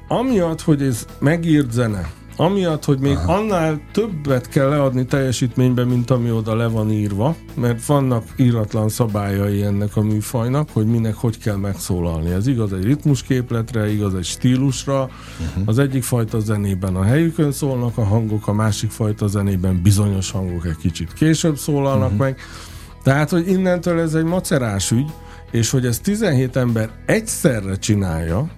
amiatt, 0.09 0.61
hogy 0.61 0.83
ez 0.83 1.07
megírt 1.19 1.73
zene, 1.73 2.11
Amiatt, 2.37 2.85
hogy 2.85 2.99
még 2.99 3.17
Aha. 3.17 3.33
annál 3.33 3.81
többet 3.93 4.49
kell 4.49 4.69
leadni 4.69 5.05
teljesítményben, 5.05 5.87
mint 5.87 6.11
ami 6.11 6.31
oda 6.31 6.57
le 6.57 6.67
van 6.67 6.91
írva, 6.91 7.37
mert 7.55 7.87
vannak 7.87 8.25
íratlan 8.37 8.89
szabályai 8.89 9.63
ennek 9.63 9.97
a 9.97 10.03
műfajnak, 10.03 10.69
hogy 10.73 10.87
minek 10.87 11.15
hogy 11.15 11.39
kell 11.39 11.57
megszólalni. 11.57 12.31
Ez 12.31 12.47
igaz 12.47 12.73
egy 12.73 12.85
ritmusképletre, 12.85 13.93
igaz 13.93 14.15
egy 14.15 14.25
stílusra. 14.25 15.01
Uh-huh. 15.03 15.63
Az 15.65 15.79
egyik 15.79 16.03
fajta 16.03 16.41
zenében 16.41 16.97
a 16.97 17.03
helyükön 17.03 17.53
szólnak 17.53 17.99
a 17.99 18.05
hangok, 18.05 18.49
a 18.49 18.53
másik 18.53 18.91
fajta 18.91 19.27
zenében 19.27 19.83
bizonyos 19.83 20.31
hangok 20.31 20.67
egy 20.67 20.77
kicsit 20.77 21.13
később 21.13 21.57
szólalnak 21.57 22.05
uh-huh. 22.05 22.21
meg. 22.21 22.41
Tehát, 23.03 23.31
hogy 23.31 23.49
innentől 23.49 24.01
ez 24.01 24.15
egy 24.15 24.25
macerás 24.25 24.91
ügy, 24.91 25.11
és 25.51 25.71
hogy 25.71 25.87
ez 25.87 25.99
17 25.99 26.57
ember 26.57 26.91
egyszerre 27.07 27.77
csinálja, 27.77 28.51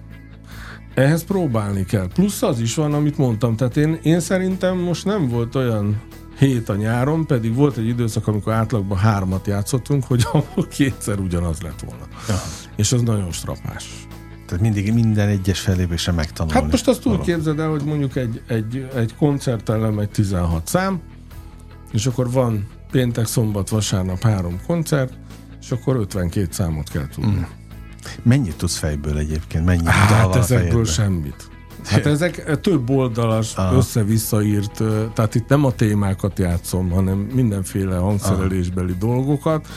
ehhez 0.95 1.23
próbálni 1.23 1.85
kell. 1.85 2.07
Plusz 2.07 2.41
az 2.41 2.59
is 2.59 2.75
van, 2.75 2.93
amit 2.93 3.17
mondtam. 3.17 3.55
Tehát 3.55 3.77
én, 3.77 3.99
én 4.03 4.19
szerintem 4.19 4.77
most 4.77 5.05
nem 5.05 5.27
volt 5.27 5.55
olyan 5.55 6.01
hét 6.37 6.69
a 6.69 6.75
nyáron, 6.75 7.25
pedig 7.25 7.55
volt 7.55 7.77
egy 7.77 7.87
időszak, 7.87 8.27
amikor 8.27 8.53
átlagban 8.53 8.97
hármat 8.97 9.47
játszottunk, 9.47 10.03
hogy 10.03 10.23
ahol 10.31 10.67
kétszer 10.67 11.19
ugyanaz 11.19 11.61
lett 11.61 11.79
volna. 11.85 12.03
Ja. 12.27 12.35
És 12.75 12.91
az 12.91 13.01
nagyon 13.01 13.31
strapás. 13.31 14.07
Tehát 14.45 14.63
mindig 14.63 14.93
minden 14.93 15.27
egyes 15.27 15.59
fellépésre 15.59 16.11
megtanulni. 16.11 16.59
Hát 16.59 16.71
most 16.71 16.87
azt 16.87 17.05
úgy 17.05 17.21
képzeld 17.21 17.59
el, 17.59 17.69
hogy 17.69 17.83
mondjuk 17.83 18.15
egy, 18.15 18.41
egy, 18.47 18.87
egy 18.95 19.15
koncertellem 19.15 19.99
egy 19.99 20.09
16 20.09 20.67
szám, 20.67 20.99
és 21.91 22.05
akkor 22.05 22.31
van 22.31 22.67
péntek, 22.91 23.25
szombat, 23.25 23.69
vasárnap 23.69 24.21
három 24.21 24.59
koncert, 24.67 25.13
és 25.61 25.71
akkor 25.71 25.95
52 25.95 26.47
számot 26.51 26.89
kell 26.89 27.07
tudni. 27.07 27.31
Mm. 27.31 27.64
Mennyit 28.23 28.55
tudsz 28.55 28.77
fejből 28.77 29.17
egyébként? 29.17 29.65
Mennyit 29.65 29.87
hát 29.87 30.35
ezekből 30.35 30.85
semmit. 30.85 31.35
Hát 31.85 32.05
ezek 32.05 32.59
több 32.59 32.89
oldalas, 32.89 33.55
Aha. 33.55 33.75
össze-vissza 33.75 34.43
írt, 34.43 34.83
tehát 35.13 35.35
itt 35.35 35.47
nem 35.47 35.65
a 35.65 35.71
témákat 35.71 36.39
játszom, 36.39 36.89
hanem 36.89 37.17
mindenféle 37.17 37.95
hangszerelésbeli 37.95 38.95
Aha. 38.99 38.99
dolgokat. 38.99 39.67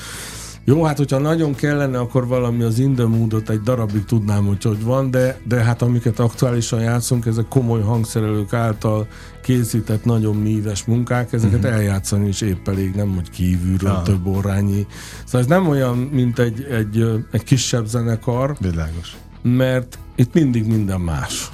Jó, 0.69 0.83
hát 0.85 0.97
hogyha 0.97 1.19
nagyon 1.19 1.55
kellene, 1.55 1.99
akkor 1.99 2.27
valami 2.27 2.63
az 2.63 2.79
in 2.79 2.95
the 2.95 3.07
moodot 3.07 3.51
egy 3.51 3.61
darabig 3.61 4.05
tudnám, 4.05 4.45
hogy 4.45 4.63
hogy 4.63 4.83
van, 4.83 5.11
de, 5.11 5.41
de 5.45 5.63
hát 5.63 5.83
amiket 5.83 6.19
aktuálisan 6.19 6.81
játszunk, 6.81 7.27
ezek 7.27 7.49
komoly 7.49 7.83
hangszerelők 7.83 8.53
által 8.53 9.07
készített 9.43 10.05
nagyon 10.05 10.37
míves 10.37 10.85
munkák, 10.85 11.33
ezeket 11.33 11.59
uh-huh. 11.59 11.75
eljátszani 11.75 12.29
is 12.29 12.41
épp 12.41 12.69
elég, 12.69 12.95
nem 12.95 13.15
hogy 13.15 13.31
kívülről 13.31 13.93
ja. 13.93 14.03
több 14.03 14.27
órányi. 14.27 14.87
Szóval 15.25 15.41
ez 15.41 15.47
nem 15.47 15.69
olyan, 15.69 15.97
mint 15.97 16.39
egy, 16.39 16.67
egy, 16.71 17.25
egy 17.31 17.45
kisebb 17.45 17.87
zenekar. 17.87 18.57
Világos. 18.61 19.17
Mert 19.43 19.99
itt 20.17 20.35
mindig 20.35 20.67
minden 20.67 21.01
más. 21.01 21.51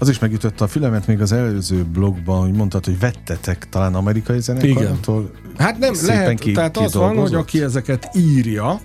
Az 0.00 0.08
is 0.08 0.18
megütötte 0.18 0.64
a 0.64 0.66
fülemet 0.66 1.06
még 1.06 1.20
az 1.20 1.32
előző 1.32 1.84
blogban, 1.84 2.40
hogy 2.40 2.52
mondtad, 2.52 2.84
hogy 2.84 2.98
vettetek 2.98 3.68
talán 3.68 3.94
amerikai 3.94 4.40
zenekartól. 4.40 5.30
Hát 5.56 5.78
nem, 5.78 5.94
lehet, 6.02 6.38
ki, 6.38 6.52
tehát 6.52 6.76
ki 6.76 6.84
az 6.84 6.94
van, 6.94 7.16
hogy 7.16 7.34
aki 7.34 7.62
ezeket 7.62 8.10
írja, 8.14 8.80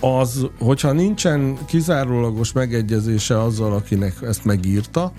az, 0.00 0.46
hogyha 0.58 0.92
nincsen 0.92 1.58
kizárólagos 1.66 2.52
megegyezése 2.52 3.42
azzal, 3.42 3.72
akinek 3.72 4.14
ezt 4.22 4.44
megírta, 4.44 5.12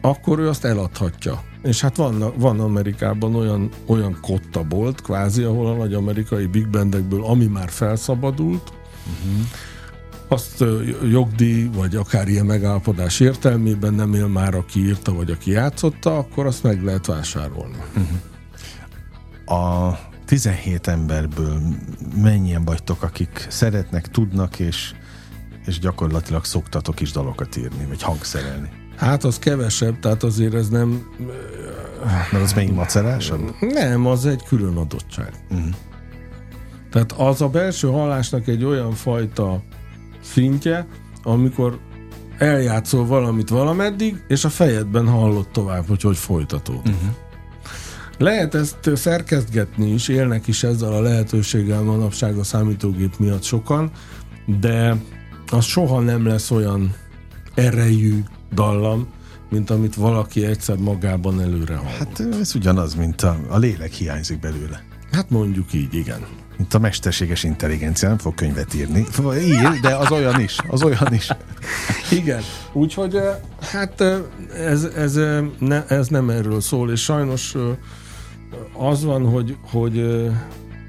akkor 0.00 0.38
ő 0.38 0.48
azt 0.48 0.64
eladhatja. 0.64 1.42
És 1.62 1.80
hát 1.80 1.96
van, 1.96 2.32
van 2.36 2.60
Amerikában 2.60 3.34
olyan, 3.34 3.68
olyan 3.86 4.18
kottabolt, 4.22 5.02
kvázi, 5.02 5.42
ahol 5.42 5.66
a 5.66 5.74
nagy 5.74 5.94
amerikai 5.94 6.46
big 6.46 6.68
bandekből, 6.68 7.24
ami 7.24 7.46
már 7.46 7.68
felszabadult, 7.70 8.72
uh-huh. 9.06 9.46
Azt 10.28 10.64
jogdíj, 11.10 11.70
vagy 11.72 11.96
akár 11.96 12.28
ilyen 12.28 12.46
megállapodás 12.46 13.20
értelmében 13.20 13.94
nem 13.94 14.14
él 14.14 14.26
már, 14.26 14.54
aki 14.54 14.86
írta, 14.86 15.12
vagy 15.12 15.30
aki 15.30 15.50
játszotta, 15.50 16.18
akkor 16.18 16.46
azt 16.46 16.62
meg 16.62 16.82
lehet 16.82 17.06
vásárolni. 17.06 17.76
Uh-huh. 17.96 19.58
A 19.60 19.98
17 20.26 20.86
emberből 20.86 21.60
mennyien 22.22 22.64
vagytok, 22.64 23.02
akik 23.02 23.46
szeretnek, 23.48 24.08
tudnak, 24.10 24.58
és, 24.58 24.92
és 25.66 25.78
gyakorlatilag 25.78 26.44
szoktatok 26.44 27.00
is 27.00 27.10
dalokat 27.10 27.56
írni, 27.56 27.84
vagy 27.88 28.02
hangszerelni? 28.02 28.70
Hát 28.96 29.24
az 29.24 29.38
kevesebb, 29.38 29.98
tehát 30.00 30.22
azért 30.22 30.54
ez 30.54 30.68
nem... 30.68 31.06
Mert 32.32 32.42
az 32.42 32.52
még 32.52 32.72
macerásabb? 32.72 33.54
Nem, 33.60 34.06
az 34.06 34.26
egy 34.26 34.42
külön 34.48 34.76
adottság. 34.76 35.32
Uh-huh. 35.50 35.74
Tehát 36.90 37.12
az 37.12 37.40
a 37.42 37.48
belső 37.48 37.88
hallásnak 37.88 38.46
egy 38.46 38.64
olyan 38.64 38.92
fajta 38.92 39.62
szintje, 40.22 40.86
amikor 41.22 41.78
eljátszol 42.38 43.06
valamit 43.06 43.48
valameddig, 43.48 44.22
és 44.28 44.44
a 44.44 44.48
fejedben 44.48 45.08
hallod 45.08 45.48
tovább, 45.48 45.88
hogy 45.88 46.02
hogy 46.02 46.16
folytatódik. 46.16 46.94
Uh-huh. 46.94 47.14
Lehet 48.18 48.54
ezt 48.54 48.90
szerkesztgetni 48.94 49.92
is, 49.92 50.08
élnek 50.08 50.46
is 50.46 50.62
ezzel 50.62 50.92
a 50.92 51.00
lehetőséggel 51.00 51.82
manapság 51.82 52.36
a 52.36 52.44
számítógép 52.44 53.18
miatt 53.18 53.42
sokan, 53.42 53.90
de 54.60 54.96
az 55.46 55.64
soha 55.64 56.00
nem 56.00 56.26
lesz 56.26 56.50
olyan 56.50 56.94
erejű, 57.54 58.22
dallam, 58.54 59.06
mint 59.50 59.70
amit 59.70 59.94
valaki 59.94 60.44
egyszer 60.44 60.76
magában 60.76 61.40
előre 61.40 61.76
hallott. 61.76 62.18
Hát 62.18 62.20
ez 62.40 62.54
ugyanaz, 62.54 62.94
mint 62.94 63.22
a, 63.22 63.38
a 63.48 63.58
lélek 63.58 63.92
hiányzik 63.92 64.40
belőle. 64.40 64.82
Hát 65.12 65.30
mondjuk 65.30 65.72
így, 65.72 65.94
igen. 65.94 66.26
Mint 66.58 66.74
a 66.74 66.78
mesterséges 66.78 67.42
intelligencia, 67.42 68.08
nem 68.08 68.18
fog 68.18 68.34
könyvet 68.34 68.74
írni. 68.74 69.06
Ír, 69.44 69.80
de 69.80 69.96
az 69.96 70.10
olyan 70.10 70.40
is, 70.40 70.56
az 70.66 70.82
olyan 70.82 71.12
is. 71.12 71.28
Igen, 72.10 72.42
úgyhogy 72.72 73.20
hát 73.60 74.00
ez, 74.54 74.84
ez, 74.84 75.18
ne, 75.58 75.86
ez 75.86 76.08
nem 76.08 76.30
erről 76.30 76.60
szól, 76.60 76.90
és 76.90 77.02
sajnos 77.02 77.54
az 78.72 79.04
van, 79.04 79.30
hogy, 79.30 79.56
hogy 79.70 80.26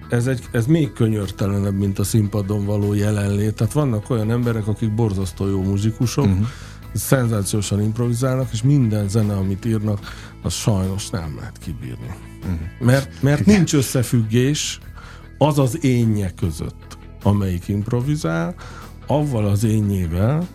ez, 0.10 0.28
egy, 0.28 0.42
ez 0.52 0.66
még 0.66 0.94
könyörtelenebb, 0.94 1.78
mint 1.78 2.00
a 2.00 2.04
színpadon 2.04 2.66
való 2.66 2.94
jelenlét. 2.94 3.54
Tehát 3.54 3.74
vannak 3.74 4.10
olyan 4.10 4.32
emberek, 4.32 4.68
akik 4.68 4.96
borzasztó 4.96 5.48
jó 5.48 5.62
muzsikusok, 5.62 6.26
uh-huh 6.26 6.48
szenzációsan 6.94 7.82
improvizálnak, 7.82 8.50
és 8.52 8.62
minden 8.62 9.10
zene, 9.10 9.34
amit 9.34 9.66
írnak, 9.66 10.00
az 10.42 10.54
sajnos 10.54 11.10
nem 11.10 11.36
lehet 11.38 11.58
kibírni. 11.58 12.16
Uh-huh. 12.40 12.60
Mert, 12.80 13.22
mert 13.22 13.46
nincs 13.46 13.74
összefüggés 13.74 14.80
az 15.42 15.60
az 15.60 15.84
énje 15.84 16.32
között, 16.32 16.98
amelyik 17.24 17.68
improvizál, 17.68 18.56
avval 19.08 19.46
az 19.46 19.64
énjével, 19.64 20.48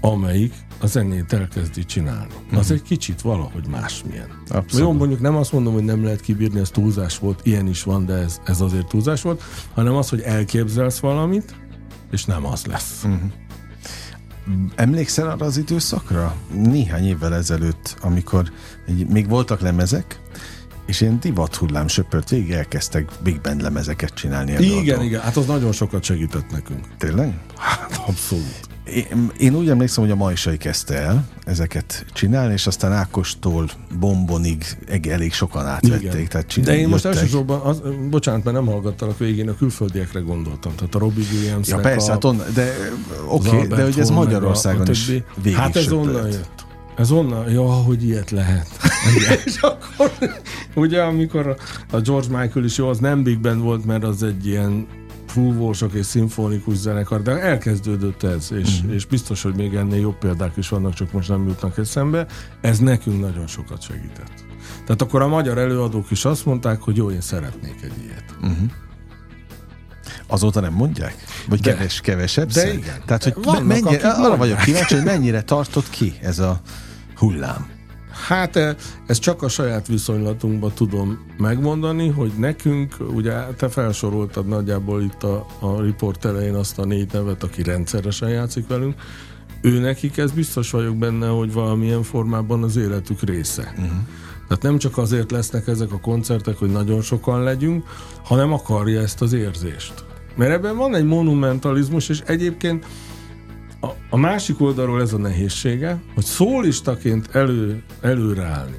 amelyik 0.00 0.54
a 0.80 0.86
zenét 0.86 1.32
elkezdi 1.32 1.84
csinálni. 1.84 2.34
Uh-huh. 2.44 2.58
Az 2.58 2.70
egy 2.70 2.82
kicsit 2.82 3.20
valahogy 3.20 3.66
másmilyen. 3.68 4.28
Abszolút. 4.48 4.86
Jó, 4.86 4.92
mondjuk 4.92 5.20
nem 5.20 5.36
azt 5.36 5.52
mondom, 5.52 5.72
hogy 5.72 5.84
nem 5.84 6.04
lehet 6.04 6.20
kibírni, 6.20 6.60
ez 6.60 6.70
túlzás 6.70 7.18
volt, 7.18 7.40
ilyen 7.42 7.66
is 7.66 7.82
van, 7.82 8.06
de 8.06 8.14
ez, 8.14 8.40
ez 8.44 8.60
azért 8.60 8.88
túlzás 8.88 9.22
volt, 9.22 9.42
hanem 9.74 9.94
az, 9.94 10.08
hogy 10.08 10.20
elképzelsz 10.20 10.98
valamit, 10.98 11.54
és 12.10 12.24
nem 12.24 12.46
az 12.46 12.66
lesz. 12.66 13.04
Uh-huh. 13.04 13.20
Emlékszel 14.74 15.30
arra 15.30 15.46
az 15.46 15.56
időszakra? 15.56 16.36
Néhány 16.52 17.06
évvel 17.06 17.34
ezelőtt, 17.34 17.96
amikor 18.00 18.50
még 19.08 19.28
voltak 19.28 19.60
lemezek, 19.60 20.20
és 20.88 21.00
ilyen 21.00 21.18
divat 21.20 21.54
hullám 21.54 21.88
söpört 21.88 22.28
végig 22.28 22.50
elkezdtek 22.50 23.08
big 23.22 23.40
band 23.40 23.62
lemezeket 23.62 24.14
csinálni. 24.14 24.52
Igen, 24.52 24.62
előadók. 24.64 25.04
igen, 25.04 25.20
hát 25.20 25.36
az 25.36 25.46
nagyon 25.46 25.72
sokat 25.72 26.02
segített 26.02 26.50
nekünk. 26.50 26.86
Tényleg? 26.98 27.38
Hát 27.56 28.00
abszolút. 28.06 28.60
Én, 28.94 29.30
én 29.38 29.54
úgy 29.54 29.68
emlékszem, 29.68 30.02
hogy 30.02 30.12
a 30.12 30.16
Majsai 30.16 30.56
kezdte 30.56 30.94
el 30.94 31.28
ezeket 31.44 32.06
csinálni, 32.12 32.52
és 32.52 32.66
aztán 32.66 32.92
Ákostól 32.92 33.68
Bombonig 33.98 34.64
elég 35.08 35.32
sokan 35.32 35.66
átvették. 35.66 36.12
Igen. 36.12 36.28
Tehát 36.28 36.46
csinálni, 36.46 36.76
De 36.76 36.82
én 36.82 36.88
most 36.88 37.04
jöttek. 37.04 37.20
elsősorban, 37.20 37.60
az, 37.60 37.82
bocsánat, 38.10 38.44
mert 38.44 38.56
nem 38.56 38.66
hallgattalak 38.66 39.18
végén, 39.18 39.48
a 39.48 39.56
külföldiekre 39.56 40.20
gondoltam. 40.20 40.74
Tehát 40.74 40.94
a 40.94 40.98
Robbie 40.98 41.24
williams 41.32 41.68
Ja, 41.68 41.76
persze, 41.76 42.08
a, 42.08 42.12
hát 42.12 42.24
on, 42.24 42.42
de 42.54 42.74
oké, 43.28 43.48
okay, 43.48 43.66
de 43.66 43.82
hogy 43.82 43.98
ez 43.98 44.10
Magyarországon 44.10 44.86
a, 44.86 44.88
a 44.88 44.90
is 44.90 45.06
végig 45.06 45.58
Hát 45.58 45.76
ez 45.76 45.82
söpört. 45.82 46.06
onnan 46.06 46.26
jött. 46.26 46.66
Ez 46.98 47.10
onnan, 47.10 47.50
ja, 47.50 47.62
hogy 47.62 48.04
ilyet 48.04 48.30
lehet. 48.30 48.68
és 49.44 49.56
akkor, 49.60 50.12
ugye, 50.74 51.02
amikor 51.02 51.56
a, 51.92 52.00
George 52.00 52.38
Michael 52.38 52.64
is 52.64 52.76
jó, 52.76 52.88
az 52.88 52.98
nem 52.98 53.22
Big 53.22 53.40
Band 53.40 53.60
volt, 53.62 53.84
mert 53.84 54.04
az 54.04 54.22
egy 54.22 54.46
ilyen 54.46 54.86
fúvósok 55.26 55.92
és 55.92 56.06
szimfonikus 56.06 56.76
zenekar, 56.76 57.22
de 57.22 57.30
elkezdődött 57.40 58.22
ez, 58.22 58.48
és, 58.52 58.80
Mhm. 58.82 58.92
és 58.92 59.04
biztos, 59.06 59.42
hogy 59.42 59.54
még 59.54 59.74
ennél 59.74 60.00
jobb 60.00 60.18
példák 60.18 60.56
is 60.56 60.68
vannak, 60.68 60.94
csak 60.94 61.12
most 61.12 61.28
nem 61.28 61.46
jutnak 61.46 61.78
eszembe. 61.78 62.26
Ez 62.60 62.78
nekünk 62.78 63.20
nagyon 63.20 63.46
sokat 63.46 63.82
segített. 63.82 64.32
Tehát 64.84 65.02
akkor 65.02 65.22
a 65.22 65.28
magyar 65.28 65.58
előadók 65.58 66.10
is 66.10 66.24
azt 66.24 66.44
mondták, 66.44 66.80
hogy 66.80 66.96
jó, 66.96 67.10
én 67.10 67.20
szeretnék 67.20 67.76
egy 67.82 67.92
ilyet. 68.04 68.24
Azóta 70.26 70.60
nem 70.60 70.72
mondják? 70.72 71.14
Vagy 71.48 71.60
De. 71.60 71.72
keves, 71.72 72.00
kevesebb? 72.00 72.50
De 72.50 72.72
igen. 72.72 73.02
Tehát, 73.06 73.22
hogy 73.24 73.34
Vannak, 73.44 73.64
mennyire, 73.64 74.08
arra 74.08 74.36
vagyok 74.36 74.58
kíváncsi, 74.58 74.94
hogy 74.94 75.04
mennyire 75.04 75.42
tartott 75.42 75.90
ki 75.90 76.14
ez 76.22 76.38
a 76.38 76.60
hullám. 77.18 77.76
Hát 78.26 78.56
eh, 78.56 78.74
ezt 79.06 79.20
csak 79.20 79.42
a 79.42 79.48
saját 79.48 79.86
viszonylatunkban 79.86 80.72
tudom 80.74 81.18
megmondani, 81.36 82.08
hogy 82.08 82.32
nekünk, 82.38 82.96
ugye 83.14 83.32
te 83.32 83.68
felsoroltad 83.68 84.46
nagyjából 84.46 85.02
itt 85.02 85.22
a, 85.22 85.46
a 85.58 85.80
riport 85.80 86.24
elején 86.24 86.54
azt 86.54 86.78
a 86.78 86.84
négy 86.84 87.12
nevet, 87.12 87.42
aki 87.42 87.62
rendszeresen 87.62 88.28
játszik 88.28 88.66
velünk, 88.66 88.94
ő 89.60 89.78
nekik 89.78 90.16
ez 90.16 90.30
biztos 90.30 90.70
vagyok 90.70 90.96
benne, 90.96 91.28
hogy 91.28 91.52
valamilyen 91.52 92.02
formában 92.02 92.62
az 92.62 92.76
életük 92.76 93.22
része. 93.22 93.72
Uh-huh. 93.76 93.98
Tehát 94.48 94.62
nem 94.62 94.78
csak 94.78 94.98
azért 94.98 95.30
lesznek 95.30 95.66
ezek 95.66 95.92
a 95.92 96.00
koncertek, 96.00 96.56
hogy 96.56 96.70
nagyon 96.70 97.00
sokan 97.00 97.42
legyünk, 97.42 97.84
hanem 98.24 98.52
akarja 98.52 99.00
ezt 99.00 99.22
az 99.22 99.32
érzést. 99.32 100.04
Mert 100.36 100.52
ebben 100.52 100.76
van 100.76 100.94
egy 100.94 101.04
monumentalizmus, 101.04 102.08
és 102.08 102.22
egyébként 102.26 102.86
a, 103.80 103.88
a 104.10 104.16
másik 104.16 104.60
oldalról 104.60 105.00
ez 105.00 105.12
a 105.12 105.18
nehézsége, 105.18 106.00
hogy 106.14 106.24
szólistaként 106.24 107.34
elő, 107.34 107.82
előreállni. 108.00 108.76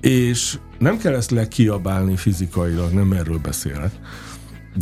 És 0.00 0.58
nem 0.78 0.98
kell 0.98 1.14
ezt 1.14 1.30
lekiabálni 1.30 2.16
fizikailag, 2.16 2.92
nem 2.92 3.12
erről 3.12 3.38
beszélek. 3.38 3.92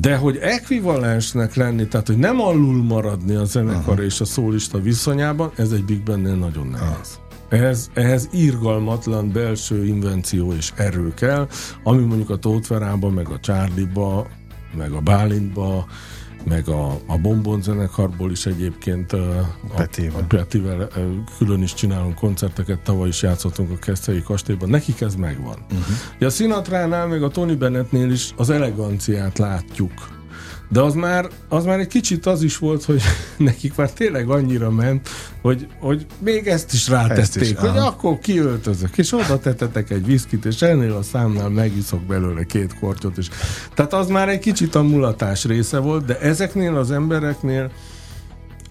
De 0.01 0.17
hogy 0.17 0.37
ekvivalensnek 0.37 1.55
lenni, 1.55 1.89
tehát 1.89 2.07
hogy 2.07 2.19
nem 2.19 2.41
alul 2.41 2.83
maradni 2.83 3.35
a 3.35 3.45
zenekar 3.45 3.95
Aha. 3.95 4.03
és 4.03 4.21
a 4.21 4.25
szólista 4.25 4.81
viszonyában, 4.81 5.51
ez 5.57 5.73
egy 5.73 5.85
Big 5.85 6.03
Bandnél 6.03 6.35
nagyon 6.35 6.67
nehéz. 6.67 7.19
Ehhez, 7.49 7.91
ehhez 7.95 8.29
írgalmatlan 8.33 9.33
belső 9.33 9.87
invenció 9.87 10.53
és 10.53 10.73
erő 10.77 11.15
kell, 11.15 11.49
ami 11.83 12.05
mondjuk 12.05 12.31
a 12.31 12.37
Tótverába, 12.37 13.11
meg 13.11 13.29
a 13.29 13.39
Csárliba, 13.41 14.27
meg 14.77 14.93
a 14.93 15.01
Bálintba, 15.01 15.87
meg 16.45 16.69
a, 16.69 16.91
a 17.07 17.19
Bombon 17.23 17.63
zenekarból 17.63 18.31
is 18.31 18.47
egyébként 18.47 19.13
a, 19.13 19.55
Petivel. 19.77 20.21
a 20.21 20.25
Petivel 20.25 20.89
külön 21.39 21.63
is 21.63 21.75
csinálunk 21.75 22.15
koncerteket, 22.15 22.79
tavaly 22.79 23.09
is 23.09 23.23
játszottunk 23.23 23.71
a 23.71 23.77
Keszthelyi 23.77 24.23
kastélyban, 24.23 24.69
nekik 24.69 25.01
ez 25.01 25.15
megvan. 25.15 25.57
Uh-huh. 25.71 25.97
Ja, 26.19 26.27
a 26.27 26.31
Sinatránál, 26.31 27.07
meg 27.07 27.23
a 27.23 27.29
Tony 27.29 27.59
Bennettnél 27.59 28.11
is 28.11 28.33
az 28.37 28.51
eleganciát 28.51 29.39
látjuk. 29.39 30.20
De 30.73 30.81
az 30.81 30.95
már, 30.95 31.29
az 31.49 31.65
már 31.65 31.79
egy 31.79 31.87
kicsit 31.87 32.27
az 32.27 32.43
is 32.43 32.59
volt, 32.59 32.85
hogy 32.85 33.03
nekik 33.37 33.75
már 33.75 33.91
tényleg 33.91 34.29
annyira 34.29 34.71
ment, 34.71 35.09
hogy, 35.43 35.67
hogy 35.79 36.07
még 36.19 36.47
ezt 36.47 36.73
is 36.73 36.89
rátették, 36.89 37.23
Ezt 37.23 37.37
is, 37.37 37.53
hogy 37.55 37.69
aha. 37.69 37.87
akkor 37.87 38.19
kiöltözök, 38.19 38.99
és 38.99 39.13
oda 39.13 39.39
tetetek 39.39 39.91
egy 39.91 40.07
viszkit, 40.07 40.45
és 40.45 40.63
ennél 40.63 40.93
a 40.93 41.03
számnál 41.03 41.49
megiszok 41.49 42.03
belőle 42.03 42.45
két 42.45 42.79
kortyot 42.79 43.19
is. 43.19 43.29
Tehát 43.75 43.93
az 43.93 44.09
már 44.09 44.29
egy 44.29 44.39
kicsit 44.39 44.75
a 44.75 44.83
mulatás 44.83 45.45
része 45.45 45.79
volt, 45.79 46.05
de 46.05 46.19
ezeknél 46.19 46.77
az 46.77 46.91
embereknél 46.91 47.71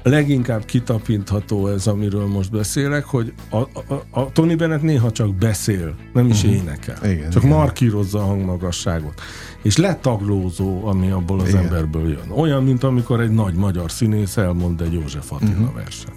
leginkább 0.03 0.65
kitapintható 0.65 1.67
ez, 1.67 1.87
amiről 1.87 2.25
most 2.25 2.51
beszélek, 2.51 3.05
hogy 3.05 3.33
a, 3.49 3.57
a, 3.57 3.69
a 4.09 4.31
Tony 4.31 4.57
Bennett 4.57 4.81
néha 4.81 5.11
csak 5.11 5.35
beszél, 5.35 5.95
nem 6.13 6.27
is 6.27 6.43
uh-huh. 6.43 6.57
énekel. 6.57 7.11
Igen, 7.11 7.29
csak 7.29 7.43
igen. 7.43 7.57
markírozza 7.57 8.19
a 8.19 8.25
hangmagasságot. 8.25 9.21
És 9.63 9.77
letaglózó, 9.77 10.85
ami 10.87 11.09
abból 11.09 11.39
az 11.39 11.49
Igen. 11.49 11.63
emberből 11.63 12.09
jön. 12.09 12.31
Olyan, 12.35 12.63
mint 12.63 12.83
amikor 12.83 13.21
egy 13.21 13.31
nagy 13.31 13.53
magyar 13.53 13.91
színész 13.91 14.37
elmond 14.37 14.81
egy 14.81 14.93
József 14.93 15.31
Attila 15.31 15.51
uh-huh. 15.51 15.73
verset. 15.73 16.13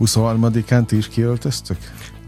23-án 0.00 0.84
ti 0.84 0.96
is 0.96 1.08
kiöltöztök? 1.08 1.76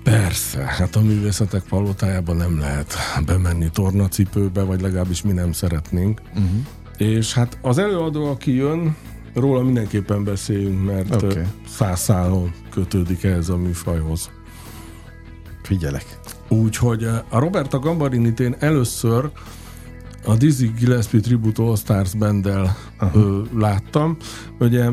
Persze, 0.03 0.59
hát 0.59 0.97
a 0.97 1.01
művészetek 1.01 1.63
palotájában 1.69 2.37
nem 2.37 2.59
lehet 2.59 2.95
bemenni 3.27 3.71
tornacipőbe, 3.71 4.63
vagy 4.63 4.81
legalábbis 4.81 5.23
mi 5.23 5.33
nem 5.33 5.53
szeretnénk. 5.53 6.21
Uh-huh. 6.29 6.51
És 6.97 7.35
hát 7.35 7.59
az 7.63 7.79
előadó, 7.79 8.31
aki 8.31 8.55
jön, 8.55 8.97
róla 9.37 9.63
mindenképpen 9.63 10.25
beszéljünk, 10.25 10.85
mert 10.85 11.23
okay. 11.23 11.43
száz 11.69 12.01
szálon 12.01 12.53
kötődik 12.71 13.25
ehhez 13.25 13.49
a 13.49 13.57
műfajhoz. 13.57 14.31
Figyelek. 15.63 16.19
Úgyhogy 16.49 17.05
a 17.29 17.39
Roberta 17.39 17.79
Gambarinit 17.79 18.41
én 18.41 18.57
először 18.59 19.31
a 20.25 20.35
Dizzy 20.37 20.73
Gillespie 20.79 21.21
Tribute 21.21 21.63
All 21.63 21.77
Stars 21.77 22.15
banddel 22.15 22.77
ö, 23.15 23.43
láttam. 23.59 24.17
Ugye 24.59 24.91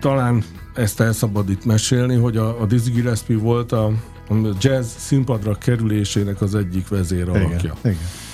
talán 0.00 0.44
ezt 0.74 1.00
el 1.00 1.12
szabad 1.12 1.50
itt 1.50 1.64
mesélni, 1.64 2.14
hogy 2.14 2.36
a, 2.36 2.60
a 2.60 2.66
Dizzy 2.66 2.90
Gillespie 2.90 3.38
volt 3.38 3.72
a, 3.72 3.86
a 4.28 4.34
jazz 4.60 4.86
színpadra 4.96 5.54
kerülésének 5.54 6.40
az 6.40 6.54
egyik 6.54 6.88
vezér 6.88 7.28
alakja. 7.28 7.74
Igen. 7.82 7.92
Igen. 7.92 8.25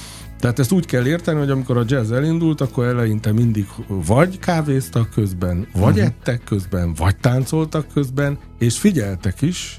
Tehát 0.42 0.58
ezt 0.58 0.72
úgy 0.72 0.86
kell 0.86 1.06
érteni, 1.06 1.38
hogy 1.38 1.50
amikor 1.50 1.76
a 1.76 1.84
jazz 1.86 2.10
elindult, 2.10 2.60
akkor 2.60 2.84
eleinte 2.84 3.32
mindig 3.32 3.66
vagy 3.86 4.38
kávéztak 4.38 5.10
közben, 5.10 5.66
vagy 5.72 5.82
uh-huh. 5.82 6.04
ettek 6.04 6.44
közben, 6.44 6.94
vagy 6.94 7.16
táncoltak 7.16 7.86
közben, 7.92 8.38
és 8.58 8.78
figyeltek 8.78 9.42
is, 9.42 9.78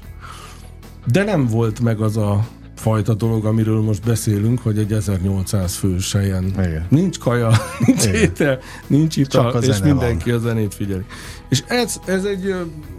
de 1.06 1.24
nem 1.24 1.46
volt 1.46 1.80
meg 1.80 2.00
az 2.00 2.16
a 2.16 2.46
fajta 2.84 3.14
dolog, 3.14 3.44
amiről 3.44 3.80
most 3.80 4.04
beszélünk, 4.04 4.60
hogy 4.60 4.78
egy 4.78 4.92
1800 4.92 5.74
fős 5.74 6.12
helyen 6.12 6.44
Igen. 6.44 6.86
nincs 6.88 7.18
kaja, 7.18 7.50
nincs 7.86 8.04
Igen. 8.04 8.14
étel, 8.14 8.58
nincs 8.86 9.16
ital, 9.16 9.52
Csak 9.52 9.62
a 9.62 9.66
és 9.66 9.78
mindenki 9.78 10.30
a 10.30 10.38
zenét 10.38 10.74
figyeli. 10.74 11.04
És 11.48 11.62
ez, 11.66 12.00
ez 12.06 12.24
egy 12.24 12.54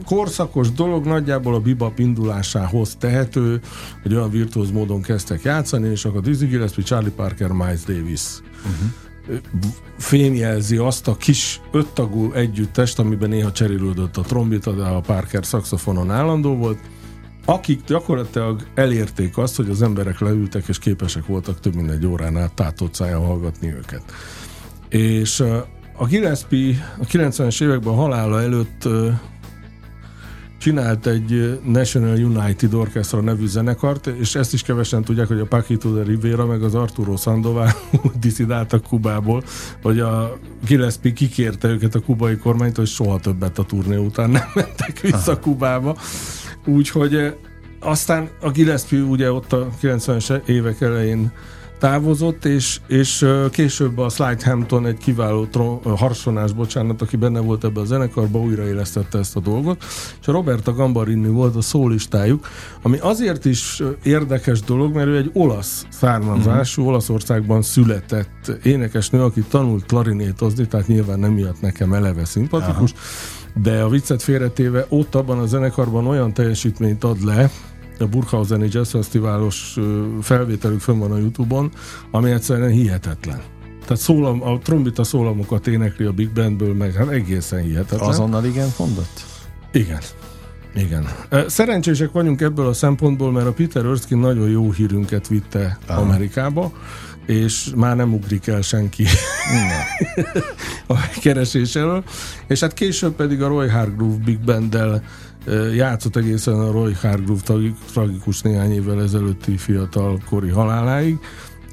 korszakos 0.05 0.71
dolog, 0.71 1.05
nagyjából 1.05 1.53
a 1.53 1.59
bebop 1.59 1.99
indulásához 1.99 2.95
tehető, 2.99 3.59
hogy 4.01 4.13
olyan 4.13 4.29
virtuóz 4.29 4.71
módon 4.71 5.01
kezdtek 5.01 5.41
játszani, 5.41 5.89
és 5.89 6.05
akkor 6.05 6.21
Dizzy 6.21 6.45
Gillespie, 6.45 6.83
Charlie 6.83 7.11
Parker, 7.15 7.51
Miles 7.51 7.83
Davis 7.83 8.21
uh-huh. 8.57 9.39
fémjelzi 9.97 10.77
azt 10.77 11.07
a 11.07 11.15
kis 11.15 11.61
öttagú 11.71 12.31
együttest, 12.31 12.99
amiben 12.99 13.29
néha 13.29 13.51
cserélődött 13.51 14.17
a 14.17 14.21
trombita, 14.21 14.71
de 14.71 14.83
a 14.83 14.99
Parker 14.99 15.45
szaxofonon 15.45 16.11
állandó 16.11 16.55
volt, 16.55 16.79
akik 17.45 17.83
gyakorlatilag 17.87 18.67
elérték 18.75 19.37
azt, 19.37 19.55
hogy 19.55 19.69
az 19.69 19.81
emberek 19.81 20.19
leültek 20.19 20.67
és 20.67 20.79
képesek 20.79 21.25
voltak 21.25 21.59
több 21.59 21.75
mint 21.75 21.89
egy 21.89 22.05
órán 22.05 22.37
át 22.37 22.53
tátott 22.53 22.93
szájjal 22.93 23.21
hallgatni 23.21 23.73
őket. 23.73 24.03
És 24.89 25.43
a 25.97 26.05
Gillespie 26.05 26.95
a 27.01 27.05
90-es 27.05 27.63
években 27.63 27.93
a 27.93 27.95
halála 27.95 28.41
előtt 28.41 28.87
csinált 30.65 31.07
egy 31.07 31.59
National 31.63 32.17
United 32.17 32.73
Orchestra 32.73 33.21
nevű 33.21 33.47
zenekart, 33.47 34.07
és 34.07 34.35
ezt 34.35 34.53
is 34.53 34.61
kevesen 34.61 35.03
tudják, 35.03 35.27
hogy 35.27 35.39
a 35.39 35.45
Paquito 35.45 35.93
de 35.93 36.03
Rivera 36.03 36.45
meg 36.45 36.63
az 36.63 36.75
Arturo 36.75 37.15
Sandoval 37.15 37.71
diszidáltak 38.21 38.83
Kubából, 38.83 39.43
hogy 39.81 39.99
a 39.99 40.37
Gillespie 40.67 41.13
kikérte 41.13 41.67
őket 41.67 41.95
a 41.95 41.99
kubai 41.99 42.37
kormánytól, 42.37 42.83
hogy 42.83 42.93
soha 42.93 43.19
többet 43.19 43.59
a 43.59 43.63
turné 43.63 43.95
után 43.95 44.29
nem 44.29 44.47
mentek 44.53 44.99
vissza 44.99 45.31
Aha. 45.31 45.39
Kubába. 45.39 45.97
Úgyhogy 46.65 47.15
eh, 47.15 47.33
aztán 47.79 48.29
a 48.41 48.51
Gillespie 48.51 49.01
ugye 49.01 49.31
ott 49.31 49.53
a 49.53 49.69
90-es 49.81 50.47
évek 50.47 50.81
elején 50.81 51.31
távozott, 51.79 52.45
és, 52.45 52.79
és 52.87 53.21
ö, 53.21 53.45
később 53.49 53.97
a 53.97 54.09
Slide 54.09 54.45
Hampton 54.45 54.85
egy 54.85 54.97
kiváló 54.97 55.45
tro- 55.45 55.85
ö, 55.85 55.89
harsonás, 55.97 56.53
bocsánat, 56.53 57.01
aki 57.01 57.15
benne 57.15 57.39
volt 57.39 57.63
ebbe 57.63 57.79
a 57.79 57.85
zenekarba, 57.85 58.39
újraélesztette 58.39 59.17
ezt 59.17 59.35
a 59.35 59.39
dolgot, 59.39 59.83
és 60.21 60.27
a 60.27 60.31
Roberta 60.31 60.73
Gambarini 60.73 61.27
volt 61.27 61.55
a 61.55 61.61
szólistájuk, 61.61 62.47
ami 62.81 62.97
azért 62.97 63.45
is 63.45 63.81
érdekes 64.03 64.59
dolog, 64.61 64.93
mert 64.93 65.07
ő 65.07 65.17
egy 65.17 65.29
olasz 65.33 65.85
származású, 65.89 66.81
uh-huh. 66.81 66.93
Olaszországban 66.93 67.61
született 67.61 68.51
énekesnő, 68.63 69.23
aki 69.23 69.41
tanult 69.41 69.85
klarinétozni, 69.85 70.67
tehát 70.67 70.87
nyilván 70.87 71.19
nem 71.19 71.31
miatt 71.31 71.61
nekem 71.61 71.93
eleve 71.93 72.25
szimpatikus, 72.25 72.93
de 73.61 73.81
a 73.81 73.89
viccet 73.89 74.21
félretéve 74.21 74.85
ott 74.89 75.15
abban 75.15 75.39
a 75.39 75.45
zenekarban 75.45 76.07
olyan 76.07 76.33
teljesítményt 76.33 77.03
ad 77.03 77.23
le, 77.23 77.49
a 77.99 78.05
Burghauseni 78.05 78.67
Jazz 78.71 78.91
Fesztiválos 78.91 79.77
felvételük 80.21 80.79
fönn 80.79 80.99
van 80.99 81.11
a 81.11 81.17
Youtube-on, 81.17 81.71
ami 82.11 82.31
egyszerűen 82.31 82.69
hihetetlen. 82.69 83.41
Tehát 83.81 84.01
szólam, 84.01 84.43
a 84.43 84.59
trombita 84.59 85.03
szólamokat 85.03 85.67
énekli 85.67 86.05
a 86.05 86.11
Big 86.11 86.29
Bandből, 86.29 86.73
meg 86.73 86.93
hát 86.93 87.09
egészen 87.09 87.61
hihetetlen. 87.61 88.09
Azonnal 88.09 88.45
igen 88.45 88.67
mondott? 88.77 89.25
Igen. 89.71 89.99
Igen. 90.75 91.07
Szerencsések 91.47 92.11
vagyunk 92.11 92.41
ebből 92.41 92.67
a 92.67 92.73
szempontból, 92.73 93.31
mert 93.31 93.47
a 93.47 93.53
Peter 93.53 93.85
Erskine 93.85 94.21
nagyon 94.21 94.49
jó 94.49 94.71
hírünket 94.71 95.27
vitte 95.27 95.77
Aha. 95.87 96.01
Amerikába, 96.01 96.71
és 97.25 97.69
már 97.75 97.95
nem 97.95 98.13
ugrik 98.13 98.47
el 98.47 98.61
senki 98.61 99.05
a 100.87 100.95
keresés 101.21 101.75
elől. 101.75 102.03
És 102.47 102.59
hát 102.59 102.73
később 102.73 103.13
pedig 103.13 103.41
a 103.41 103.47
Roy 103.47 103.67
Hargrove 103.67 104.17
Big 104.25 104.39
Band-del 104.39 105.03
játszott 105.75 106.15
egészen 106.15 106.53
a 106.53 106.71
Roy 106.71 106.93
Hargrove 106.93 107.41
tragikus 107.91 108.41
néhány 108.41 108.71
évvel 108.71 109.01
ezelőtti 109.01 109.57
fiatal 109.57 110.19
kori 110.29 110.49
haláláig, 110.49 111.17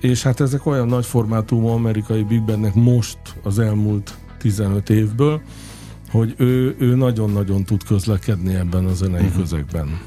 és 0.01 0.23
hát 0.23 0.41
ezek 0.41 0.67
olyan 0.67 0.87
nagy 0.87 1.07
formátumú 1.07 1.67
amerikai 1.67 2.23
Big 2.23 2.43
Bandnek 2.43 2.75
most 2.75 3.19
az 3.43 3.59
elmúlt 3.59 4.15
15 4.39 4.91
évből, 4.91 5.43
hogy 6.13 6.35
ő, 6.37 6.75
ő 6.79 6.95
nagyon-nagyon 6.95 7.65
tud 7.65 7.85
közlekedni 7.85 8.55
ebben 8.55 8.87
a 8.87 8.95
zenei 8.95 9.25
uh-huh. 9.25 9.41
közegben. 9.41 10.01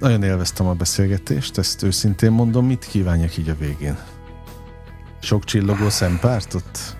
Nagyon 0.00 0.22
élveztem 0.22 0.66
a 0.66 0.74
beszélgetést, 0.74 1.58
ezt 1.58 1.82
őszintén 1.82 2.30
mondom, 2.30 2.66
mit 2.66 2.86
kívánjak 2.90 3.36
így 3.36 3.48
a 3.48 3.54
végén? 3.58 3.98
Sok 5.20 5.44
csillogó 5.44 5.88
szempártot? 5.88 6.96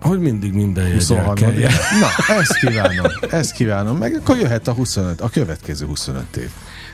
Hogy 0.00 0.20
mindig 0.20 0.52
minden 0.52 0.92
23 0.92 1.52
Na, 2.00 2.34
ezt 2.34 2.58
kívánom, 2.58 3.06
ezt 3.30 3.52
kívánom, 3.52 3.96
meg 3.96 4.14
akkor 4.14 4.36
jöhet 4.36 4.68
a 4.68 4.72
25, 4.72 5.20
a 5.20 5.28
következő 5.28 5.86
25 5.86 6.36
év. 6.36 6.50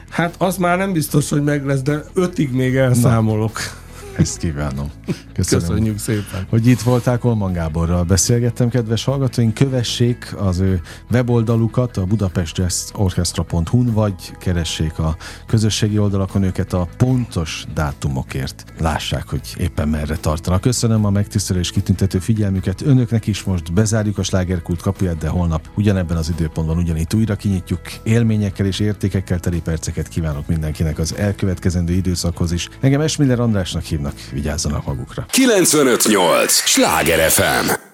Hát 0.08 0.34
az 0.38 0.56
már 0.56 0.78
nem 0.78 0.92
biztos, 0.92 1.30
hogy 1.30 1.42
meg 1.42 1.66
lesz, 1.66 1.82
de 1.82 2.04
ötig 2.14 2.52
még 2.52 2.76
elszámolok. 2.76 3.52
Na. 3.54 3.81
Ezt 4.16 4.38
kívánom. 4.38 4.90
Köszönöm, 5.32 5.66
Köszönjük 5.66 5.98
szépen. 5.98 6.46
Hogy 6.48 6.66
itt 6.66 6.80
voltál, 6.80 7.18
Kolman 7.18 7.52
Gáborral 7.52 8.04
beszélgettem, 8.04 8.68
kedves 8.68 9.04
hallgatóink. 9.04 9.54
Kövessék 9.54 10.34
az 10.38 10.58
ő 10.58 10.80
weboldalukat 11.10 11.96
a 11.96 12.04
budapestjazzorchestra.hu-n, 12.04 13.92
vagy 13.92 14.36
keressék 14.38 14.98
a 14.98 15.16
közösségi 15.46 15.98
oldalakon 15.98 16.42
őket 16.42 16.72
a 16.72 16.88
pontos 16.96 17.64
dátumokért. 17.74 18.64
Lássák, 18.78 19.28
hogy 19.28 19.54
éppen 19.58 19.88
merre 19.88 20.16
tartanak. 20.16 20.60
Köszönöm 20.60 21.04
a 21.04 21.10
megtisztelő 21.10 21.58
és 21.58 21.70
kitüntető 21.70 22.18
figyelmüket. 22.18 22.82
Önöknek 22.82 23.26
is 23.26 23.42
most 23.42 23.72
bezárjuk 23.72 24.18
a 24.18 24.22
slágerkult 24.22 24.80
kapuját, 24.80 25.18
de 25.18 25.28
holnap 25.28 25.68
ugyanebben 25.76 26.16
az 26.16 26.28
időpontban 26.28 26.76
ugyanitt 26.76 27.14
újra 27.14 27.36
kinyitjuk. 27.36 27.80
Élményekkel 28.02 28.66
és 28.66 28.80
értékekkel 28.80 29.40
teli 29.40 29.60
perceket 29.60 30.08
kívánok 30.08 30.46
mindenkinek 30.46 30.98
az 30.98 31.16
elkövetkezendő 31.16 31.92
időszakhoz 31.92 32.52
is. 32.52 32.68
Engem 32.80 33.00
Esmiller 33.00 33.40
Andrásnak 33.40 33.82
hív 33.82 34.00
hívnak, 34.02 34.30
vigyázzanak 34.32 34.86
magukra. 34.86 35.26
958! 35.30 36.48
Sláger 36.48 37.30
FM! 37.30 37.91